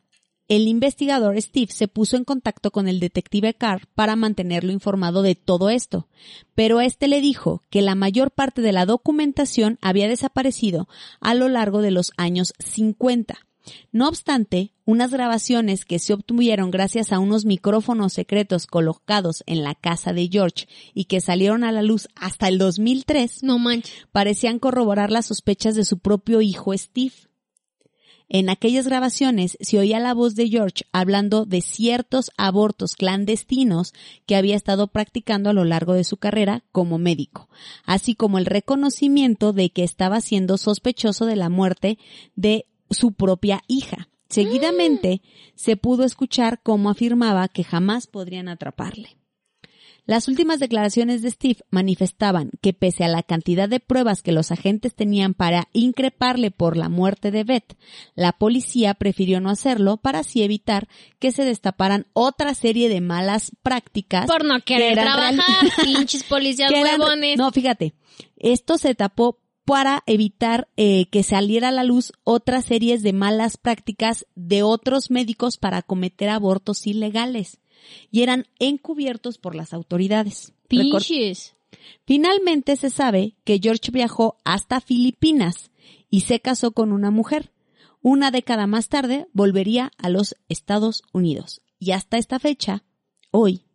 el 0.49 0.69
investigador 0.69 1.41
Steve 1.41 1.73
se 1.73 1.89
puso 1.89 2.19
en 2.19 2.25
contacto 2.25 2.71
con 2.71 2.89
el 2.89 3.01
detective 3.01 3.55
Carr 3.55 3.87
para 3.95 4.17
mantenerlo 4.17 4.71
informado 4.71 5.23
de 5.23 5.37
todo 5.37 5.71
esto, 5.71 6.09
pero 6.55 6.83
este 6.83 7.09
le 7.09 7.23
dijo 7.23 7.63
que 7.71 7.81
la 7.81 7.95
mayor 7.95 8.33
parte 8.33 8.61
de 8.61 8.73
la 8.73 8.85
documentación 8.85 9.79
había 9.81 10.09
desaparecido 10.09 10.89
a 11.23 11.33
lo 11.33 11.49
largo 11.49 11.81
de 11.81 11.93
los 11.93 12.13
años 12.19 12.53
50. 12.59 13.39
No 13.93 14.09
obstante, 14.09 14.73
unas 14.85 15.11
grabaciones 15.11 15.85
que 15.85 15.99
se 15.99 16.13
obtuvieron 16.13 16.71
gracias 16.71 17.13
a 17.13 17.19
unos 17.19 17.45
micrófonos 17.45 18.13
secretos 18.13 18.67
colocados 18.67 19.43
en 19.47 19.63
la 19.63 19.75
casa 19.75 20.13
de 20.13 20.29
George 20.29 20.67
y 20.95 21.05
que 21.05 21.21
salieron 21.21 21.65
a 21.65 21.73
la 21.73 21.83
luz 21.83 22.09
hasta 22.15 22.49
el 22.49 22.59
2003 22.59 23.43
No 23.43 23.59
manches. 23.59 24.07
parecían 24.13 24.59
corroborar 24.59 25.11
las 25.11 25.27
sospechas 25.27 25.75
de 25.75 25.85
su 25.85 25.99
propio 25.99 26.41
hijo 26.41 26.77
Steve. 26.77 27.13
En 28.33 28.49
aquellas 28.49 28.87
grabaciones 28.87 29.59
se 29.61 29.81
oía 29.81 29.99
la 29.99 30.15
voz 30.15 30.37
de 30.37 30.49
George 30.49 30.85
hablando 30.93 31.47
de 31.47 31.61
ciertos 31.61 32.31
abortos 32.37 32.95
clandestinos 32.95 33.93
que 34.25 34.37
había 34.37 34.55
estado 34.55 34.87
practicando 34.87 35.51
a 35.51 35.53
lo 35.53 35.65
largo 35.65 35.95
de 35.95 36.05
su 36.05 36.17
carrera 36.17 36.63
como 36.71 36.99
médico, 36.99 37.49
así 37.85 38.15
como 38.15 38.39
el 38.39 38.47
reconocimiento 38.47 39.53
de 39.53 39.71
que 39.71 39.83
estaba 39.83 40.21
siendo 40.21 40.59
sospechoso 40.59 41.27
de 41.27 41.35
la 41.35 41.49
muerte 41.49 41.99
de 42.37 42.67
su 42.91 43.13
propia 43.13 43.63
hija. 43.69 44.09
Seguidamente 44.29 45.23
se 45.57 45.77
pudo 45.77 46.05
escuchar 46.05 46.61
cómo 46.63 46.91
afirmaba 46.91 47.49
que 47.49 47.65
jamás 47.65 48.07
podrían 48.07 48.49
atraparle. 48.49 49.17
Las 50.07 50.29
últimas 50.29 50.59
declaraciones 50.59 51.23
de 51.23 51.31
Steve 51.31 51.59
manifestaban 51.71 52.51
que 52.61 52.73
pese 52.73 53.05
a 53.05 53.09
la 53.09 53.23
cantidad 53.23 53.69
de 53.69 53.81
pruebas 53.81 54.23
que 54.23 54.33
los 54.33 54.51
agentes 54.51 54.95
tenían 54.95 55.35
para 55.35 55.69
increparle 55.73 56.51
por 56.51 56.77
la 56.77 56.89
muerte 56.89 57.31
de 57.31 57.45
Beth, 57.45 57.77
la 58.15 58.33
policía 58.33 58.95
prefirió 58.95 59.41
no 59.41 59.51
hacerlo 59.51 59.99
para 59.99 60.21
así 60.21 60.43
evitar 60.43 60.89
que 61.19 61.33
se 61.33 61.45
destaparan 61.45 62.07
otra 62.13 62.55
serie 62.55 62.89
de 62.89 63.01
malas 63.01 63.53
prácticas. 63.63 64.27
Por 64.27 64.45
no 64.45 64.61
querer 64.63 64.95
trabajar, 64.95 65.43
pinches 65.85 66.25
policías 66.25 66.73
huevones. 66.73 67.39
No, 67.39 67.53
fíjate, 67.53 67.95
esto 68.37 68.79
se 68.79 68.95
tapó 68.95 69.39
para 69.71 70.03
evitar 70.07 70.67
eh, 70.77 71.07
que 71.13 71.23
saliera 71.23 71.69
a 71.69 71.71
la 71.71 71.85
luz 71.85 72.13
otras 72.25 72.65
series 72.65 73.05
de 73.05 73.13
malas 73.13 73.57
prácticas 73.57 74.27
de 74.35 74.65
otros 74.65 75.13
médicos 75.13 75.59
para 75.59 75.81
cometer 75.83 76.29
abortos 76.29 76.89
ilegales 76.89 77.61
y 78.11 78.23
eran 78.23 78.49
encubiertos 78.59 79.39
por 79.39 79.55
las 79.55 79.73
autoridades. 79.73 80.55
Pinches. 80.67 81.55
Finalmente 82.05 82.75
se 82.75 82.91
sabe 82.91 83.37
que 83.45 83.61
George 83.63 83.93
viajó 83.93 84.39
hasta 84.45 84.81
Filipinas 84.81 85.71
y 86.11 86.23
se 86.23 86.41
casó 86.41 86.73
con 86.73 86.91
una 86.91 87.13
mujer. 87.13 87.53
Una 88.03 88.33
década 88.33 88.67
más 88.67 88.89
tarde 88.89 89.29
volvería 89.33 89.93
a 89.99 90.09
los 90.09 90.35
Estados 90.49 91.05
Unidos. 91.13 91.63
Y 91.79 91.93
hasta 91.93 92.19
esta 92.19 92.41
fecha, 92.41 92.83
hoy, 93.31 93.67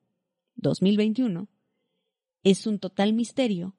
2021, 0.57 1.47
es 2.43 2.67
un 2.67 2.79
total 2.79 3.13
misterio 3.13 3.77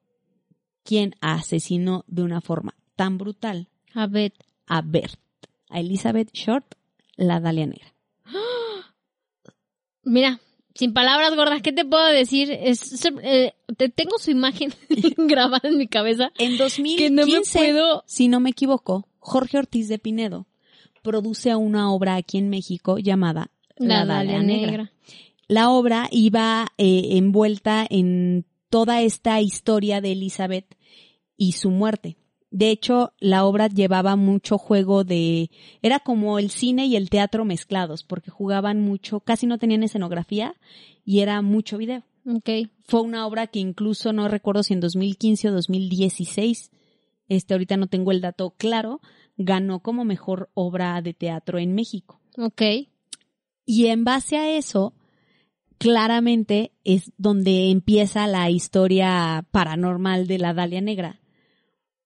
quién 0.87 1.13
asesinó 1.19 2.05
de 2.07 2.23
una 2.23 2.39
forma 2.39 2.73
tan 2.95 3.17
brutal 3.17 3.67
A 3.93 4.07
ver. 4.07 4.31
a 4.67 4.81
Bert, 4.81 5.19
a 5.69 5.79
Elizabeth 5.81 6.29
Short, 6.33 6.65
la 7.17 7.39
Dalia 7.41 7.65
Negra. 7.67 7.93
Mira, 10.03 10.39
sin 10.75 10.93
palabras 10.93 11.35
gordas, 11.35 11.61
¿qué 11.61 11.71
te 11.73 11.83
puedo 11.85 12.05
decir? 12.07 12.51
Es, 12.51 13.05
eh, 13.23 13.53
te- 13.77 13.89
tengo 13.89 14.17
su 14.19 14.31
imagen 14.31 14.71
grabada 15.17 15.67
en 15.69 15.77
mi 15.77 15.87
cabeza. 15.87 16.31
En 16.37 16.51
Que 16.51 16.57
2015, 16.57 17.09
no 17.11 17.25
me 17.25 17.41
puedo- 17.73 18.03
si 18.07 18.27
no 18.27 18.39
me 18.39 18.51
equivoco, 18.51 19.07
Jorge 19.19 19.57
Ortiz 19.57 19.89
de 19.89 19.99
Pinedo 19.99 20.47
produce 21.03 21.55
una 21.55 21.91
obra 21.91 22.15
aquí 22.15 22.37
en 22.37 22.49
México 22.49 22.97
llamada 22.97 23.49
La, 23.77 24.05
Dalia 24.05 24.41
Negra. 24.41 24.91
La 25.49 25.69
obra 25.69 26.07
iba 26.11 26.67
eh, 26.77 27.17
envuelta 27.17 27.85
en 27.89 28.45
toda 28.69 29.01
esta 29.01 29.41
historia 29.41 30.01
de 30.01 30.13
Elizabeth 30.13 30.77
y 31.35 31.53
su 31.53 31.71
muerte. 31.71 32.17
De 32.49 32.69
hecho, 32.69 33.13
la 33.19 33.45
obra 33.45 33.67
llevaba 33.67 34.15
mucho 34.15 34.57
juego 34.57 35.03
de, 35.03 35.51
era 35.81 35.99
como 35.99 36.39
el 36.39 36.49
cine 36.49 36.85
y 36.85 36.95
el 36.95 37.09
teatro 37.09 37.43
mezclados, 37.45 38.03
porque 38.03 38.31
jugaban 38.31 38.81
mucho, 38.81 39.19
casi 39.19 39.47
no 39.47 39.57
tenían 39.57 39.83
escenografía 39.83 40.55
y 41.03 41.19
era 41.19 41.41
mucho 41.41 41.77
video. 41.77 42.03
Ok. 42.25 42.49
Fue 42.83 43.01
una 43.01 43.25
obra 43.27 43.47
que 43.47 43.59
incluso 43.59 44.13
no 44.13 44.27
recuerdo 44.27 44.63
si 44.63 44.73
en 44.73 44.79
2015 44.79 45.49
o 45.49 45.51
2016, 45.51 46.71
este 47.27 47.53
ahorita 47.53 47.77
no 47.77 47.87
tengo 47.87 48.11
el 48.11 48.21
dato 48.21 48.51
claro, 48.57 49.01
ganó 49.37 49.81
como 49.81 50.05
mejor 50.05 50.49
obra 50.53 51.01
de 51.01 51.13
teatro 51.13 51.59
en 51.59 51.75
México. 51.75 52.19
Ok. 52.37 52.61
Y 53.65 53.87
en 53.87 54.03
base 54.05 54.37
a 54.37 54.57
eso, 54.57 54.93
claramente 55.77 56.71
es 56.83 57.11
donde 57.17 57.69
empieza 57.69 58.27
la 58.27 58.49
historia 58.49 59.45
paranormal 59.51 60.27
de 60.27 60.37
la 60.39 60.53
Dalia 60.53 60.81
Negra, 60.81 61.19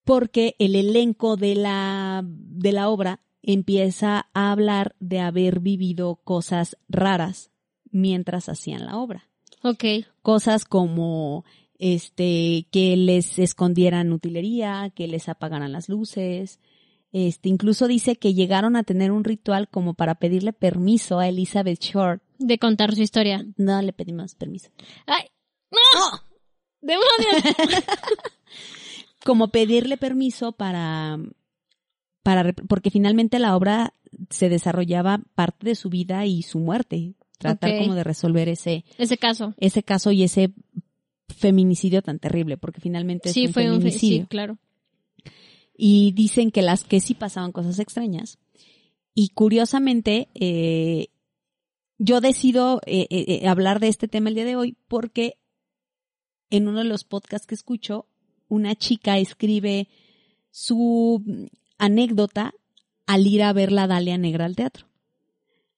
porque 0.04 0.56
el 0.60 0.76
elenco 0.76 1.38
de 1.38 1.56
la, 1.56 2.24
de 2.26 2.72
la 2.72 2.90
obra 2.90 3.22
empieza 3.44 4.28
a 4.34 4.52
hablar 4.52 4.96
de 5.00 5.20
haber 5.20 5.60
vivido 5.60 6.18
cosas 6.24 6.78
raras 6.90 7.52
mientras 7.92 8.50
hacían 8.50 8.86
la 8.86 8.98
obra. 8.98 9.30
Ok. 9.64 9.84
Cosas 10.22 10.66
como 10.66 11.46
este 11.78 12.68
que 12.72 12.96
les 12.96 13.40
escondieran 13.40 14.14
utilería, 14.14 14.92
que 14.96 15.08
les 15.08 15.30
apagaran 15.30 15.72
las 15.72 15.90
luces. 15.90 16.60
Este, 17.12 17.50
incluso 17.50 17.88
dice 17.88 18.16
que 18.16 18.34
llegaron 18.34 18.76
a 18.76 18.84
tener 18.84 19.12
un 19.12 19.24
ritual 19.24 19.68
como 19.68 19.94
para 19.94 20.16
pedirle 20.16 20.54
permiso 20.54 21.20
a 21.20 21.28
Elizabeth 21.28 21.82
Short. 21.82 22.24
De 22.44 22.58
contar 22.58 22.96
su 22.96 23.02
historia. 23.02 23.46
No 23.58 23.82
le 23.82 23.94
pedimos 23.94 24.36
permiso. 24.36 24.70
¡Ay! 25.06 25.26
¡No! 25.72 26.20
¡Demonios! 26.82 27.56
Como 29.24 29.50
pedirle 29.50 29.98
permiso 29.98 30.52
para, 30.54 31.20
para, 32.24 32.54
porque 32.54 32.90
finalmente 32.90 33.38
la 33.38 33.56
obra 33.56 33.94
se 34.32 34.50
desarrollaba 34.50 35.22
parte 35.36 35.68
de 35.68 35.76
su 35.76 35.90
vida 35.90 36.26
y 36.26 36.42
su 36.42 36.60
muerte. 36.60 37.14
Tratar 37.38 37.78
como 37.80 37.96
de 37.96 38.04
resolver 38.04 38.50
ese, 38.50 38.86
Ese 39.00 39.18
caso. 39.18 39.56
ese 39.58 39.82
caso 39.82 40.12
y 40.12 40.22
ese 40.24 40.54
feminicidio 41.36 42.02
tan 42.04 42.20
terrible, 42.20 42.58
porque 42.58 42.82
finalmente 42.82 43.30
es 43.30 43.34
Sí, 43.34 43.48
un 43.48 43.54
fue 43.54 43.64
un... 43.70 43.78
fe- 43.78 43.88
feminicidio. 43.90 44.22
Sí, 44.24 44.28
claro. 44.28 44.58
y 45.76 46.12
dicen 46.12 46.52
que 46.52 46.62
las 46.62 46.84
que 46.84 47.00
sí 47.00 47.16
pasaban 47.16 47.52
cosas 47.52 47.80
extrañas. 47.80 48.38
Y 49.16 49.30
curiosamente, 49.30 50.30
eh, 50.36 51.08
yo 52.04 52.20
decido 52.20 52.82
eh, 52.88 53.06
eh, 53.12 53.26
eh, 53.28 53.48
hablar 53.48 53.80
de 53.80 53.88
este 53.88 54.08
tema 54.08 54.30
el 54.30 54.36
día 54.36 54.46
de 54.46 54.56
hoy 54.56 54.76
porque 54.88 55.38
en 56.50 56.68
uno 56.68 56.80
de 56.80 56.86
los 56.86 57.04
podcasts 57.04 57.46
que 57.46 57.54
escucho, 57.54 58.08
una 58.48 58.74
chica 58.74 59.20
escribe 59.20 59.88
su 60.50 61.24
anécdota 61.78 62.56
al 63.06 63.28
ir 63.28 63.44
a 63.44 63.54
ver 63.54 63.72
la 63.72 63.86
Dalia 63.86 64.18
Negra 64.18 64.46
al 64.46 64.56
teatro. 64.56 64.88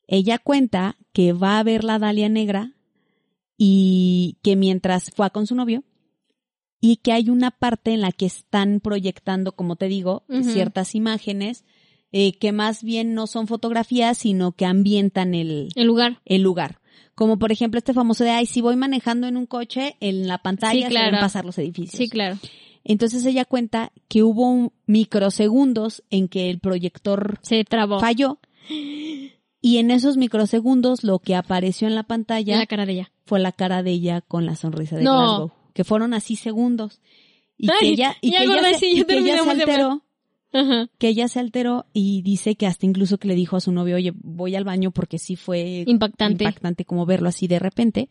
Ella 0.07 0.39
cuenta 0.39 0.95
que 1.11 1.34
va 1.34 1.59
a 1.59 1.63
ver 1.63 1.84
la 1.84 1.99
Dalia 1.99 2.30
Negra 2.30 2.71
y 3.57 4.38
que 4.43 4.55
mientras 4.55 5.11
fue 5.13 5.30
con 5.32 5.45
su 5.45 5.55
novio, 5.55 5.84
y 6.80 6.97
que 6.97 7.11
hay 7.11 7.30
una 7.30 7.51
parte 7.51 7.93
en 7.93 8.01
la 8.01 8.11
que 8.11 8.26
están 8.26 8.80
proyectando, 8.80 9.53
como 9.53 9.76
te 9.76 9.88
digo, 9.88 10.24
ciertas 10.41 10.95
imágenes 10.95 11.63
eh, 12.14 12.38
que 12.38 12.51
más 12.53 12.82
bien 12.84 13.14
no 13.14 13.28
son 13.28 13.47
fotografías, 13.47 14.18
sino 14.18 14.53
que 14.53 14.66
ambientan 14.66 15.34
el, 15.34 15.70
El 15.76 15.88
lugar. 15.88 16.20
el 16.26 16.41
lugar. 16.41 16.80
Como 17.16 17.38
por 17.38 17.51
ejemplo 17.51 17.78
este 17.78 17.93
famoso 17.93 18.24
de, 18.24 18.30
ay, 18.32 18.45
si 18.45 18.61
voy 18.61 18.76
manejando 18.78 19.28
en 19.28 19.36
un 19.38 19.45
coche, 19.45 19.97
en 19.99 20.28
la 20.28 20.38
pantalla 20.38 20.74
Sí, 20.74 20.82
se 20.84 20.89
claro. 20.89 21.11
ven 21.11 21.20
pasar 21.20 21.43
los 21.45 21.57
edificios. 21.57 21.97
Sí, 21.97 22.07
claro. 22.09 22.38
Entonces 22.86 23.26
ella 23.26 23.45
cuenta 23.45 23.91
que 24.07 24.24
hubo 24.24 24.49
un 24.49 24.72
microsegundos 24.88 26.03
en 26.09 26.28
que 26.28 26.49
el 26.49 26.59
proyector 26.59 27.39
Se 27.41 27.64
trabó. 27.64 27.99
falló 27.99 28.39
y 29.61 29.78
en 29.78 29.91
esos 29.91 30.18
microsegundos 30.18 31.03
lo 31.03 31.20
que 31.20 31.36
apareció 31.36 31.88
en 31.88 31.95
la 31.95 32.03
pantalla 32.03 32.57
La 32.57 32.66
cara 32.66 32.86
de 32.86 32.93
ella. 32.93 33.11
fue 33.26 33.39
la 33.39 33.51
cara 33.51 33.84
de 33.84 33.91
ella 33.91 34.22
con 34.22 34.45
la 34.45 34.55
sonrisa 34.55 34.97
de 34.97 35.03
No. 35.03 35.11
Glasgow, 35.18 35.51
que 35.74 35.84
fueron 35.84 36.14
así 36.14 36.36
segundos. 36.36 36.99
Y 37.57 37.68
que 37.68 37.74
Ay, 37.82 37.89
ella, 37.93 38.16
y 38.22 38.32
que 38.32 38.43
ella, 38.43 38.74
se, 38.78 38.88
y 38.88 39.03
que 39.05 39.18
ella 39.18 39.43
se 39.43 39.49
alteró, 39.51 40.01
Ajá. 40.53 40.87
que 40.99 41.07
ella 41.09 41.27
se 41.27 41.39
alteró 41.39 41.85
y 41.93 42.21
dice 42.21 42.55
que 42.55 42.67
hasta 42.67 42.85
incluso 42.85 43.17
que 43.17 43.27
le 43.27 43.35
dijo 43.35 43.55
a 43.57 43.59
su 43.61 43.71
novio, 43.71 43.95
oye, 43.95 44.13
voy 44.15 44.55
al 44.55 44.63
baño 44.63 44.91
porque 44.91 45.17
sí 45.17 45.35
fue 45.35 45.83
Impactante. 45.87 46.43
impactante 46.43 46.85
como 46.85 47.05
verlo 47.05 47.27
así 47.29 47.47
de 47.47 47.59
repente. 47.59 48.07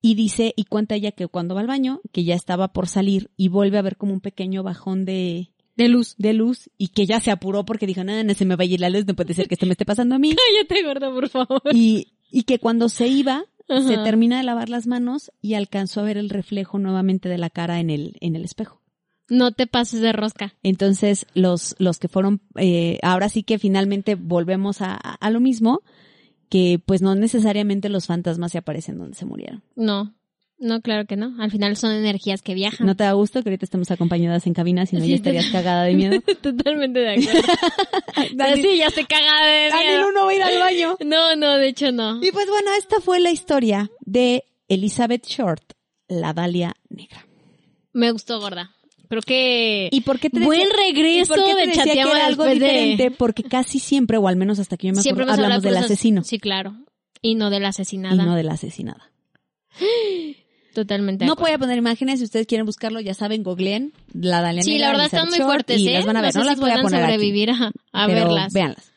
Y 0.00 0.14
dice, 0.14 0.52
y 0.56 0.64
cuenta 0.64 0.94
ella 0.94 1.10
que 1.12 1.26
cuando 1.26 1.54
va 1.54 1.60
al 1.60 1.66
baño, 1.66 2.00
que 2.12 2.22
ya 2.24 2.34
estaba 2.34 2.68
por 2.72 2.86
salir 2.88 3.30
y 3.36 3.48
vuelve 3.48 3.78
a 3.78 3.82
ver 3.82 3.96
como 3.96 4.12
un 4.12 4.20
pequeño 4.20 4.62
bajón 4.62 5.04
de, 5.04 5.50
De 5.76 5.88
luz. 5.88 6.14
de 6.18 6.32
luz 6.34 6.70
y 6.78 6.88
que 6.88 7.04
ya 7.06 7.18
se 7.18 7.30
apuró 7.32 7.64
porque 7.64 7.86
dijo, 7.86 8.04
no, 8.04 8.22
no 8.22 8.34
se 8.34 8.44
me 8.44 8.54
va 8.54 8.62
a 8.62 8.66
ir 8.66 8.80
la 8.80 8.90
luz, 8.90 9.06
no 9.06 9.14
puede 9.14 9.34
ser 9.34 9.48
que 9.48 9.54
esto 9.54 9.66
me 9.66 9.72
esté 9.72 9.84
pasando 9.84 10.14
a 10.14 10.18
mí. 10.20 10.34
Cállate, 10.68 10.84
gorda, 10.86 11.10
por 11.12 11.28
favor. 11.28 11.62
y, 11.72 12.12
y 12.30 12.44
que 12.44 12.58
cuando 12.60 12.88
se 12.88 13.08
iba, 13.08 13.44
se 13.68 13.96
termina 13.98 14.38
de 14.38 14.44
lavar 14.44 14.68
las 14.70 14.86
manos 14.86 15.30
y 15.42 15.54
alcanzó 15.54 16.00
a 16.00 16.04
ver 16.04 16.16
el 16.16 16.30
reflejo 16.30 16.78
nuevamente 16.78 17.28
de 17.28 17.36
la 17.38 17.50
cara 17.50 17.80
en 17.80 17.90
el, 17.90 18.16
en 18.20 18.34
el 18.36 18.44
espejo. 18.44 18.80
No 19.28 19.52
te 19.52 19.66
pases 19.66 20.00
de 20.00 20.12
rosca. 20.12 20.54
Entonces, 20.62 21.26
los, 21.34 21.74
los 21.78 21.98
que 21.98 22.08
fueron, 22.08 22.40
eh, 22.56 22.98
ahora 23.02 23.28
sí 23.28 23.42
que 23.42 23.58
finalmente 23.58 24.14
volvemos 24.14 24.80
a, 24.80 24.94
a- 24.94 25.14
a 25.14 25.30
lo 25.30 25.40
mismo, 25.40 25.82
que 26.48 26.80
pues 26.84 27.02
no 27.02 27.14
necesariamente 27.14 27.88
los 27.90 28.06
fantasmas 28.06 28.52
se 28.52 28.58
aparecen 28.58 28.96
donde 28.98 29.16
se 29.16 29.26
murieron. 29.26 29.62
No. 29.76 30.14
No, 30.60 30.80
claro 30.80 31.06
que 31.06 31.14
no. 31.14 31.36
Al 31.40 31.52
final 31.52 31.76
son 31.76 31.92
energías 31.92 32.42
que 32.42 32.54
viajan. 32.54 32.84
¿No 32.84 32.96
te 32.96 33.04
da 33.04 33.12
gusto 33.12 33.42
que 33.44 33.48
ahorita 33.50 33.64
estemos 33.64 33.92
acompañadas 33.92 34.44
en 34.48 34.54
cabina, 34.54 34.86
si 34.86 34.96
no 34.96 35.02
Sí, 35.02 35.10
ya 35.10 35.14
estarías 35.16 35.46
cagada 35.52 35.84
de 35.84 35.94
miedo? 35.94 36.20
Totalmente 36.42 36.98
de 36.98 37.10
acuerdo. 37.10 37.42
Dani- 38.34 38.62
sí, 38.62 38.76
ya 38.78 38.86
estoy 38.86 39.04
cagada 39.04 39.46
de 39.46 39.70
miedo. 39.72 40.10
no 40.12 40.24
va 40.24 40.30
a 40.30 40.34
ir 40.34 40.42
al 40.42 40.58
baño. 40.58 40.96
No, 41.04 41.36
no, 41.36 41.56
de 41.58 41.68
hecho 41.68 41.92
no. 41.92 42.16
Y 42.24 42.32
pues 42.32 42.48
bueno, 42.48 42.70
esta 42.76 43.00
fue 43.00 43.20
la 43.20 43.30
historia 43.30 43.88
de 44.00 44.42
Elizabeth 44.66 45.26
Short, 45.26 45.74
la 46.08 46.32
Dalia 46.32 46.74
Negra. 46.88 47.24
Me 47.92 48.10
gustó, 48.10 48.40
gorda. 48.40 48.72
Creo 49.08 49.22
que... 49.22 49.88
¿Y 49.90 50.00
por 50.02 50.18
qué 50.20 50.28
te 50.30 50.40
Buen 50.40 50.60
decía- 50.60 50.76
regreso 50.76 51.34
¿y 51.34 51.36
por 51.36 51.44
qué 51.46 51.54
te 51.54 51.60
de 51.60 51.66
decía 51.68 51.92
que 51.94 52.00
era 52.00 52.26
algo 52.26 52.44
de- 52.44 52.54
diferente? 52.54 53.10
Porque 53.10 53.42
casi 53.42 53.78
siempre, 53.78 54.18
o 54.18 54.28
al 54.28 54.36
menos 54.36 54.58
hasta 54.58 54.76
que 54.76 54.88
yo 54.88 54.92
me 54.94 55.02
Siempre 55.02 55.24
acuerdo, 55.24 55.44
hablamos 55.44 55.62
del 55.62 55.76
asesino 55.76 56.22
Sí, 56.24 56.38
claro. 56.38 56.74
Y 57.22 57.34
no 57.34 57.50
de 57.50 57.58
la 57.60 57.66
y 57.66 57.70
asesinada. 57.70 58.22
no 58.24 58.34
de 58.36 58.42
la 58.44 58.52
asesinada. 58.52 59.10
Totalmente. 60.74 61.24
No 61.24 61.34
voy 61.34 61.50
a 61.50 61.58
poner 61.58 61.78
imágenes, 61.78 62.18
si 62.20 62.24
ustedes 62.26 62.46
quieren 62.46 62.64
buscarlo, 62.66 63.00
ya 63.00 63.14
saben, 63.14 63.42
googleen 63.42 63.92
la 64.12 64.40
Dalia 64.42 64.62
Sí, 64.62 64.78
la 64.78 64.88
verdad 64.90 65.06
están 65.06 65.28
muy 65.28 65.38
fuertes, 65.40 65.80
y 65.80 65.88
¿eh? 65.88 65.94
las 65.94 66.06
van 66.06 66.16
a 66.16 66.20
ver, 66.22 66.34
no, 66.36 66.44
las 66.44 66.54
si 66.54 66.60
voy 66.60 66.70
a 66.70 66.80
poner 66.82 67.02
aquí, 67.02 67.12
sobrevivir 67.14 67.50
a, 67.50 67.72
a 67.92 68.06
pero 68.06 68.26
verlas. 68.26 68.52
véanlas. 68.52 68.92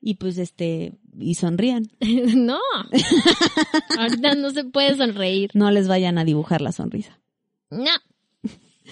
Y 0.00 0.14
pues 0.14 0.36
este, 0.36 0.92
y 1.18 1.34
sonrían. 1.36 1.88
no. 2.00 2.58
Ahorita 3.98 4.34
no 4.34 4.50
se 4.50 4.64
puede 4.64 4.96
sonreír. 4.96 5.50
No 5.54 5.70
les 5.70 5.88
vayan 5.88 6.18
a 6.18 6.24
dibujar 6.24 6.60
la 6.60 6.72
sonrisa. 6.72 7.18
No. 7.70 7.84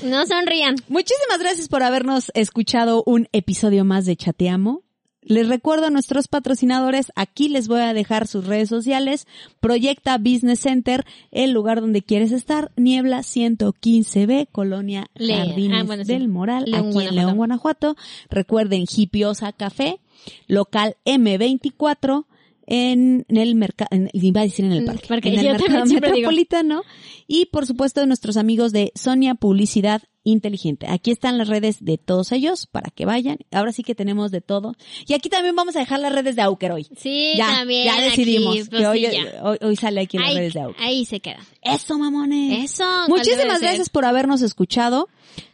No 0.02 0.26
sonrían. 0.26 0.76
Muchísimas 0.88 1.38
gracias 1.38 1.68
por 1.68 1.82
habernos 1.82 2.30
escuchado 2.34 3.02
un 3.04 3.28
episodio 3.32 3.84
más 3.84 4.06
de 4.06 4.16
Chateamo. 4.16 4.82
Les 5.22 5.48
recuerdo 5.48 5.86
a 5.86 5.90
nuestros 5.90 6.28
patrocinadores, 6.28 7.12
aquí 7.14 7.50
les 7.50 7.68
voy 7.68 7.80
a 7.80 7.92
dejar 7.92 8.26
sus 8.26 8.46
redes 8.46 8.70
sociales, 8.70 9.26
Proyecta 9.60 10.16
Business 10.16 10.60
Center, 10.60 11.04
el 11.30 11.50
lugar 11.50 11.82
donde 11.82 12.00
quieres 12.00 12.32
estar, 12.32 12.72
Niebla 12.76 13.18
115B, 13.18 14.48
Colonia 14.50 15.10
Jardines 15.14 15.82
ah, 15.82 15.84
bueno, 15.84 16.04
sí. 16.04 16.12
del 16.12 16.28
Moral, 16.28 16.64
León, 16.66 16.78
aquí 16.78 16.86
en 16.86 16.92
Guanajuato. 16.92 17.14
León, 17.14 17.36
Guanajuato. 17.36 17.96
Recuerden 18.30 18.84
Hipiosa 18.90 19.52
Café, 19.52 20.00
local 20.46 20.96
M24, 21.04 22.24
en 22.70 23.26
el 23.28 23.54
mercado, 23.56 23.90
iba 24.14 24.40
a 24.40 24.44
decir 24.44 24.64
en 24.64 24.72
el 24.72 24.82
Mm, 24.82 24.86
parque, 24.86 25.04
porque 25.08 25.28
en 25.28 25.38
el 25.40 25.52
mercado 25.52 25.84
digo. 25.84 26.00
metropolitano 26.00 26.82
y 27.26 27.46
por 27.46 27.66
supuesto 27.66 28.06
nuestros 28.06 28.36
amigos 28.38 28.72
de 28.72 28.92
Sonia 28.94 29.34
Publicidad 29.34 30.02
Inteligente. 30.22 30.86
Aquí 30.88 31.10
están 31.10 31.36
las 31.38 31.48
redes 31.48 31.82
de 31.84 31.96
todos 31.98 32.30
ellos 32.32 32.66
para 32.66 32.90
que 32.90 33.06
vayan. 33.06 33.38
Ahora 33.50 33.72
sí 33.72 33.82
que 33.82 33.94
tenemos 33.94 34.30
de 34.30 34.40
todo. 34.42 34.74
Y 35.08 35.14
aquí 35.14 35.28
también 35.30 35.56
vamos 35.56 35.74
a 35.76 35.78
dejar 35.80 35.98
las 36.00 36.12
redes 36.12 36.36
de 36.36 36.42
Auker 36.42 36.72
hoy. 36.72 36.86
Sí, 36.96 37.32
ya, 37.36 37.46
también. 37.46 37.86
ya 37.86 38.00
decidimos 38.02 38.54
aquí, 38.54 38.64
pues 38.68 38.80
que 38.82 38.86
hoy, 38.86 39.06
sí, 39.06 39.12
ya. 39.12 39.42
hoy, 39.44 39.58
hoy 39.62 39.76
sale 39.76 40.02
aquí 40.02 40.18
en 40.18 40.22
las 40.22 40.30
Ahí, 40.30 40.36
redes 40.36 40.52
de 40.54 40.60
Auker. 40.60 40.82
ahí 40.84 41.04
se 41.06 41.20
queda. 41.20 41.40
Eso, 41.62 41.98
mamones. 41.98 42.64
Eso. 42.72 42.84
¿cuál 43.08 43.22
debe 43.22 43.34
Muchísimas 43.36 43.60
gracias 43.62 43.88
por 43.88 44.04
habernos 44.04 44.42
escuchado. 44.42 45.08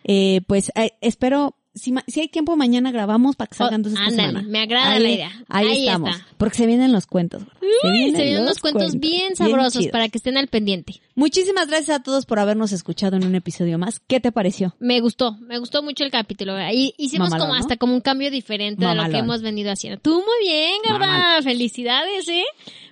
Eh, 0.04 0.40
pues 0.48 0.70
eh, 0.74 0.90
espero, 1.00 1.56
si, 1.76 1.94
si 2.08 2.20
hay 2.20 2.28
tiempo 2.28 2.56
mañana 2.56 2.90
grabamos 2.90 3.36
para 3.36 3.46
que 3.48 3.54
salgan 3.54 3.82
Oh, 3.82 3.84
dos 3.84 3.92
esta 3.92 4.10
semana. 4.10 4.42
me 4.42 4.58
agrada 4.60 4.92
Ahí- 4.92 5.02
la 5.02 5.10
idea. 5.10 5.44
Ahí, 5.48 5.66
Ahí 5.68 5.86
estamos. 5.86 6.10
está. 6.16 6.26
Porque 6.36 6.56
se 6.56 6.66
vienen 6.66 6.92
los 6.92 7.06
cuentos. 7.06 7.42
Se 7.82 7.90
vienen 7.90 8.16
se 8.16 8.22
vienen 8.24 8.44
los 8.44 8.58
cuentos 8.58 8.98
bien 8.98 9.36
sabrosos 9.36 9.86
para 9.88 10.08
que 10.08 10.18
estén 10.18 10.36
al 10.36 10.48
pendiente. 10.48 11.00
Muchísimas 11.14 11.68
gracias 11.68 12.00
a 12.00 12.02
todos 12.02 12.26
por 12.26 12.38
habernos 12.38 12.72
escuchado 12.72 13.16
en 13.16 13.24
un 13.26 13.34
episodio 13.36 13.78
más. 13.78 14.00
¿Qué 14.00 14.18
te 14.20 14.32
pareció? 14.32 14.74
Me 14.80 15.00
gustó, 15.00 15.36
me 15.38 15.58
gustó 15.58 15.82
mucho 15.82 16.02
el 16.02 16.10
capítulo. 16.10 16.54
Y 16.72 16.94
hicimos 16.98 17.30
Mamalón, 17.30 17.46
como 17.48 17.54
¿no? 17.54 17.60
hasta 17.60 17.76
como 17.76 17.94
un 17.94 18.00
cambio 18.00 18.30
diferente 18.30 18.80
de 18.84 18.86
lo 18.88 18.92
que 18.94 18.96
Mamalón. 19.08 19.24
hemos 19.24 19.42
venido 19.42 19.70
haciendo. 19.70 20.00
Tú 20.00 20.14
muy 20.14 20.48
bien. 20.48 20.72
Mamalón. 20.88 21.42
Felicidades, 21.44 22.28
¿eh? 22.28 22.44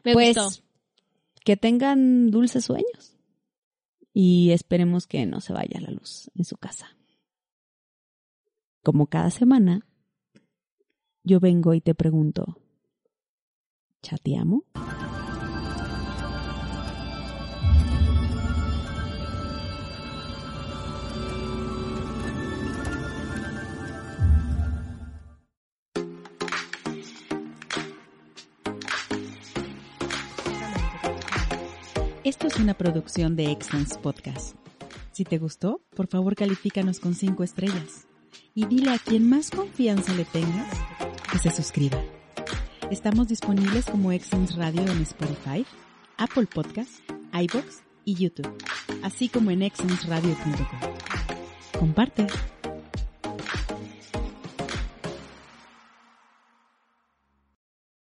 Me 0.04 0.12
pues 0.12 0.36
gustó. 0.36 0.62
que 1.44 1.56
tengan 1.56 2.30
dulces 2.30 2.64
sueños 2.64 3.16
y 4.12 4.50
esperemos 4.52 5.06
que 5.06 5.26
no 5.26 5.40
se 5.40 5.52
vaya 5.52 5.80
la 5.80 5.90
luz 5.90 6.30
en 6.36 6.44
su 6.44 6.56
casa. 6.56 6.88
Como 8.84 9.06
cada 9.06 9.30
semana, 9.30 9.80
yo 11.24 11.40
vengo 11.40 11.72
y 11.72 11.80
te 11.80 11.94
pregunto, 11.94 12.58
¿chateamos? 14.02 14.62
Esto 32.22 32.46
es 32.46 32.58
una 32.58 32.74
producción 32.74 33.34
de 33.36 33.50
Excellence 33.50 33.98
Podcast. 33.98 34.56
Si 35.12 35.24
te 35.24 35.38
gustó, 35.38 35.80
por 35.96 36.06
favor 36.06 36.34
califícanos 36.34 37.00
con 37.00 37.14
5 37.14 37.44
estrellas 37.44 38.06
y 38.54 38.66
dile 38.66 38.90
a 38.90 38.98
quien 38.98 39.28
más 39.28 39.50
confianza 39.50 40.12
le 40.14 40.24
tengas 40.24 40.68
que 41.30 41.38
se 41.38 41.50
suscriba. 41.50 42.00
Estamos 42.90 43.28
disponibles 43.28 43.86
como 43.86 44.12
Excellence 44.12 44.56
Radio 44.56 44.82
en 44.82 45.02
Spotify, 45.02 45.66
Apple 46.16 46.46
Podcasts, 46.46 47.02
iBox 47.32 47.82
y 48.04 48.14
YouTube, 48.14 48.52
así 49.02 49.28
como 49.28 49.50
en 49.50 49.62
excellenceradio.com. 49.62 51.78
Comparte. 51.78 52.26